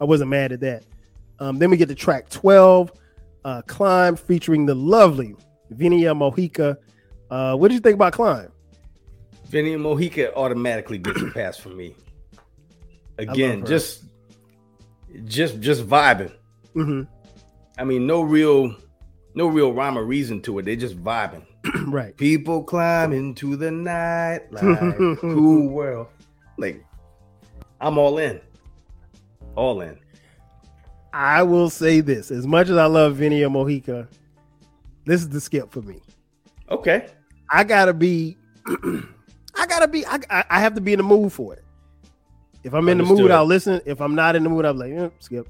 I 0.00 0.04
wasn't 0.04 0.30
mad 0.30 0.52
at 0.52 0.60
that. 0.60 0.84
Um, 1.40 1.58
then 1.58 1.70
we 1.70 1.76
get 1.76 1.88
to 1.88 1.94
track 1.94 2.28
12, 2.30 2.92
uh, 3.44 3.62
Climb, 3.62 4.16
featuring 4.16 4.66
the 4.66 4.74
lovely 4.74 5.34
Vinia 5.72 6.14
Mojica. 6.14 6.76
Uh, 7.30 7.54
what 7.56 7.68
did 7.68 7.74
you 7.74 7.80
think 7.80 7.94
about 7.94 8.12
Climb? 8.12 8.50
Vinia 9.48 9.78
Mojica 9.78 10.34
automatically 10.34 10.98
gets 10.98 11.22
a 11.22 11.26
pass 11.30 11.56
from 11.56 11.76
me. 11.76 11.94
Again, 13.18 13.64
just 13.64 14.04
just 15.24 15.60
just 15.60 15.84
vibing. 15.86 16.32
Mm-hmm. 16.74 17.02
I 17.78 17.84
mean, 17.84 18.06
no 18.06 18.22
real 18.22 18.76
no 19.34 19.46
real 19.46 19.72
rhyme 19.72 19.96
or 19.96 20.04
reason 20.04 20.40
to 20.42 20.58
it. 20.58 20.64
They're 20.64 20.76
just 20.76 21.02
vibing. 21.02 21.44
right. 21.86 22.16
People 22.16 22.62
climb 22.62 23.12
into 23.12 23.56
the 23.56 23.70
night 23.70 24.52
like 24.52 24.96
cool 25.18 25.68
world. 25.68 26.08
Like 26.56 26.84
I'm 27.80 27.98
all 27.98 28.18
in. 28.18 28.40
All 29.54 29.80
in. 29.80 29.98
I 31.12 31.42
will 31.42 31.70
say 31.70 32.00
this: 32.00 32.30
as 32.30 32.46
much 32.46 32.68
as 32.68 32.76
I 32.76 32.86
love 32.86 33.16
Vinia 33.16 33.48
Mojica, 33.48 34.08
this 35.04 35.20
is 35.20 35.28
the 35.28 35.40
skip 35.40 35.70
for 35.70 35.82
me. 35.82 36.00
Okay. 36.70 37.08
I 37.50 37.64
gotta 37.64 37.94
be. 37.94 38.36
I 38.66 39.66
gotta 39.66 39.88
be. 39.88 40.06
I, 40.06 40.20
I 40.30 40.60
have 40.60 40.74
to 40.74 40.80
be 40.80 40.92
in 40.92 40.98
the 40.98 41.02
mood 41.04 41.32
for 41.32 41.54
it. 41.54 41.64
If 42.62 42.74
I'm 42.74 42.88
Understood. 42.88 43.10
in 43.10 43.16
the 43.16 43.22
mood, 43.22 43.30
I'll 43.30 43.46
listen. 43.46 43.80
If 43.86 44.00
I'm 44.00 44.14
not 44.14 44.36
in 44.36 44.42
the 44.42 44.50
mood, 44.50 44.64
I'm 44.64 44.78
like, 44.78 44.92
eh, 44.92 45.08
skip. 45.20 45.48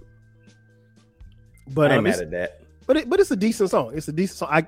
But 1.68 1.90
I'm 1.90 1.98
um, 1.98 2.04
mad 2.04 2.20
at 2.20 2.30
that. 2.30 2.60
But 2.86 2.98
it, 2.98 3.10
but 3.10 3.20
it's 3.20 3.30
a 3.30 3.36
decent 3.36 3.70
song. 3.70 3.92
It's 3.94 4.08
a 4.08 4.12
decent 4.12 4.38
song. 4.38 4.48
I 4.50 4.66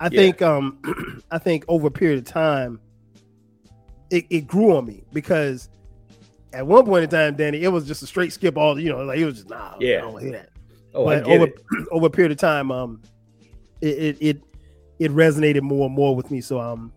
I 0.00 0.08
yeah. 0.10 0.20
think 0.20 0.42
um 0.42 1.22
I 1.30 1.38
think 1.38 1.64
over 1.68 1.88
a 1.88 1.90
period 1.90 2.18
of 2.18 2.24
time, 2.24 2.80
it, 4.10 4.26
it 4.30 4.46
grew 4.46 4.76
on 4.76 4.86
me 4.86 5.04
because 5.12 5.68
at 6.52 6.66
one 6.66 6.84
point 6.84 7.04
in 7.04 7.10
time, 7.10 7.36
Danny, 7.36 7.62
it 7.62 7.68
was 7.68 7.86
just 7.86 8.02
a 8.02 8.06
straight 8.06 8.32
skip. 8.32 8.56
All 8.56 8.78
you 8.78 8.90
know, 8.90 8.98
like 9.04 9.18
it 9.18 9.24
was 9.24 9.36
just 9.36 9.50
nah. 9.50 9.74
Yeah, 9.78 9.98
I 9.98 10.00
don't 10.02 10.22
hear 10.22 10.32
that. 10.32 10.50
Oh, 10.94 11.04
but 11.04 11.24
over 11.24 11.46
it. 11.46 11.64
over 11.90 12.06
a 12.06 12.10
period 12.10 12.32
of 12.32 12.38
time, 12.38 12.70
um, 12.70 13.02
it, 13.80 13.86
it, 13.86 14.16
it 14.20 14.42
it 14.98 15.10
resonated 15.12 15.62
more 15.62 15.86
and 15.86 15.94
more 15.94 16.14
with 16.14 16.30
me. 16.30 16.40
So 16.40 16.60
um, 16.60 16.92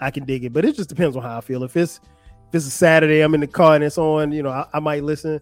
I 0.00 0.10
can 0.10 0.24
dig 0.24 0.44
it. 0.44 0.52
But 0.52 0.64
it 0.64 0.76
just 0.76 0.88
depends 0.88 1.16
on 1.16 1.22
how 1.22 1.38
I 1.38 1.40
feel. 1.40 1.64
If 1.64 1.76
it's 1.76 2.00
if 2.48 2.54
it's 2.54 2.66
a 2.66 2.70
Saturday, 2.70 3.20
I'm 3.20 3.34
in 3.34 3.40
the 3.40 3.46
car 3.46 3.74
and 3.74 3.84
it's 3.84 3.98
on, 3.98 4.32
you 4.32 4.42
know, 4.42 4.50
I, 4.50 4.66
I 4.72 4.80
might 4.80 5.04
listen. 5.04 5.40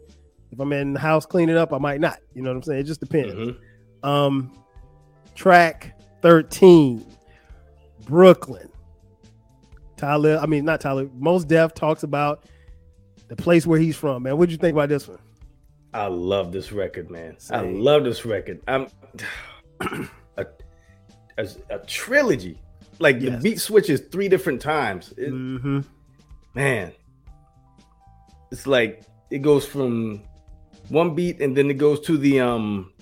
If 0.50 0.60
I'm 0.60 0.72
in 0.72 0.94
the 0.94 1.00
house 1.00 1.26
cleaning 1.26 1.56
up, 1.56 1.72
I 1.72 1.78
might 1.78 2.00
not. 2.00 2.18
You 2.34 2.42
know 2.42 2.50
what 2.50 2.56
I'm 2.56 2.62
saying? 2.62 2.80
It 2.80 2.84
just 2.84 3.00
depends. 3.00 3.34
Mm-hmm. 3.34 4.08
Um, 4.08 4.52
track 5.34 5.98
13, 6.22 7.04
Brooklyn. 8.06 8.70
Tyler, 9.96 10.38
I 10.40 10.46
mean 10.46 10.64
not 10.64 10.80
Tyler. 10.80 11.08
Mos 11.14 11.44
Def 11.44 11.74
talks 11.74 12.02
about 12.02 12.44
the 13.28 13.36
place 13.36 13.66
where 13.66 13.78
he's 13.78 13.96
from, 13.96 14.24
man. 14.24 14.36
What'd 14.36 14.52
you 14.52 14.58
think 14.58 14.74
about 14.74 14.88
this 14.88 15.08
one? 15.08 15.18
I 15.94 16.06
love 16.08 16.52
this 16.52 16.72
record, 16.72 17.10
man. 17.10 17.38
Same. 17.38 17.58
I 17.58 17.62
love 17.62 18.04
this 18.04 18.26
record. 18.26 18.60
I'm 18.68 18.88
a, 20.36 20.46
a, 21.38 21.48
a 21.70 21.78
trilogy. 21.86 22.60
Like 22.98 23.20
yes. 23.20 23.32
the 23.32 23.38
beat 23.38 23.60
switches 23.60 24.00
three 24.00 24.28
different 24.28 24.60
times. 24.60 25.12
It, 25.16 25.32
mm-hmm. 25.32 25.80
Man, 26.54 26.92
it's 28.50 28.66
like 28.66 29.02
it 29.30 29.42
goes 29.42 29.66
from 29.66 30.22
one 30.88 31.14
beat 31.14 31.40
and 31.40 31.56
then 31.56 31.70
it 31.70 31.78
goes 31.78 32.00
to 32.00 32.16
the 32.16 32.40
um. 32.40 32.92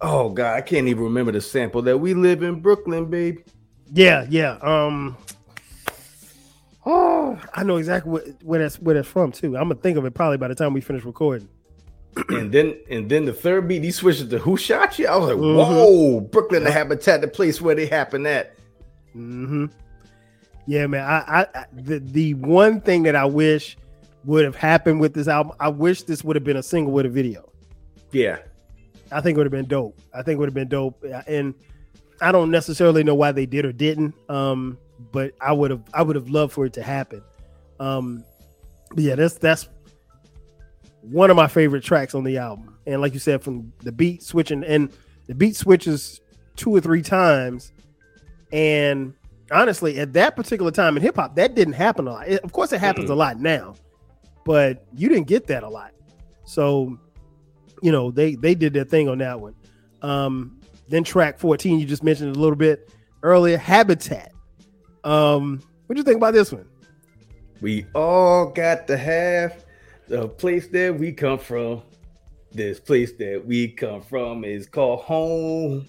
Oh 0.00 0.30
God, 0.30 0.56
I 0.56 0.60
can't 0.62 0.88
even 0.88 1.04
remember 1.04 1.32
the 1.32 1.40
sample 1.40 1.82
that 1.82 1.98
we 1.98 2.14
live 2.14 2.42
in 2.42 2.60
Brooklyn, 2.60 3.06
baby. 3.06 3.44
Yeah, 3.92 4.26
yeah. 4.30 4.52
Um, 4.62 5.16
Oh, 6.86 7.38
I 7.54 7.62
know 7.62 7.76
exactly 7.76 8.10
what, 8.10 8.24
where 8.42 8.60
that's 8.60 8.76
where 8.76 8.94
that's 8.94 9.08
from 9.08 9.32
too. 9.32 9.56
I'm 9.56 9.68
gonna 9.68 9.74
think 9.76 9.98
of 9.98 10.04
it 10.06 10.14
probably 10.14 10.38
by 10.38 10.48
the 10.48 10.54
time 10.54 10.72
we 10.72 10.80
finish 10.80 11.04
recording. 11.04 11.48
and 12.30 12.50
then 12.50 12.76
and 12.90 13.08
then 13.08 13.26
the 13.26 13.32
third 13.32 13.68
beat 13.68 13.84
he 13.84 13.90
switches 13.90 14.28
to 14.28 14.38
Who 14.38 14.56
Shot 14.56 14.98
You? 14.98 15.06
I 15.06 15.16
was 15.16 15.28
like, 15.28 15.36
mm-hmm. 15.36 15.56
whoa, 15.56 16.20
Brooklyn, 16.20 16.64
the 16.64 16.72
habitat, 16.72 17.20
the 17.20 17.28
place 17.28 17.60
where 17.60 17.74
they 17.74 17.86
happen 17.86 18.26
at. 18.26 18.56
Mm-hmm. 19.14 19.66
Yeah, 20.66 20.86
man. 20.86 21.04
I, 21.04 21.46
I 21.54 21.66
the 21.72 21.98
the 21.98 22.34
one 22.34 22.80
thing 22.80 23.02
that 23.02 23.14
I 23.14 23.26
wish 23.26 23.76
would 24.24 24.44
have 24.44 24.56
happened 24.56 25.00
with 25.00 25.12
this 25.14 25.28
album, 25.28 25.52
I 25.60 25.68
wish 25.68 26.02
this 26.04 26.24
would 26.24 26.36
have 26.36 26.44
been 26.44 26.56
a 26.56 26.62
single 26.62 26.92
with 26.92 27.06
a 27.06 27.10
video. 27.10 27.52
Yeah. 28.10 28.38
I 29.12 29.20
think 29.20 29.36
it 29.36 29.38
would 29.38 29.46
have 29.46 29.52
been 29.52 29.66
dope. 29.66 29.98
I 30.14 30.22
think 30.22 30.36
it 30.36 30.38
would 30.38 30.48
have 30.48 30.54
been 30.54 30.68
dope. 30.68 31.04
And 31.26 31.54
I 32.20 32.32
don't 32.32 32.50
necessarily 32.50 33.02
know 33.02 33.14
why 33.14 33.32
they 33.32 33.46
did 33.46 33.64
or 33.64 33.72
didn't. 33.72 34.14
Um, 34.28 34.78
but 35.12 35.32
I 35.40 35.52
would 35.52 35.70
have 35.70 35.82
I 35.94 36.02
would 36.02 36.16
have 36.16 36.28
loved 36.28 36.52
for 36.52 36.66
it 36.66 36.72
to 36.74 36.82
happen. 36.82 37.22
Um, 37.78 38.24
but 38.90 39.04
yeah, 39.04 39.14
that's 39.14 39.34
that's 39.34 39.68
one 41.02 41.30
of 41.30 41.36
my 41.36 41.48
favorite 41.48 41.82
tracks 41.82 42.14
on 42.14 42.24
the 42.24 42.38
album. 42.38 42.78
And 42.86 43.00
like 43.00 43.14
you 43.14 43.20
said, 43.20 43.42
from 43.42 43.72
the 43.78 43.92
beat 43.92 44.22
switching 44.22 44.64
and 44.64 44.92
the 45.26 45.34
beat 45.34 45.56
switches 45.56 46.20
two 46.56 46.74
or 46.74 46.80
three 46.80 47.02
times. 47.02 47.72
And 48.52 49.14
honestly, 49.50 49.98
at 49.98 50.12
that 50.14 50.36
particular 50.36 50.70
time 50.70 50.96
in 50.96 51.02
hip 51.02 51.16
hop, 51.16 51.36
that 51.36 51.54
didn't 51.54 51.74
happen 51.74 52.06
a 52.06 52.12
lot. 52.12 52.28
It, 52.28 52.42
of 52.42 52.52
course, 52.52 52.72
it 52.72 52.80
happens 52.80 53.04
mm-hmm. 53.04 53.12
a 53.12 53.16
lot 53.16 53.40
now, 53.40 53.74
but 54.44 54.84
you 54.94 55.08
didn't 55.08 55.26
get 55.26 55.46
that 55.46 55.62
a 55.62 55.68
lot. 55.68 55.92
So, 56.44 56.98
you 57.82 57.92
know, 57.92 58.10
they 58.10 58.34
they 58.34 58.54
did 58.54 58.72
their 58.72 58.84
thing 58.84 59.08
on 59.08 59.18
that 59.18 59.40
one. 59.40 59.54
Um, 60.02 60.60
then 60.88 61.04
track 61.04 61.38
14, 61.38 61.78
you 61.78 61.86
just 61.86 62.02
mentioned 62.02 62.34
a 62.34 62.38
little 62.38 62.56
bit 62.56 62.92
earlier, 63.22 63.56
Habitat. 63.56 64.32
Um, 65.04 65.62
what 65.86 65.94
do 65.94 66.00
you 66.00 66.04
think 66.04 66.16
about 66.16 66.34
this 66.34 66.52
one? 66.52 66.68
We 67.60 67.86
all 67.94 68.46
got 68.46 68.86
to 68.88 68.96
have 68.96 69.64
the 70.08 70.28
place 70.28 70.66
that 70.68 70.98
we 70.98 71.12
come 71.12 71.38
from. 71.38 71.82
This 72.52 72.80
place 72.80 73.12
that 73.18 73.44
we 73.46 73.68
come 73.68 74.02
from 74.02 74.44
is 74.44 74.66
called 74.66 75.00
home. 75.00 75.88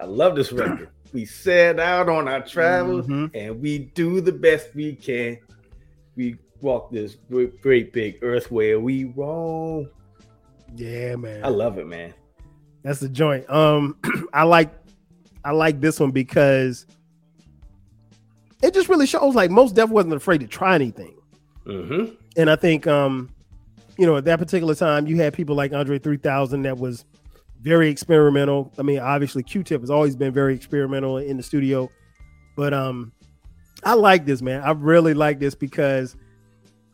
I 0.00 0.04
love 0.04 0.36
this 0.36 0.52
record. 0.52 0.90
we 1.12 1.24
set 1.24 1.80
out 1.80 2.08
on 2.08 2.28
our 2.28 2.46
travels 2.46 3.06
mm-hmm. 3.06 3.36
and 3.36 3.60
we 3.60 3.78
do 3.78 4.20
the 4.20 4.32
best 4.32 4.74
we 4.74 4.94
can. 4.94 5.38
We 6.14 6.36
walk 6.60 6.92
this 6.92 7.16
great, 7.28 7.60
great 7.60 7.92
big 7.92 8.18
earth 8.22 8.50
where 8.50 8.78
we 8.78 9.04
roam. 9.04 9.90
Yeah, 10.74 11.16
man. 11.16 11.44
I 11.44 11.48
love 11.48 11.78
it, 11.78 11.86
man. 11.86 12.12
That's 12.82 13.00
the 13.00 13.08
joint. 13.08 13.48
Um, 13.50 13.96
I 14.32 14.44
like 14.44 14.72
I 15.44 15.52
like 15.52 15.80
this 15.80 16.00
one 16.00 16.10
because 16.10 16.86
it 18.62 18.74
just 18.74 18.88
really 18.88 19.06
shows 19.06 19.34
like 19.34 19.50
Mos 19.50 19.72
Def 19.72 19.88
wasn't 19.90 20.14
afraid 20.14 20.40
to 20.40 20.46
try 20.46 20.74
anything. 20.74 21.16
Mm-hmm. 21.66 22.14
And 22.36 22.50
I 22.50 22.56
think, 22.56 22.86
um, 22.86 23.30
you 23.98 24.06
know, 24.06 24.16
at 24.16 24.24
that 24.24 24.38
particular 24.38 24.74
time, 24.74 25.06
you 25.06 25.16
had 25.16 25.34
people 25.34 25.56
like 25.56 25.72
Andre 25.72 25.98
3000 25.98 26.62
that 26.62 26.78
was 26.78 27.04
very 27.60 27.88
experimental. 27.88 28.72
I 28.78 28.82
mean, 28.82 28.98
obviously, 28.98 29.42
Q 29.42 29.62
Tip 29.62 29.80
has 29.80 29.90
always 29.90 30.16
been 30.16 30.32
very 30.32 30.54
experimental 30.54 31.18
in 31.18 31.36
the 31.36 31.42
studio, 31.42 31.90
but 32.56 32.74
um, 32.74 33.12
I 33.84 33.94
like 33.94 34.26
this 34.26 34.42
man. 34.42 34.62
I 34.62 34.72
really 34.72 35.14
like 35.14 35.38
this 35.38 35.54
because, 35.54 36.16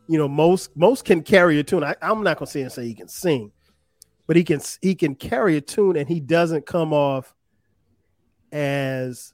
you 0.08 0.18
know, 0.18 0.28
Mos 0.28 0.68
most 0.74 1.04
can 1.04 1.22
carry 1.22 1.58
a 1.58 1.62
tune. 1.62 1.84
I, 1.84 1.94
I'm 2.02 2.22
not 2.22 2.38
gonna 2.38 2.50
say 2.50 2.62
and 2.62 2.72
say 2.72 2.86
he 2.86 2.94
can 2.94 3.08
sing, 3.08 3.52
but 4.26 4.36
he 4.36 4.44
can 4.44 4.60
he 4.80 4.94
can 4.94 5.14
carry 5.14 5.56
a 5.56 5.60
tune 5.60 5.96
and 5.96 6.08
he 6.08 6.20
doesn't 6.20 6.66
come 6.66 6.92
off 6.92 7.34
as 8.50 9.32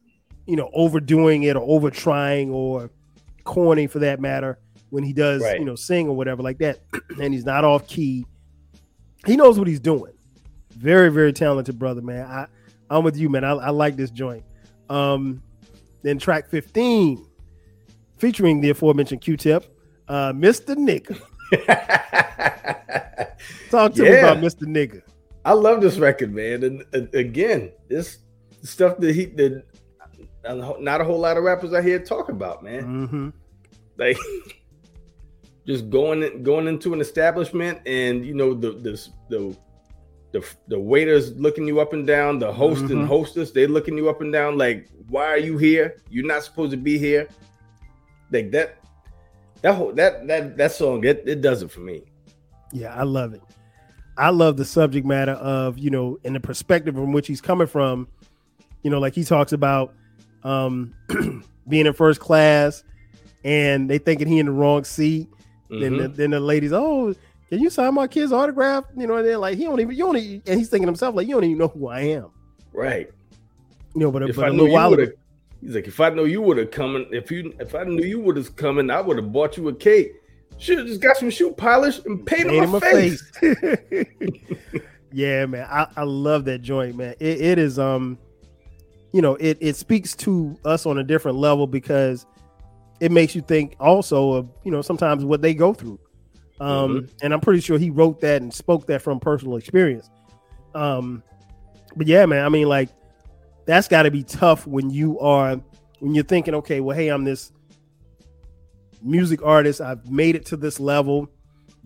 you 0.49 0.57
know, 0.57 0.71
overdoing 0.73 1.43
it 1.43 1.57
or 1.57 1.63
over 1.63 1.91
trying 1.91 2.51
or 2.51 2.91
corny 3.45 3.87
for 3.87 3.99
that 3.99 4.19
matter 4.19 4.59
when 4.89 5.05
he 5.05 5.13
does, 5.13 5.43
right. 5.43 5.59
you 5.59 5.65
know, 5.67 5.75
sing 5.75 6.09
or 6.09 6.17
whatever 6.17 6.43
like 6.43 6.57
that. 6.59 6.79
and 7.21 7.35
he's 7.35 7.45
not 7.45 7.65
off 7.65 7.87
key. 7.87 8.25
He 9.27 9.37
knows 9.37 9.59
what 9.59 9.69
he's 9.69 9.79
doing. 9.79 10.15
Very, 10.71 11.11
very 11.11 11.35
talented 11.35 11.79
brother, 11.79 12.01
man. 12.01 12.25
I, 12.25 12.47
I'm 12.89 13.05
with 13.05 13.19
you, 13.19 13.29
man. 13.29 13.45
I, 13.45 13.51
I 13.51 13.71
like 13.71 13.97
this 13.97 14.11
joint. 14.11 14.43
Um, 14.89 15.43
then 16.01 16.19
track 16.19 16.49
15 16.49 17.27
featuring 18.17 18.63
the 18.63 18.71
aforementioned 18.71 19.21
Q-Tip, 19.21 19.67
uh, 20.09 20.33
Mr. 20.33 20.75
Nigga. 20.77 21.21
Talk 23.71 23.95
to 23.95 24.05
yeah. 24.05 24.11
me 24.11 24.19
about 24.19 24.39
Mr. 24.39 24.63
Nigga. 24.65 25.03
I 25.45 25.53
love 25.53 25.81
this 25.81 25.99
record, 25.99 26.35
man. 26.35 26.63
And, 26.63 26.85
and 26.93 27.15
again, 27.15 27.73
this 27.89 28.19
stuff 28.63 28.99
that 28.99 29.15
he 29.15 29.27
did. 29.27 29.63
Not 30.45 31.01
a 31.01 31.05
whole 31.05 31.19
lot 31.19 31.37
of 31.37 31.45
rappers 31.45 31.75
I 31.75 31.83
hear 31.83 31.99
talk 31.99 32.29
about, 32.29 32.63
man. 32.63 32.85
Mm-hmm. 32.85 33.29
Like 33.99 34.17
just 35.67 35.91
going 35.91 36.43
going 36.43 36.69
into 36.69 36.95
an 36.95 37.01
establishment 37.01 37.81
and 37.87 38.25
you 38.25 38.35
know 38.35 38.55
the 38.55 38.71
the 38.73 39.09
the 39.29 39.57
the, 40.33 40.47
the 40.69 40.79
waiters 40.79 41.35
looking 41.39 41.67
you 41.67 41.81
up 41.81 41.93
and 41.93 42.07
down, 42.07 42.39
the 42.39 42.53
host 42.53 42.85
mm-hmm. 42.85 42.99
and 42.99 43.09
hostess, 43.09 43.51
they 43.51 43.67
looking 43.67 43.97
you 43.97 44.11
up 44.11 44.21
and 44.21 44.33
down 44.33 44.59
like, 44.59 44.89
why 45.09 45.25
are 45.25 45.39
you 45.39 45.57
here? 45.57 45.97
You're 46.11 46.27
not 46.27 46.43
supposed 46.45 46.71
to 46.73 46.77
be 46.77 46.99
here. 46.99 47.29
Like 48.31 48.51
that, 48.51 48.79
that 49.63 49.75
whole 49.75 49.93
that 49.95 50.27
that 50.27 50.57
that 50.59 50.73
song, 50.73 51.05
it, 51.05 51.23
it 51.27 51.41
does 51.41 51.63
it 51.63 51.71
for 51.71 51.81
me. 51.81 52.03
Yeah, 52.73 52.95
I 52.95 53.03
love 53.05 53.35
it. 53.35 53.43
I 54.17 54.31
love 54.31 54.57
the 54.57 54.65
subject 54.65 55.07
matter 55.07 55.33
of, 55.33 55.79
you 55.79 55.91
know, 55.91 56.19
in 56.25 56.33
the 56.33 56.41
perspective 56.41 56.95
from 56.95 57.13
which 57.13 57.27
he's 57.27 57.41
coming 57.41 57.67
from, 57.67 58.09
you 58.83 58.91
know, 58.91 58.99
like 58.99 59.15
he 59.15 59.25
talks 59.25 59.53
about 59.53 59.95
um 60.45 60.95
being 61.69 61.87
in 61.87 61.93
first 61.93 62.21
class 62.21 62.83
and 63.45 63.89
they 63.89 63.99
thinking 63.99 64.27
he 64.27 64.39
in 64.39 64.47
the 64.47 64.53
wrong 64.53 64.85
seat. 64.85 65.29
Mm-hmm. 65.71 65.81
Then 65.81 65.97
the, 65.99 66.09
then 66.09 66.31
the 66.31 66.41
ladies, 66.41 66.73
oh, 66.73 67.15
can 67.49 67.61
you 67.61 67.71
sign 67.71 67.95
my 67.95 68.07
kid's 68.07 68.33
autograph? 68.33 68.85
You 68.97 69.07
know, 69.07 69.17
and 69.17 69.27
they're 69.27 69.39
like, 69.39 69.57
he 69.57 69.65
don't 69.65 69.81
even, 69.81 69.97
you 69.97 70.05
don't 70.05 70.17
even, 70.17 70.43
and 70.47 70.59
he's 70.59 70.69
thinking 70.69 70.89
himself, 70.89 71.15
like, 71.15 71.29
you 71.29 71.35
don't 71.35 71.45
even 71.45 71.59
know 71.59 71.69
who 71.69 71.89
I 71.89 72.01
am. 72.01 72.31
Right. 72.73 73.11
You 73.95 74.03
know, 74.03 74.11
but, 74.11 74.23
if 74.23 74.37
but 74.37 74.47
I 74.47 74.49
a 74.49 74.53
little 74.53 74.73
while 74.73 74.93
ago, 74.93 75.11
he's 75.61 75.75
like, 75.75 75.87
if 75.87 76.01
I 76.01 76.11
know 76.11 76.25
you 76.25 76.43
would 76.43 76.59
have 76.59 76.71
coming, 76.71 77.07
if 77.11 77.31
you, 77.31 77.55
if 77.59 77.75
I 77.75 77.85
knew 77.85 78.05
you 78.05 78.21
would 78.21 78.37
have 78.37 78.55
coming, 78.57 78.91
I 78.91 79.01
would 79.01 79.17
have 79.17 79.33
bought 79.33 79.57
you 79.57 79.69
a 79.69 79.75
cake. 79.75 80.13
Should 80.59 80.79
have 80.79 80.87
just 80.87 81.01
got 81.01 81.17
some 81.17 81.31
shoe 81.31 81.53
polish 81.53 82.01
and 82.05 82.27
painted 82.27 82.59
my, 82.61 82.67
my 82.67 82.81
face. 82.81 83.23
face. 83.41 84.05
yeah, 85.13 85.47
man. 85.47 85.67
I, 85.71 85.87
I 85.97 86.03
love 86.03 86.45
that 86.47 86.63
joint, 86.63 86.97
man. 86.97 87.15
It, 87.21 87.41
it 87.41 87.59
is, 87.59 87.79
um, 87.79 88.19
you 89.13 89.23
know, 89.23 89.37
it, 89.37 89.59
it 89.61 89.77
speaks 89.77 90.17
to 90.17 90.59
us 90.65 90.85
on 90.85 90.99
a 90.99 91.05
different 91.05 91.39
level 91.39 91.67
because 91.67 92.27
it 93.01 93.13
makes 93.13 93.35
you 93.35 93.41
think 93.41 93.77
also 93.79 94.33
of, 94.33 94.49
you 94.65 94.73
know, 94.73 94.83
sometimes 94.83 95.25
what 95.25 95.41
they 95.41 95.55
go 95.55 95.73
through 95.73 95.99
um, 96.61 97.03
mm-hmm. 97.03 97.07
And 97.23 97.33
I'm 97.33 97.41
pretty 97.41 97.61
sure 97.61 97.79
he 97.79 97.91
wrote 97.91 98.21
that 98.21 98.43
and 98.43 98.53
spoke 98.53 98.87
that 98.89 99.03
from 99.03 99.21
personal 99.21 99.57
experience. 99.57 100.11
Um, 100.75 101.23
but 101.97 102.07
yeah, 102.07 102.27
man, 102.27 102.45
I 102.45 102.49
mean, 102.49 102.69
like 102.69 102.89
that's 103.67 103.89
got 103.89 104.03
to 104.03 104.11
be 104.11 104.23
tough 104.23 104.67
when 104.67 104.91
you 104.91 105.19
are 105.21 105.61
when 106.01 106.15
you're 106.15 106.25
thinking, 106.25 106.55
okay, 106.57 106.81
well, 106.81 106.97
hey, 106.97 107.09
I'm 107.09 107.25
this 107.25 107.53
music 109.03 109.43
artist. 109.43 109.81
I've 109.81 110.11
made 110.11 110.37
it 110.37 110.47
to 110.47 110.57
this 110.57 110.81
level, 110.81 111.29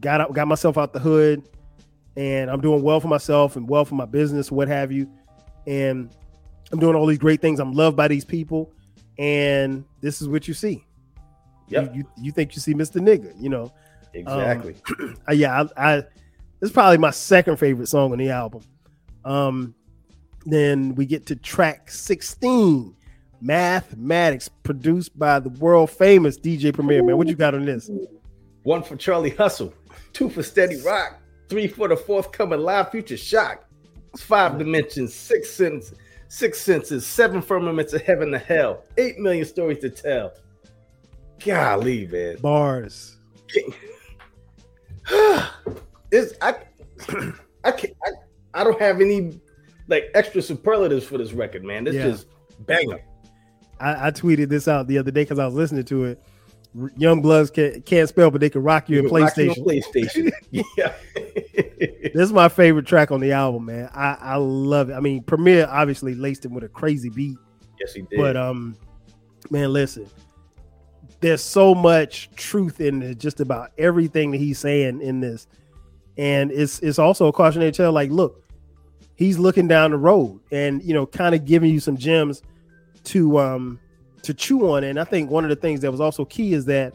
got 0.00 0.20
out, 0.20 0.32
got 0.32 0.48
myself 0.48 0.78
out 0.78 0.92
the 0.92 0.98
hood, 0.98 1.42
and 2.16 2.50
I'm 2.50 2.60
doing 2.60 2.82
well 2.82 3.00
for 3.00 3.08
myself 3.08 3.56
and 3.56 3.68
well 3.68 3.84
for 3.84 3.94
my 3.94 4.04
business, 4.04 4.50
what 4.50 4.68
have 4.68 4.92
you. 4.92 5.10
And 5.66 6.14
I'm 6.70 6.78
doing 6.78 6.96
all 6.96 7.06
these 7.06 7.18
great 7.18 7.40
things. 7.40 7.60
I'm 7.60 7.72
loved 7.72 7.96
by 7.96 8.08
these 8.08 8.24
people, 8.24 8.72
and 9.18 9.84
this 10.00 10.20
is 10.22 10.28
what 10.28 10.48
you 10.48 10.54
see. 10.54 10.84
Yeah, 11.68 11.82
you, 11.82 11.90
you, 11.94 12.04
you 12.18 12.32
think 12.32 12.54
you 12.54 12.60
see 12.60 12.74
Mr. 12.74 13.00
Nigga, 13.00 13.32
you 13.40 13.48
know. 13.48 13.72
Exactly. 14.14 14.76
Um, 15.00 15.16
yeah, 15.32 15.64
I, 15.76 15.94
I 15.94 15.96
this 15.96 16.70
is 16.70 16.72
probably 16.72 16.98
my 16.98 17.10
second 17.10 17.58
favorite 17.58 17.88
song 17.88 18.12
on 18.12 18.18
the 18.18 18.30
album. 18.30 18.62
Um, 19.24 19.74
then 20.44 20.94
we 20.94 21.06
get 21.06 21.26
to 21.26 21.36
track 21.36 21.90
16, 21.90 22.94
Mathematics, 23.42 24.48
produced 24.48 25.18
by 25.18 25.40
the 25.40 25.48
world 25.48 25.90
famous 25.90 26.38
DJ 26.38 26.72
Premier. 26.72 27.02
Man, 27.02 27.16
what 27.16 27.26
you 27.26 27.34
got 27.34 27.54
on 27.54 27.64
this? 27.64 27.90
One 28.62 28.84
for 28.84 28.94
Charlie 28.96 29.30
Hustle, 29.30 29.74
two 30.12 30.30
for 30.30 30.44
Steady 30.44 30.80
Rock, 30.82 31.20
three 31.48 31.66
for 31.66 31.88
the 31.88 31.96
forthcoming 31.96 32.60
Live 32.60 32.92
Future 32.92 33.16
Shock. 33.16 33.64
Five 34.16 34.58
dimensions, 34.58 35.12
six 35.14 35.50
senses, 35.50 35.98
six 36.28 36.60
senses, 36.60 37.06
seven 37.06 37.42
firmaments 37.42 37.94
of 37.94 38.02
heaven 38.02 38.30
to 38.30 38.38
hell, 38.38 38.84
eight 38.98 39.18
million 39.18 39.44
stories 39.44 39.78
to 39.78 39.90
tell. 39.90 40.32
Golly, 41.44 42.06
man. 42.06 42.36
Bars. 42.36 43.16
it's 46.12 46.34
I 46.40 46.54
I 47.64 47.72
can't 47.72 47.94
I, 48.04 48.10
I 48.54 48.64
don't 48.64 48.80
have 48.80 49.00
any 49.00 49.40
like 49.88 50.10
extra 50.14 50.42
superlatives 50.42 51.04
for 51.04 51.18
this 51.18 51.32
record, 51.32 51.64
man. 51.64 51.84
This 51.84 51.96
yeah. 51.96 52.04
just 52.04 52.26
banger. 52.60 53.02
I, 53.82 54.06
I, 54.06 54.10
tweeted 54.12 54.48
this 54.48 54.68
out 54.68 54.86
the 54.86 54.98
other 54.98 55.10
day 55.10 55.22
because 55.22 55.40
I 55.40 55.44
was 55.44 55.54
listening 55.54 55.84
to 55.86 56.04
it. 56.04 56.22
Young 56.96 57.20
Bloods 57.20 57.50
can, 57.50 57.82
can't 57.82 58.08
spell, 58.08 58.30
but 58.30 58.40
they 58.40 58.48
can 58.48 58.62
rock 58.62 58.88
you 58.88 59.00
in 59.00 59.06
PlayStation. 59.06 59.56
You 59.56 59.64
PlayStation. 59.64 60.32
yeah. 60.76 60.94
this 62.14 62.22
is 62.22 62.32
my 62.32 62.48
favorite 62.48 62.86
track 62.86 63.10
on 63.10 63.20
the 63.20 63.32
album, 63.32 63.66
man. 63.66 63.90
I, 63.92 64.16
I 64.20 64.36
love 64.36 64.90
it. 64.90 64.94
I 64.94 65.00
mean, 65.00 65.22
Premier 65.22 65.66
obviously 65.68 66.14
laced 66.14 66.44
him 66.44 66.54
with 66.54 66.64
a 66.64 66.68
crazy 66.68 67.10
beat. 67.10 67.36
Yes, 67.80 67.92
he 67.92 68.02
did. 68.02 68.16
But 68.16 68.36
um, 68.36 68.76
man, 69.50 69.72
listen, 69.72 70.08
there's 71.20 71.42
so 71.42 71.74
much 71.74 72.30
truth 72.36 72.80
in 72.80 73.18
just 73.18 73.40
about 73.40 73.72
everything 73.76 74.30
that 74.30 74.38
he's 74.38 74.58
saying 74.58 75.02
in 75.02 75.20
this. 75.20 75.46
And 76.16 76.50
it's 76.52 76.78
it's 76.80 76.98
also 76.98 77.26
a 77.26 77.32
cautionary 77.32 77.72
tale, 77.72 77.92
like, 77.92 78.10
look, 78.10 78.44
he's 79.14 79.38
looking 79.38 79.66
down 79.66 79.90
the 79.90 79.98
road 79.98 80.40
and 80.50 80.82
you 80.82 80.94
know, 80.94 81.06
kind 81.06 81.34
of 81.34 81.44
giving 81.44 81.70
you 81.70 81.80
some 81.80 81.96
gems 81.96 82.42
to 83.04 83.38
um 83.38 83.80
to 84.22 84.34
chew 84.34 84.68
on. 84.70 84.84
And 84.84 84.98
I 85.00 85.04
think 85.04 85.30
one 85.30 85.44
of 85.44 85.50
the 85.50 85.56
things 85.56 85.80
that 85.80 85.90
was 85.90 86.00
also 86.00 86.24
key 86.24 86.52
is 86.52 86.64
that, 86.66 86.94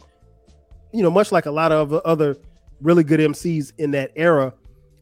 you 0.94 1.04
know, 1.04 1.12
much 1.12 1.32
like 1.32 1.46
a 1.46 1.52
lot 1.52 1.72
of 1.72 1.94
other 1.94 2.38
really 2.82 3.04
good 3.04 3.20
MCs 3.20 3.74
in 3.78 3.92
that 3.92 4.12
era 4.16 4.54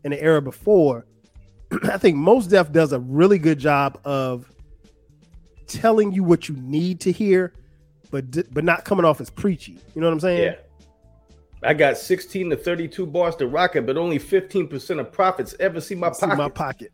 and 0.04 0.14
the 0.14 0.22
era 0.22 0.42
before, 0.42 1.06
I 1.84 1.98
think 1.98 2.18
Mos 2.18 2.48
Def 2.48 2.72
does 2.72 2.94
a 2.94 3.00
really 3.00 3.38
good 3.38 3.60
job 3.60 4.00
of 4.06 4.52
telling 5.68 6.14
you 6.14 6.24
what 6.24 6.48
you 6.48 6.56
need 6.56 7.00
to 7.02 7.12
hear 7.12 7.54
but 8.16 8.54
but 8.54 8.64
not 8.64 8.86
coming 8.86 9.06
off 9.06 9.20
as 9.20 9.30
preachy. 9.30 9.78
You 9.94 10.02
know 10.02 10.08
what 10.08 10.14
I'm 10.14 10.20
saying? 10.20 10.44
Yeah. 10.44 10.56
I 11.64 11.74
got 11.74 11.98
16 11.98 12.52
to 12.52 12.58
32 12.58 13.06
bars 13.08 13.36
to 13.38 13.48
rock 13.48 13.76
it, 13.76 13.86
but 13.86 13.98
only 13.98 14.20
15% 14.20 15.00
of 15.00 15.12
profits 15.12 15.56
ever 15.60 15.82
see 15.82 15.96
my 15.96 16.12
see 16.12 16.28
pocket. 16.28 16.38
My 16.38 16.50
pocket. 16.50 16.92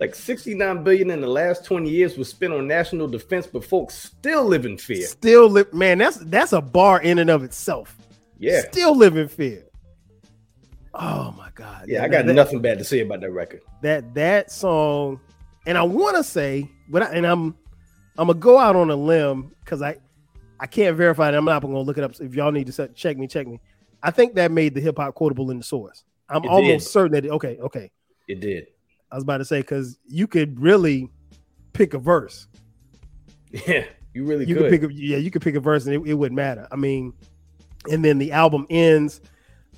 Like 0.00 0.14
69 0.14 0.82
billion 0.82 1.10
in 1.10 1.20
the 1.20 1.28
last 1.28 1.64
20 1.64 1.88
years 1.88 2.18
was 2.18 2.28
spent 2.28 2.52
on 2.52 2.66
national 2.66 3.06
defense, 3.06 3.46
but 3.46 3.64
folks 3.64 3.94
still 3.94 4.44
live 4.44 4.66
in 4.66 4.76
fear. 4.76 5.06
Still 5.06 5.48
live, 5.48 5.72
man. 5.72 5.98
That's 5.98 6.16
that's 6.16 6.52
a 6.52 6.60
bar 6.60 7.00
in 7.00 7.18
and 7.18 7.30
of 7.30 7.44
itself. 7.44 7.96
Yeah. 8.38 8.62
Still 8.70 8.96
live 8.96 9.16
in 9.16 9.28
fear. 9.28 9.64
Oh 10.94 11.34
my 11.36 11.48
god. 11.54 11.86
Yeah, 11.86 12.04
I 12.04 12.08
got 12.08 12.26
that, 12.26 12.34
nothing 12.34 12.60
bad 12.60 12.78
to 12.78 12.84
say 12.84 13.00
about 13.00 13.20
that 13.20 13.30
record. 13.30 13.62
That 13.82 14.14
that 14.14 14.50
song, 14.50 15.20
and 15.66 15.78
I 15.78 15.82
want 15.82 16.16
to 16.16 16.24
say, 16.24 16.68
but 16.88 17.02
I, 17.02 17.14
and 17.14 17.26
I'm 17.26 17.56
I'm 18.18 18.26
gonna 18.26 18.34
go 18.34 18.58
out 18.58 18.74
on 18.74 18.90
a 18.90 18.96
limb 18.96 19.54
because 19.60 19.80
I 19.80 19.98
I 20.60 20.66
can't 20.66 20.96
verify 20.96 21.30
that. 21.30 21.36
I'm 21.36 21.44
not 21.44 21.62
going 21.62 21.74
to 21.74 21.80
look 21.80 21.98
it 21.98 22.04
up. 22.04 22.14
So 22.14 22.24
if 22.24 22.34
y'all 22.34 22.52
need 22.52 22.72
to 22.72 22.88
check 22.88 23.18
me, 23.18 23.26
check 23.26 23.46
me. 23.46 23.60
I 24.02 24.10
think 24.10 24.34
that 24.34 24.50
made 24.50 24.74
the 24.74 24.80
hip 24.80 24.96
hop 24.98 25.14
quotable 25.14 25.50
in 25.50 25.58
the 25.58 25.64
source. 25.64 26.04
I'm 26.28 26.44
it 26.44 26.48
almost 26.48 26.86
did. 26.86 26.90
certain 26.90 27.12
that. 27.12 27.24
It, 27.24 27.30
okay, 27.32 27.58
okay. 27.58 27.90
It 28.28 28.40
did. 28.40 28.68
I 29.14 29.16
was 29.16 29.22
about 29.22 29.38
to 29.38 29.44
say 29.44 29.60
because 29.60 29.96
you 30.08 30.26
could 30.26 30.58
really 30.58 31.08
pick 31.72 31.94
a 31.94 31.98
verse. 32.00 32.48
Yeah, 33.52 33.84
you 34.12 34.24
really 34.24 34.44
you 34.44 34.56
could. 34.56 34.72
could 34.72 34.80
pick 34.80 34.90
a, 34.90 34.92
yeah, 34.92 35.18
you 35.18 35.30
could 35.30 35.40
pick 35.40 35.54
a 35.54 35.60
verse 35.60 35.86
and 35.86 35.94
it, 35.94 36.10
it 36.10 36.14
wouldn't 36.14 36.34
matter. 36.34 36.66
I 36.72 36.74
mean, 36.74 37.12
and 37.88 38.04
then 38.04 38.18
the 38.18 38.32
album 38.32 38.66
ends 38.70 39.20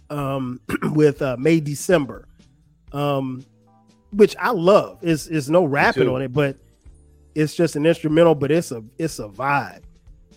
um, 0.08 0.58
with 0.94 1.20
uh, 1.20 1.36
May 1.38 1.60
December, 1.60 2.26
um, 2.92 3.44
which 4.10 4.34
I 4.40 4.52
love. 4.52 5.00
It's 5.02 5.26
it's 5.26 5.50
no 5.50 5.66
rapping 5.66 6.08
on 6.08 6.22
it, 6.22 6.32
but 6.32 6.56
it's 7.34 7.54
just 7.54 7.76
an 7.76 7.84
instrumental. 7.84 8.34
But 8.34 8.50
it's 8.50 8.72
a 8.72 8.82
it's 8.96 9.18
a 9.18 9.28
vibe. 9.28 9.82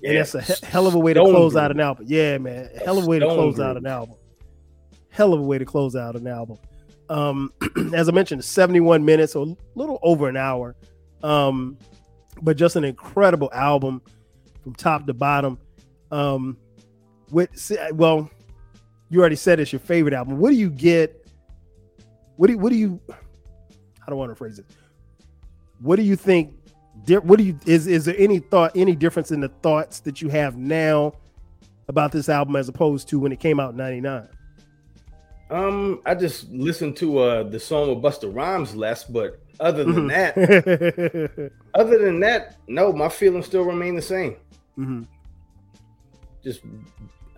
Yeah. 0.02 0.10
And 0.10 0.18
that's 0.18 0.36
a 0.36 0.41
he- 0.41 0.66
hell 0.66 0.88
of 0.88 0.95
a 0.95 1.00
way 1.00 1.14
to 1.14 1.22
close 1.22 1.56
out 1.56 1.72
an 1.72 1.80
album. 1.80 2.04
Yeah, 2.10 2.38
man. 2.38 2.70
Hell 2.84 2.97
of 2.97 3.06
a 3.06 3.08
way 3.08 3.20
to 3.20 3.28
close 3.28 3.62
out 3.62 3.78
an 3.78 3.86
album. 3.86 4.18
Hell 5.10 5.34
of 5.34 5.39
a 5.39 5.43
way 5.43 5.58
to 5.58 5.64
close 5.64 5.95
out 5.95 6.18
an 6.18 6.28
album. 6.28 6.58
Um, 7.10 7.51
as 7.93 8.07
I 8.07 8.12
mentioned, 8.12 8.43
71 8.43 9.03
minutes, 9.03 9.34
so 9.34 9.43
a 9.43 9.55
little 9.76 9.99
over 10.03 10.30
an 10.30 10.38
hour. 10.38 10.76
Um, 11.24 11.78
but 12.41 12.55
just 12.55 12.76
an 12.76 12.84
incredible 12.84 13.49
album 13.53 14.01
from 14.64 14.76
top 14.76 15.05
to 15.07 15.14
bottom. 15.14 15.57
Um, 16.12 16.57
with 17.32 17.72
well, 17.93 18.30
you 19.10 19.20
already 19.20 19.36
said 19.36 19.60
it's 19.60 19.74
your 19.74 19.80
favorite 19.80 20.14
album. 20.14 20.39
What 20.39 20.51
do 20.51 20.55
you 20.55 20.70
get? 20.70 21.28
What 22.38 22.47
do 22.47 22.57
what 22.57 22.72
do 22.72 22.78
you? 22.78 22.99
I 23.10 24.10
don't 24.10 24.18
want 24.18 24.32
to 24.32 24.36
phrase 24.36 24.60
it. 24.60 24.66
What 25.80 25.97
do 25.97 26.03
you 26.03 26.16
think 26.16 26.53
what 27.07 27.38
do 27.38 27.43
you 27.43 27.60
is 27.66 27.88
is 27.88 28.05
there 28.05 28.16
any 28.18 28.39
thought 28.39 28.72
any 28.76 28.95
difference 28.95 29.32
in 29.32 29.39
the 29.39 29.47
thoughts 29.47 29.99
that 30.01 30.22
you 30.22 30.30
have 30.30 30.57
now 30.57 31.14
about 31.88 32.12
this 32.12 32.30
album 32.30 32.55
as 32.55 32.70
opposed 32.70 33.07
to 33.10 33.20
when 33.20 33.32
it 33.32 33.39
came 33.39 33.60
out 33.60 33.72
in 33.72 33.78
99 33.78 34.28
um 35.50 36.02
i 36.06 36.14
just 36.14 36.50
listened 36.52 36.95
to 36.95 37.20
uh 37.20 37.43
the 37.43 37.60
song 37.60 37.89
with 37.89 38.04
busta 38.04 38.34
rhymes 38.34 38.76
less 38.76 39.04
but 39.04 39.41
other 39.60 39.84
than 39.84 40.08
mm-hmm. 40.08 41.36
that 41.36 41.52
other 41.74 41.97
than 42.00 42.20
that 42.20 42.58
no 42.68 42.93
my 42.93 43.10
feelings 43.10 43.45
still 43.45 43.64
remain 43.64 43.95
the 43.95 44.02
same 44.02 44.36
mm-hmm. 44.78 45.04
just 46.43 46.62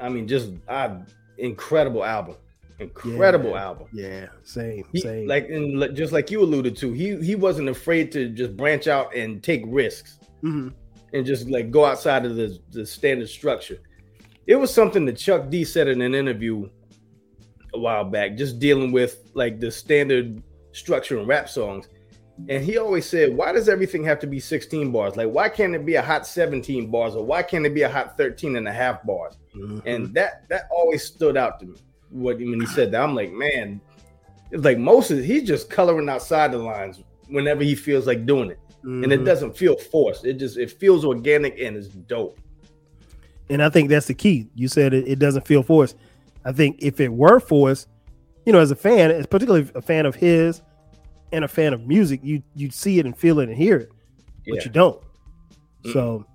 I 0.01 0.09
mean, 0.09 0.27
just 0.27 0.49
uh, 0.67 0.95
incredible 1.37 2.03
album, 2.03 2.35
incredible 2.79 3.51
yeah. 3.51 3.63
album. 3.63 3.87
Yeah, 3.93 4.27
same, 4.43 4.83
he, 4.91 4.99
same. 4.99 5.27
Like 5.27 5.49
and 5.49 5.95
just 5.95 6.11
like 6.11 6.31
you 6.31 6.41
alluded 6.41 6.75
to, 6.77 6.91
he 6.91 7.15
he 7.17 7.35
wasn't 7.35 7.69
afraid 7.69 8.11
to 8.13 8.29
just 8.29 8.57
branch 8.57 8.87
out 8.87 9.15
and 9.15 9.43
take 9.43 9.61
risks 9.67 10.17
mm-hmm. 10.43 10.69
and 11.13 11.25
just 11.25 11.47
like 11.47 11.69
go 11.69 11.85
outside 11.85 12.25
of 12.25 12.35
the 12.35 12.59
the 12.71 12.85
standard 12.85 13.29
structure. 13.29 13.79
It 14.47 14.55
was 14.55 14.73
something 14.73 15.05
that 15.05 15.17
Chuck 15.17 15.49
D 15.49 15.63
said 15.63 15.87
in 15.87 16.01
an 16.01 16.15
interview 16.15 16.67
a 17.73 17.79
while 17.79 18.03
back, 18.03 18.35
just 18.35 18.59
dealing 18.59 18.91
with 18.91 19.29
like 19.33 19.59
the 19.59 19.71
standard 19.71 20.41
structure 20.71 21.19
in 21.19 21.27
rap 21.27 21.49
songs. 21.49 21.87
And 22.49 22.63
he 22.63 22.77
always 22.77 23.05
said, 23.05 23.35
Why 23.35 23.51
does 23.51 23.69
everything 23.69 24.03
have 24.05 24.19
to 24.19 24.27
be 24.27 24.39
16 24.39 24.91
bars? 24.91 25.15
Like, 25.15 25.29
why 25.29 25.49
can't 25.49 25.75
it 25.75 25.85
be 25.85 25.95
a 25.95 26.01
hot 26.01 26.25
17 26.25 26.89
bars 26.89 27.15
or 27.15 27.23
why 27.23 27.43
can't 27.43 27.65
it 27.65 27.73
be 27.73 27.83
a 27.83 27.89
hot 27.89 28.17
13 28.17 28.55
and 28.55 28.67
a 28.67 28.73
half 28.73 29.03
bars? 29.05 29.37
Mm-hmm. 29.55 29.87
And 29.87 30.13
that 30.13 30.47
that 30.49 30.67
always 30.71 31.03
stood 31.03 31.37
out 31.37 31.59
to 31.59 31.65
me. 31.67 31.77
What 32.09 32.37
when 32.37 32.59
he 32.59 32.65
said 32.67 32.91
that, 32.91 33.01
I'm 33.01 33.15
like, 33.15 33.31
man, 33.31 33.79
it's 34.51 34.63
like 34.63 34.77
most 34.77 35.11
of 35.11 35.23
he's 35.23 35.43
just 35.43 35.69
coloring 35.69 36.09
outside 36.09 36.51
the 36.51 36.57
lines 36.57 37.01
whenever 37.27 37.63
he 37.63 37.75
feels 37.75 38.07
like 38.07 38.25
doing 38.25 38.51
it. 38.51 38.59
Mm-hmm. 38.79 39.03
And 39.03 39.13
it 39.13 39.17
mm-hmm. 39.17 39.25
doesn't 39.25 39.57
feel 39.57 39.77
forced. 39.77 40.25
It 40.25 40.33
just 40.33 40.57
it 40.57 40.71
feels 40.71 41.05
organic 41.05 41.59
and 41.59 41.77
it's 41.77 41.87
dope. 41.87 42.39
And 43.49 43.61
I 43.61 43.69
think 43.69 43.89
that's 43.89 44.07
the 44.07 44.13
key. 44.13 44.47
You 44.55 44.67
said 44.67 44.93
it, 44.93 45.07
it 45.07 45.19
doesn't 45.19 45.45
feel 45.45 45.61
forced. 45.61 45.97
I 46.45 46.51
think 46.51 46.77
if 46.79 46.99
it 46.99 47.11
were 47.11 47.39
forced, 47.39 47.87
you 48.45 48.53
know, 48.53 48.59
as 48.59 48.71
a 48.71 48.75
fan, 48.75 49.11
as 49.11 49.25
particularly 49.25 49.69
a 49.75 49.81
fan 49.81 50.05
of 50.05 50.15
his 50.15 50.61
and 51.31 51.45
a 51.45 51.47
fan 51.47 51.73
of 51.73 51.87
music, 51.87 52.21
you 52.23 52.41
you'd 52.55 52.73
see 52.73 52.99
it 52.99 53.05
and 53.05 53.15
feel 53.17 53.39
it 53.39 53.49
and 53.49 53.57
hear 53.57 53.77
it, 53.77 53.91
but 54.47 54.55
yeah. 54.55 54.63
you 54.63 54.71
don't. 54.71 55.01
Mm. 55.85 55.93
So, 55.93 56.25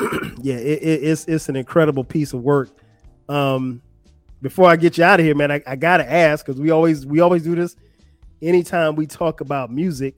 yeah, 0.42 0.56
it, 0.56 0.82
it, 0.82 1.04
it's 1.04 1.24
it's 1.26 1.48
an 1.48 1.56
incredible 1.56 2.04
piece 2.04 2.32
of 2.32 2.42
work. 2.42 2.70
Um, 3.28 3.82
before 4.42 4.68
I 4.68 4.76
get 4.76 4.98
you 4.98 5.04
out 5.04 5.20
of 5.20 5.26
here, 5.26 5.34
man, 5.34 5.50
I, 5.50 5.62
I 5.66 5.76
gotta 5.76 6.10
ask 6.10 6.44
because 6.44 6.60
we 6.60 6.70
always 6.70 7.06
we 7.06 7.20
always 7.20 7.42
do 7.42 7.54
this. 7.54 7.76
Anytime 8.40 8.94
we 8.94 9.06
talk 9.06 9.40
about 9.40 9.72
music, 9.72 10.16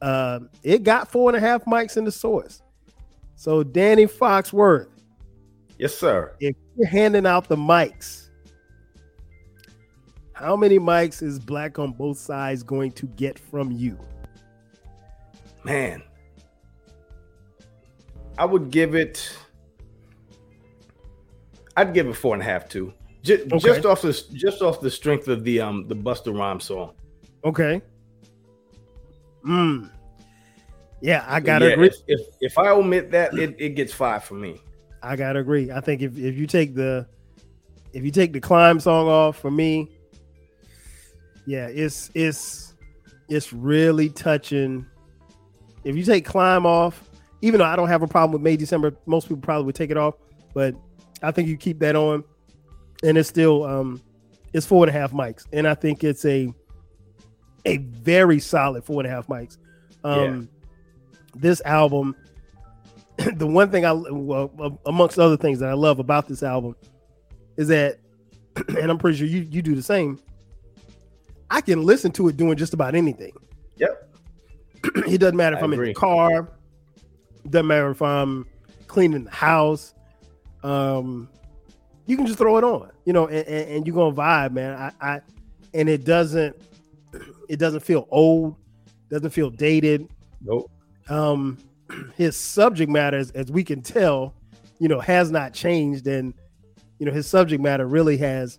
uh, 0.00 0.40
it 0.62 0.82
got 0.82 1.10
four 1.10 1.28
and 1.30 1.36
a 1.36 1.40
half 1.40 1.64
mics 1.64 1.96
in 1.96 2.04
the 2.04 2.12
source. 2.12 2.62
So, 3.36 3.64
Danny 3.64 4.06
Foxworth, 4.06 4.88
yes, 5.78 5.94
sir. 5.94 6.34
If 6.38 6.54
you're 6.76 6.86
handing 6.86 7.26
out 7.26 7.48
the 7.48 7.56
mics 7.56 8.23
how 10.34 10.56
many 10.56 10.78
mics 10.78 11.22
is 11.22 11.38
Black 11.38 11.78
on 11.78 11.92
both 11.92 12.18
sides 12.18 12.62
going 12.62 12.92
to 12.92 13.06
get 13.06 13.38
from 13.38 13.70
you? 13.70 13.98
Man, 15.64 16.02
I 18.36 18.44
would 18.44 18.70
give 18.70 18.94
it. 18.94 19.36
I'd 21.76 21.94
give 21.94 22.06
it 22.06 22.14
four 22.14 22.34
and 22.34 22.42
a 22.42 22.44
half 22.44 22.68
too. 22.68 22.92
Just, 23.22 23.44
okay. 23.44 23.58
just 23.58 23.86
off 23.86 24.02
the 24.02 24.12
just 24.34 24.60
off 24.60 24.80
the 24.80 24.90
strength 24.90 25.28
of 25.28 25.44
the 25.44 25.60
um 25.60 25.88
the 25.88 25.96
Busta 25.96 26.36
Rhymes 26.36 26.64
song. 26.64 26.92
Okay. 27.44 27.80
Hmm. 29.42 29.86
Yeah, 31.00 31.24
I 31.26 31.40
gotta 31.40 31.66
yeah, 31.66 31.72
agree. 31.72 31.88
If, 31.88 31.96
if, 32.06 32.20
if 32.40 32.58
I 32.58 32.68
omit 32.68 33.10
that, 33.10 33.34
it, 33.34 33.56
it 33.58 33.70
gets 33.70 33.92
five 33.92 34.24
for 34.24 34.34
me. 34.34 34.60
I 35.02 35.16
gotta 35.16 35.38
agree. 35.38 35.70
I 35.70 35.80
think 35.80 36.02
if, 36.02 36.16
if 36.18 36.36
you 36.36 36.46
take 36.46 36.74
the 36.74 37.06
if 37.92 38.04
you 38.04 38.10
take 38.10 38.32
the 38.32 38.40
climb 38.40 38.80
song 38.80 39.06
off 39.06 39.38
for 39.38 39.50
me, 39.50 39.90
yeah, 41.46 41.68
it's 41.68 42.10
it's 42.14 42.74
it's 43.28 43.52
really 43.52 44.08
touching. 44.08 44.86
If 45.84 45.96
you 45.96 46.04
take 46.04 46.24
climb 46.24 46.64
off, 46.64 47.08
even 47.42 47.58
though 47.58 47.66
I 47.66 47.76
don't 47.76 47.88
have 47.88 48.02
a 48.02 48.06
problem 48.06 48.32
with 48.32 48.42
May 48.42 48.56
December, 48.56 48.94
most 49.06 49.28
people 49.28 49.42
probably 49.42 49.66
would 49.66 49.74
take 49.74 49.90
it 49.90 49.96
off, 49.96 50.14
but 50.54 50.74
I 51.22 51.30
think 51.30 51.48
you 51.48 51.56
keep 51.56 51.78
that 51.80 51.96
on, 51.96 52.24
and 53.02 53.18
it's 53.18 53.28
still 53.28 53.64
um 53.64 54.02
it's 54.52 54.64
four 54.64 54.86
and 54.86 54.94
a 54.94 54.98
half 54.98 55.12
mics, 55.12 55.46
and 55.52 55.68
I 55.68 55.74
think 55.74 56.04
it's 56.04 56.24
a 56.24 56.52
a 57.66 57.78
very 57.78 58.38
solid 58.40 58.84
four 58.84 59.00
and 59.00 59.06
a 59.06 59.10
half 59.10 59.26
mics. 59.26 59.58
Um, 60.04 60.20
yeah. 60.20 61.40
This 61.40 61.62
album, 61.64 62.14
the 63.34 63.46
one 63.46 63.70
thing 63.70 63.84
I 63.84 63.92
well, 63.92 64.78
amongst 64.86 65.18
other 65.18 65.36
things 65.36 65.58
that 65.58 65.68
I 65.68 65.74
love 65.74 65.98
about 65.98 66.28
this 66.28 66.42
album 66.42 66.76
is 67.56 67.68
that, 67.68 67.98
and 68.68 68.90
I'm 68.90 68.98
pretty 68.98 69.18
sure 69.18 69.26
you 69.26 69.40
you 69.40 69.60
do 69.60 69.74
the 69.74 69.82
same 69.82 70.18
I 71.50 71.60
can 71.60 71.82
listen 71.82 72.10
to 72.12 72.28
it 72.28 72.36
doing 72.36 72.56
just 72.56 72.74
about 72.74 72.94
anything. 72.94 73.32
Yep. 73.76 74.16
it 75.08 75.18
doesn't 75.18 75.36
matter 75.36 75.56
if 75.56 75.62
I 75.62 75.66
am 75.66 75.72
in 75.72 75.82
the 75.82 75.94
car. 75.94 76.48
Doesn't 77.48 77.66
matter 77.66 77.90
if 77.90 78.02
I'm 78.02 78.46
cleaning 78.86 79.24
the 79.24 79.30
house. 79.30 79.94
Um, 80.62 81.28
you 82.06 82.16
can 82.16 82.26
just 82.26 82.38
throw 82.38 82.56
it 82.56 82.64
on, 82.64 82.90
you 83.04 83.12
know, 83.12 83.26
and, 83.26 83.46
and, 83.46 83.70
and 83.70 83.86
you're 83.86 83.96
gonna 83.96 84.14
vibe, 84.14 84.52
man. 84.52 84.74
I, 84.74 85.14
I 85.14 85.20
and 85.72 85.88
it 85.88 86.04
doesn't 86.04 86.56
it 87.48 87.58
doesn't 87.58 87.80
feel 87.80 88.06
old, 88.10 88.56
doesn't 89.10 89.30
feel 89.30 89.50
dated. 89.50 90.08
Nope. 90.40 90.70
Um, 91.08 91.58
his 92.16 92.36
subject 92.36 92.90
matter, 92.90 93.18
as, 93.18 93.30
as 93.32 93.50
we 93.50 93.64
can 93.64 93.82
tell, 93.82 94.34
you 94.78 94.88
know, 94.88 95.00
has 95.00 95.30
not 95.30 95.52
changed, 95.52 96.06
and 96.06 96.34
you 96.98 97.06
know, 97.06 97.12
his 97.12 97.26
subject 97.26 97.62
matter 97.62 97.86
really 97.86 98.16
has 98.18 98.58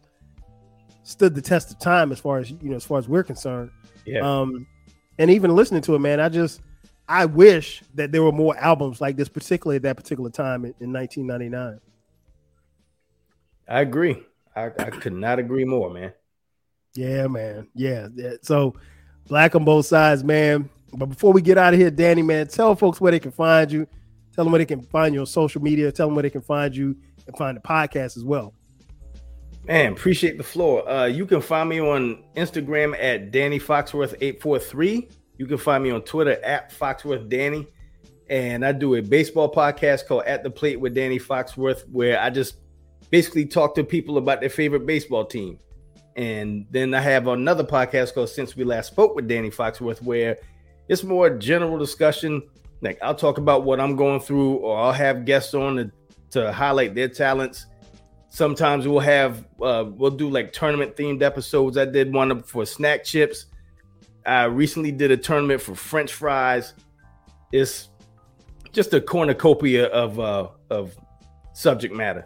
stood 1.06 1.36
the 1.36 1.41
test 1.41 1.72
of 1.72 1.80
time 1.80 2.12
as 2.12 2.20
far 2.20 2.39
as 2.39 2.51
you 2.51 2.70
know 2.70 2.76
as 2.76 2.84
far 2.84 2.97
as 2.97 3.08
we're 3.08 3.24
concerned. 3.24 3.72
Yeah. 4.06 4.20
Um, 4.20 4.68
and 5.18 5.32
even 5.32 5.56
listening 5.56 5.82
to 5.84 5.95
it, 5.95 5.99
man, 5.99 6.20
I 6.20 6.30
just 6.30 6.62
I 7.08 7.26
wish 7.26 7.84
that 7.93 8.12
there 8.12 8.24
were 8.24 8.32
more 8.32 8.58
albums 8.58 8.99
like 8.99 9.16
this, 9.16 9.30
particularly 9.30 9.78
at 9.78 9.84
that 9.84 9.95
particular 9.95 10.30
time 10.30 10.66
in, 10.66 10.74
in 10.80 10.91
1999. 10.91 11.80
I 13.68 13.82
agree. 13.82 14.24
I, 14.56 14.66
I 14.66 14.89
could 14.89 15.14
not 15.14 15.39
agree 15.39 15.66
more, 15.66 15.89
man. 15.89 16.14
Yeah, 16.95 17.28
man. 17.28 17.68
Yeah, 17.76 18.08
yeah. 18.16 18.34
So 18.41 18.76
black 19.28 19.56
on 19.56 19.64
both 19.64 19.86
sides, 19.86 20.24
man. 20.24 20.70
But 20.93 21.08
before 21.08 21.34
we 21.34 21.41
get 21.41 21.58
out 21.58 21.74
of 21.74 21.80
here, 21.80 21.91
Danny, 21.91 22.22
man, 22.22 22.47
tell 22.47 22.76
folks 22.76 22.99
where 22.99 23.12
they 23.12 23.20
can 23.20 23.32
find 23.32 23.72
you. 23.72 23.88
Tell 24.34 24.43
them 24.43 24.51
where 24.51 24.60
they 24.60 24.66
can 24.66 24.82
find 24.82 25.14
you 25.14 25.22
on 25.22 25.26
social 25.26 25.62
media. 25.62 25.91
Tell 25.91 26.08
them 26.08 26.16
where 26.16 26.24
they 26.24 26.30
can 26.30 26.41
find 26.41 26.76
you 26.76 26.95
and 27.28 27.38
find 27.38 27.58
the 27.58 27.62
podcast 27.62 28.18
as 28.18 28.24
well. 28.24 28.53
Man, 29.68 29.93
appreciate 29.93 30.38
the 30.38 30.43
floor. 30.43 30.88
Uh, 30.88 31.05
you 31.05 31.26
can 31.26 31.41
find 31.41 31.68
me 31.68 31.80
on 31.82 32.24
Instagram 32.36 32.95
at 33.01 33.32
Danny 33.32 33.59
Foxworth843. 33.59 35.11
You 35.38 35.47
can 35.47 35.57
find 35.57 35.84
me 35.84 35.89
on 35.89 36.03
Twitter 36.03 36.39
at 36.43 36.72
Foxworth 36.72 37.28
Danny. 37.30 37.68
And 38.30 38.63
I 38.63 38.74
do 38.74 38.93
a 38.95 39.01
baseball 39.01 39.51
podcast 39.51 40.05
called 40.07 40.24
At 40.26 40.43
the 40.43 40.51
Plate 40.51 40.80
with 40.80 40.93
Danny 40.93 41.18
Foxworth, 41.18 41.89
where 41.89 42.20
I 42.20 42.30
just 42.30 42.57
basically 43.09 43.47
talk 43.47 43.74
to 43.76 43.84
people 43.84 44.20
about 44.20 44.39
their 44.39 44.51
favorite 44.51 44.86
baseball 44.86 45.26
team. 45.26 45.57
And 46.16 46.68
then 46.70 46.93
I 46.93 47.01
have 47.01 47.28
another 47.28 47.63
podcast 47.63 48.13
called 48.13 48.30
Since 48.30 48.55
We 48.55 48.66
Last 48.66 48.88
Spoke 48.88 49.16
with 49.16 49.28
Danny 49.28 49.49
Foxworth, 49.49 50.01
where 50.03 50.38
it's 50.89 51.03
more 51.03 51.32
general 51.32 51.80
discussion. 51.80 52.43
Like 52.82 52.99
I'll 53.01 53.16
talk 53.16 53.39
about 53.39 53.63
what 53.63 53.80
I'm 53.80 53.95
going 53.95 54.20
through, 54.20 54.57
or 54.57 54.78
I'll 54.78 54.93
have 54.93 55.26
guests 55.26 55.55
on 55.55 55.78
to, 55.78 55.91
to 56.32 56.51
highlight 56.51 56.93
their 56.93 57.09
talents 57.09 57.66
Sometimes 58.36 58.86
we'll 58.86 58.99
have 58.99 59.45
uh, 59.61 59.86
we'll 59.88 60.11
do 60.11 60.29
like 60.29 60.51
tournament 60.51 60.97
themed 60.97 61.21
episodes. 61.21 61.77
I 61.77 61.86
did 61.86 62.13
one 62.13 62.43
for 62.43 62.65
snack 62.65 63.05
chips. 63.05 63.45
I 64.25 64.43
recently 64.43 64.91
did 64.91 65.09
a 65.09 65.15
tournament 65.15 65.61
for 65.61 65.73
French 65.73 66.11
fries. 66.11 66.73
It's 67.53 67.88
just 68.73 68.93
a 68.93 68.99
cornucopia 68.99 69.86
of 69.86 70.19
uh, 70.19 70.49
of 70.69 70.97
subject 71.53 71.95
matter, 71.95 72.25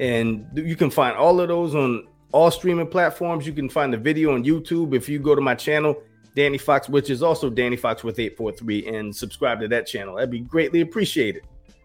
and 0.00 0.48
you 0.52 0.74
can 0.74 0.90
find 0.90 1.16
all 1.16 1.40
of 1.40 1.46
those 1.46 1.76
on 1.76 2.08
all 2.32 2.50
streaming 2.50 2.88
platforms. 2.88 3.46
You 3.46 3.52
can 3.52 3.68
find 3.68 3.92
the 3.92 3.98
video 3.98 4.34
on 4.34 4.42
YouTube 4.42 4.96
if 4.96 5.08
you 5.08 5.20
go 5.20 5.36
to 5.36 5.40
my 5.40 5.54
channel, 5.54 6.02
Danny 6.34 6.58
Fox, 6.58 6.88
which 6.88 7.08
is 7.08 7.22
also 7.22 7.50
Danny 7.50 7.76
Fox 7.76 8.02
with 8.02 8.18
eight 8.18 8.36
four 8.36 8.50
three, 8.50 8.84
and 8.88 9.14
subscribe 9.14 9.60
to 9.60 9.68
that 9.68 9.86
channel. 9.86 10.16
That'd 10.16 10.28
be 10.28 10.40
greatly 10.40 10.80
appreciated. 10.80 11.42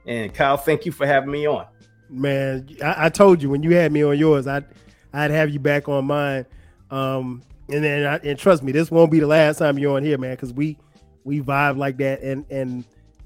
And 0.08 0.34
Kyle, 0.34 0.58
thank 0.58 0.84
you 0.88 0.92
for 0.92 1.06
having 1.06 1.30
me 1.30 1.46
on 1.46 1.68
man, 2.12 2.68
I, 2.84 3.06
I, 3.06 3.10
told 3.10 3.42
you 3.42 3.50
when 3.50 3.64
you 3.64 3.74
had 3.76 3.92
me 3.92 4.04
on 4.04 4.18
yours, 4.18 4.48
I'd 4.48 4.66
I'd 5.14 5.32
have 5.32 5.50
you 5.50 5.60
back 5.60 5.90
on 5.90 6.06
mine. 6.06 6.46
Um, 6.90 7.42
and 7.70 7.84
then 7.84 8.06
I, 8.06 8.18
and 8.18 8.38
trust 8.38 8.64
me, 8.64 8.72
this 8.72 8.92
won't 8.92 9.12
be 9.12 9.20
the 9.20 9.28
last 9.28 9.58
time 9.60 9.80
you're 9.80 9.96
on 9.96 10.04
here, 10.04 10.18
man, 10.18 10.36
because 10.36 10.54
we 10.54 10.78
we 11.24 11.42
vibe 11.42 11.78
like 11.78 11.98
that. 11.98 12.22
And 12.22 12.46
and 12.50 12.84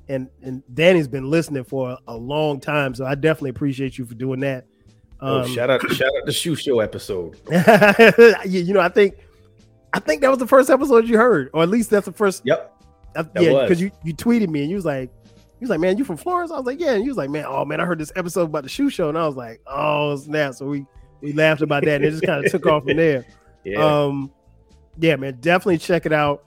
and 0.08 0.30
and 0.42 0.64
Danny's 0.74 1.08
been 1.08 1.30
listening 1.30 1.64
for 1.64 1.98
a, 2.08 2.16
long 2.16 2.60
time, 2.60 2.94
so 2.94 3.06
I 3.06 3.16
definitely 3.16 3.50
appreciate 3.52 3.98
you 3.98 4.06
for 4.06 4.14
doing 4.14 4.40
that. 4.42 4.66
Oh, 5.20 5.38
um, 5.38 5.42
oh, 5.42 5.48
shout 5.48 5.70
out 5.70 5.82
shout 5.92 6.12
out 6.16 6.26
the 6.26 6.32
shoe 6.32 6.56
show 6.56 6.80
episode. 6.80 7.40
you 8.46 8.74
know, 8.74 8.82
I 8.82 8.90
think 8.90 9.16
I 9.94 10.00
think 10.00 10.22
that 10.22 10.30
was 10.30 10.40
the 10.40 10.48
first 10.48 10.70
episode 10.70 11.08
you 11.08 11.18
heard, 11.18 11.50
or 11.54 11.64
at 11.64 11.70
least 11.70 11.90
that's 11.90 12.06
the 12.06 12.12
first. 12.12 12.44
Yep. 12.46 12.72
I, 13.16 13.26
yeah, 13.40 13.62
because 13.62 13.82
you 13.82 13.92
you 14.04 14.14
tweeted 14.14 14.50
me 14.50 14.62
and 14.62 14.70
you 14.70 14.76
was 14.76 14.86
like, 14.86 15.10
was 15.62 15.70
like, 15.70 15.80
man, 15.80 15.98
you 15.98 16.04
from 16.04 16.18
Florence? 16.18 16.52
I 16.52 16.58
was 16.58 16.66
like, 16.66 16.80
yeah. 16.80 16.94
And 16.94 17.04
he 17.04 17.10
was 17.10 17.18
like, 17.18 17.30
man, 17.30 17.46
oh 17.48 17.66
man, 17.66 17.80
I 17.80 17.86
heard 17.86 18.00
this 18.00 18.12
episode 18.16 18.44
about 18.44 18.64
the 18.64 18.70
shoe 18.70 18.90
show, 18.90 19.10
and 19.10 19.18
I 19.18 19.26
was 19.26 19.36
like, 19.36 19.62
oh 19.68 20.16
snap. 20.18 20.54
So 20.56 20.66
we 20.68 20.86
we 21.22 21.34
laughed 21.34 21.62
about 21.62 21.84
that, 21.86 21.96
and 21.96 22.06
it 22.06 22.12
just 22.12 22.24
kind 22.24 22.46
of 22.46 22.52
took 22.52 22.66
off 22.66 22.84
from 22.84 22.98
there. 22.98 23.26
Yeah. 23.68 23.84
Um, 23.84 24.32
yeah, 25.00 25.16
man, 25.16 25.40
definitely 25.42 25.80
check 25.80 26.06
it 26.06 26.14
out. 26.14 26.46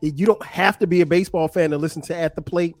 You 0.00 0.24
don't 0.24 0.44
have 0.44 0.78
to 0.78 0.86
be 0.86 1.00
a 1.00 1.06
baseball 1.06 1.48
fan 1.48 1.70
to 1.70 1.78
listen 1.78 2.00
to 2.02 2.14
At 2.14 2.36
the 2.36 2.42
Plate, 2.42 2.76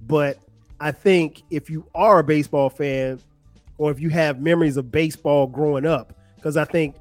but 0.00 0.40
I 0.80 0.90
think 0.90 1.42
if 1.50 1.70
you 1.70 1.86
are 1.94 2.18
a 2.18 2.24
baseball 2.24 2.68
fan, 2.68 3.20
or 3.78 3.90
if 3.90 4.00
you 4.00 4.08
have 4.10 4.40
memories 4.40 4.76
of 4.76 4.90
baseball 4.90 5.46
growing 5.46 5.86
up. 5.86 6.18
Because 6.36 6.56
I 6.56 6.64
think 6.64 6.96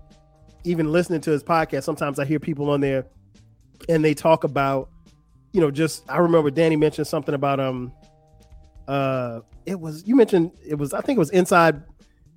even 0.64 0.91
listening 0.91 1.22
to 1.22 1.32
his 1.32 1.43
podcast, 1.43 1.84
sometimes 1.84 2.20
I 2.20 2.26
hear 2.26 2.39
people 2.39 2.70
on 2.70 2.82
there 2.82 3.05
and 3.89 4.03
they 4.03 4.14
talk 4.14 4.43
about, 4.43 4.89
you 5.53 5.61
know, 5.61 5.71
just 5.71 6.03
I 6.09 6.17
remember 6.17 6.51
Danny 6.51 6.75
mentioned 6.75 7.07
something 7.07 7.33
about 7.33 7.59
um 7.59 7.93
uh 8.87 9.39
it 9.65 9.79
was 9.79 10.05
you 10.05 10.15
mentioned 10.15 10.51
it 10.67 10.75
was 10.75 10.93
I 10.93 10.99
think 11.01 11.15
it 11.15 11.19
was 11.19 11.29
inside 11.29 11.83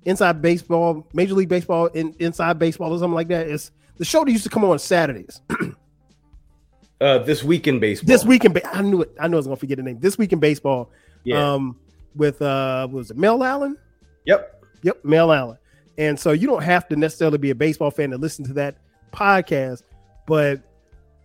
inside 0.05 0.41
baseball, 0.41 1.05
major 1.13 1.33
league 1.33 1.49
baseball, 1.49 1.87
in, 1.87 2.15
inside 2.19 2.57
baseball 2.57 2.93
or 2.93 2.99
something 2.99 3.15
like 3.15 3.27
that. 3.27 3.47
It's 3.47 3.71
the 3.97 4.05
show 4.05 4.23
that 4.23 4.31
used 4.31 4.45
to 4.45 4.49
come 4.49 4.63
on 4.63 4.79
Saturdays. 4.79 5.41
uh 7.01 7.19
this 7.19 7.43
week 7.43 7.67
in 7.67 7.79
baseball. 7.79 8.07
This 8.07 8.23
week 8.23 8.45
in 8.45 8.53
ba- 8.53 8.75
I 8.75 8.81
knew 8.81 9.01
it. 9.01 9.11
I 9.19 9.27
knew 9.27 9.35
I 9.35 9.37
was 9.37 9.47
gonna 9.47 9.57
forget 9.57 9.77
the 9.77 9.83
name. 9.83 9.99
This 9.99 10.17
week 10.17 10.31
in 10.31 10.39
baseball. 10.39 10.91
Yeah. 11.23 11.53
Um 11.53 11.75
with 12.15 12.41
uh 12.41 12.87
was 12.89 13.11
it 13.11 13.17
Mel 13.17 13.43
Allen? 13.43 13.77
Yep. 14.25 14.63
Yep, 14.83 15.03
Mel 15.03 15.33
Allen. 15.33 15.57
And 15.97 16.19
so 16.19 16.31
you 16.31 16.45
don't 16.45 16.63
have 16.63 16.87
to 16.89 16.95
necessarily 16.95 17.39
be 17.39 17.49
a 17.49 17.55
baseball 17.55 17.89
fan 17.89 18.11
to 18.11 18.17
listen 18.17 18.45
to 18.45 18.53
that 18.53 18.77
podcast, 19.11 19.81
but 20.27 20.61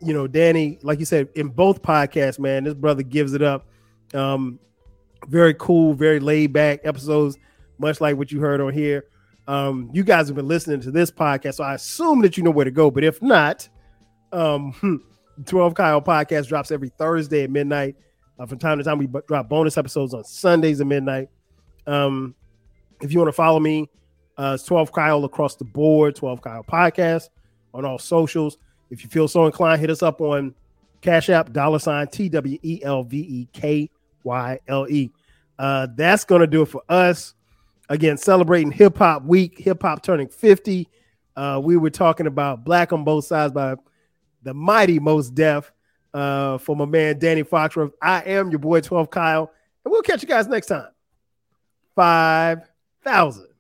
you 0.05 0.13
know, 0.13 0.27
Danny, 0.27 0.79
like 0.83 0.99
you 0.99 1.05
said, 1.05 1.29
in 1.35 1.49
both 1.49 1.83
podcasts, 1.83 2.39
man, 2.39 2.65
this 2.65 2.75
brother 2.75 3.03
gives 3.03 3.35
it 3.35 3.43
up. 3.43 3.67
Um, 4.15 4.59
very 5.29 5.55
cool, 5.55 5.95
very 5.95 6.21
laid 6.21 6.53
back 6.53 6.81
episodes, 6.85 7.39
much 7.79 8.01
like 8.01 8.17
what 8.17 8.33
you 8.33 8.41
heard 8.41 8.61
on 8.61 8.73
here. 8.73 9.05
Um, 9.47 9.91
you 9.93 10.05
guys 10.05 10.29
have 10.29 10.37
been 10.37 10.49
listening 10.49 10.81
to 10.83 10.91
this 10.91 11.11
podcast, 11.11 11.55
so 11.55 11.65
I 11.65 11.75
assume 11.75 12.23
that 12.23 12.37
you 12.37 12.43
know 12.43 12.51
where 12.51 12.65
to 12.65 12.71
go. 12.71 12.91
But 12.91 13.05
if 13.05 13.21
not, 13.23 13.69
um, 14.33 15.03
12 15.47 15.75
Kyle 15.75 16.03
podcast 16.03 16.49
drops 16.49 16.71
every 16.71 16.91
Thursday 16.91 17.45
at 17.45 17.51
midnight. 17.51 17.97
Uh, 18.39 18.47
from 18.47 18.59
time 18.59 18.79
to 18.79 18.85
time, 18.85 18.99
we 18.99 19.07
b- 19.07 19.21
drop 19.27 19.49
bonus 19.49 19.77
episodes 19.77 20.15
on 20.15 20.25
Sundays 20.25 20.81
at 20.81 20.87
midnight. 20.87 21.29
Um, 21.87 22.35
if 23.01 23.13
you 23.13 23.19
want 23.19 23.29
to 23.29 23.33
follow 23.33 23.61
me, 23.61 23.89
uh, 24.39 24.53
it's 24.55 24.65
12 24.65 24.93
Kyle 24.93 25.25
across 25.25 25.57
the 25.57 25.65
board, 25.65 26.17
12 26.17 26.41
Kyle 26.41 26.65
podcast 26.65 27.29
on 27.75 27.85
all 27.85 27.99
socials. 27.99 28.57
If 28.93 29.03
you 29.03 29.09
feel 29.09 29.27
so 29.27 29.47
inclined, 29.47 29.81
hit 29.81 29.89
us 29.89 30.03
up 30.03 30.21
on 30.21 30.55
Cash 31.01 31.31
App, 31.31 31.51
dollar 31.51 31.79
sign 31.79 32.09
T 32.09 32.29
W 32.29 32.59
E 32.63 32.81
L 32.85 33.03
V 33.03 33.19
E 33.19 33.49
K 33.53 33.91
Y 34.23 34.59
L 34.69 34.87
E. 34.89 35.11
Uh, 35.59 35.87
that's 35.97 36.25
going 36.25 36.43
to 36.43 36.47
do 36.47 36.61
it 36.63 36.67
for 36.67 36.83
us. 36.91 37.35
Again, 37.89 38.19
celebrating 38.19 38.71
Hip 38.71 38.99
Hop 38.99 39.25
Week, 39.25 39.59
hip 39.59 39.83
hop 39.83 40.03
turning 40.03 40.29
50. 40.29 40.89
Uh, 41.35 41.61
we 41.63 41.77
were 41.79 41.91
talking 41.91 42.27
about 42.27 42.65
Black 42.65 42.93
on 42.93 43.03
Both 43.03 43.25
Sides 43.25 43.55
by 43.55 43.77
the 44.43 44.53
mighty 44.53 44.99
Mos 44.99 45.31
Def 45.31 45.73
uh, 46.13 46.59
for 46.59 46.77
my 46.77 46.85
man 46.85 47.19
Danny 47.19 47.45
Foxworth. 47.45 47.93
I 48.03 48.21
am 48.23 48.51
your 48.51 48.59
boy 48.59 48.81
12 48.81 49.11
Kyle, 49.11 49.51
and 49.85 49.93
we'll 49.93 50.03
catch 50.03 50.23
you 50.23 50.29
guys 50.29 50.47
next 50.49 50.67
time. 50.67 50.89
5,000. 51.97 53.52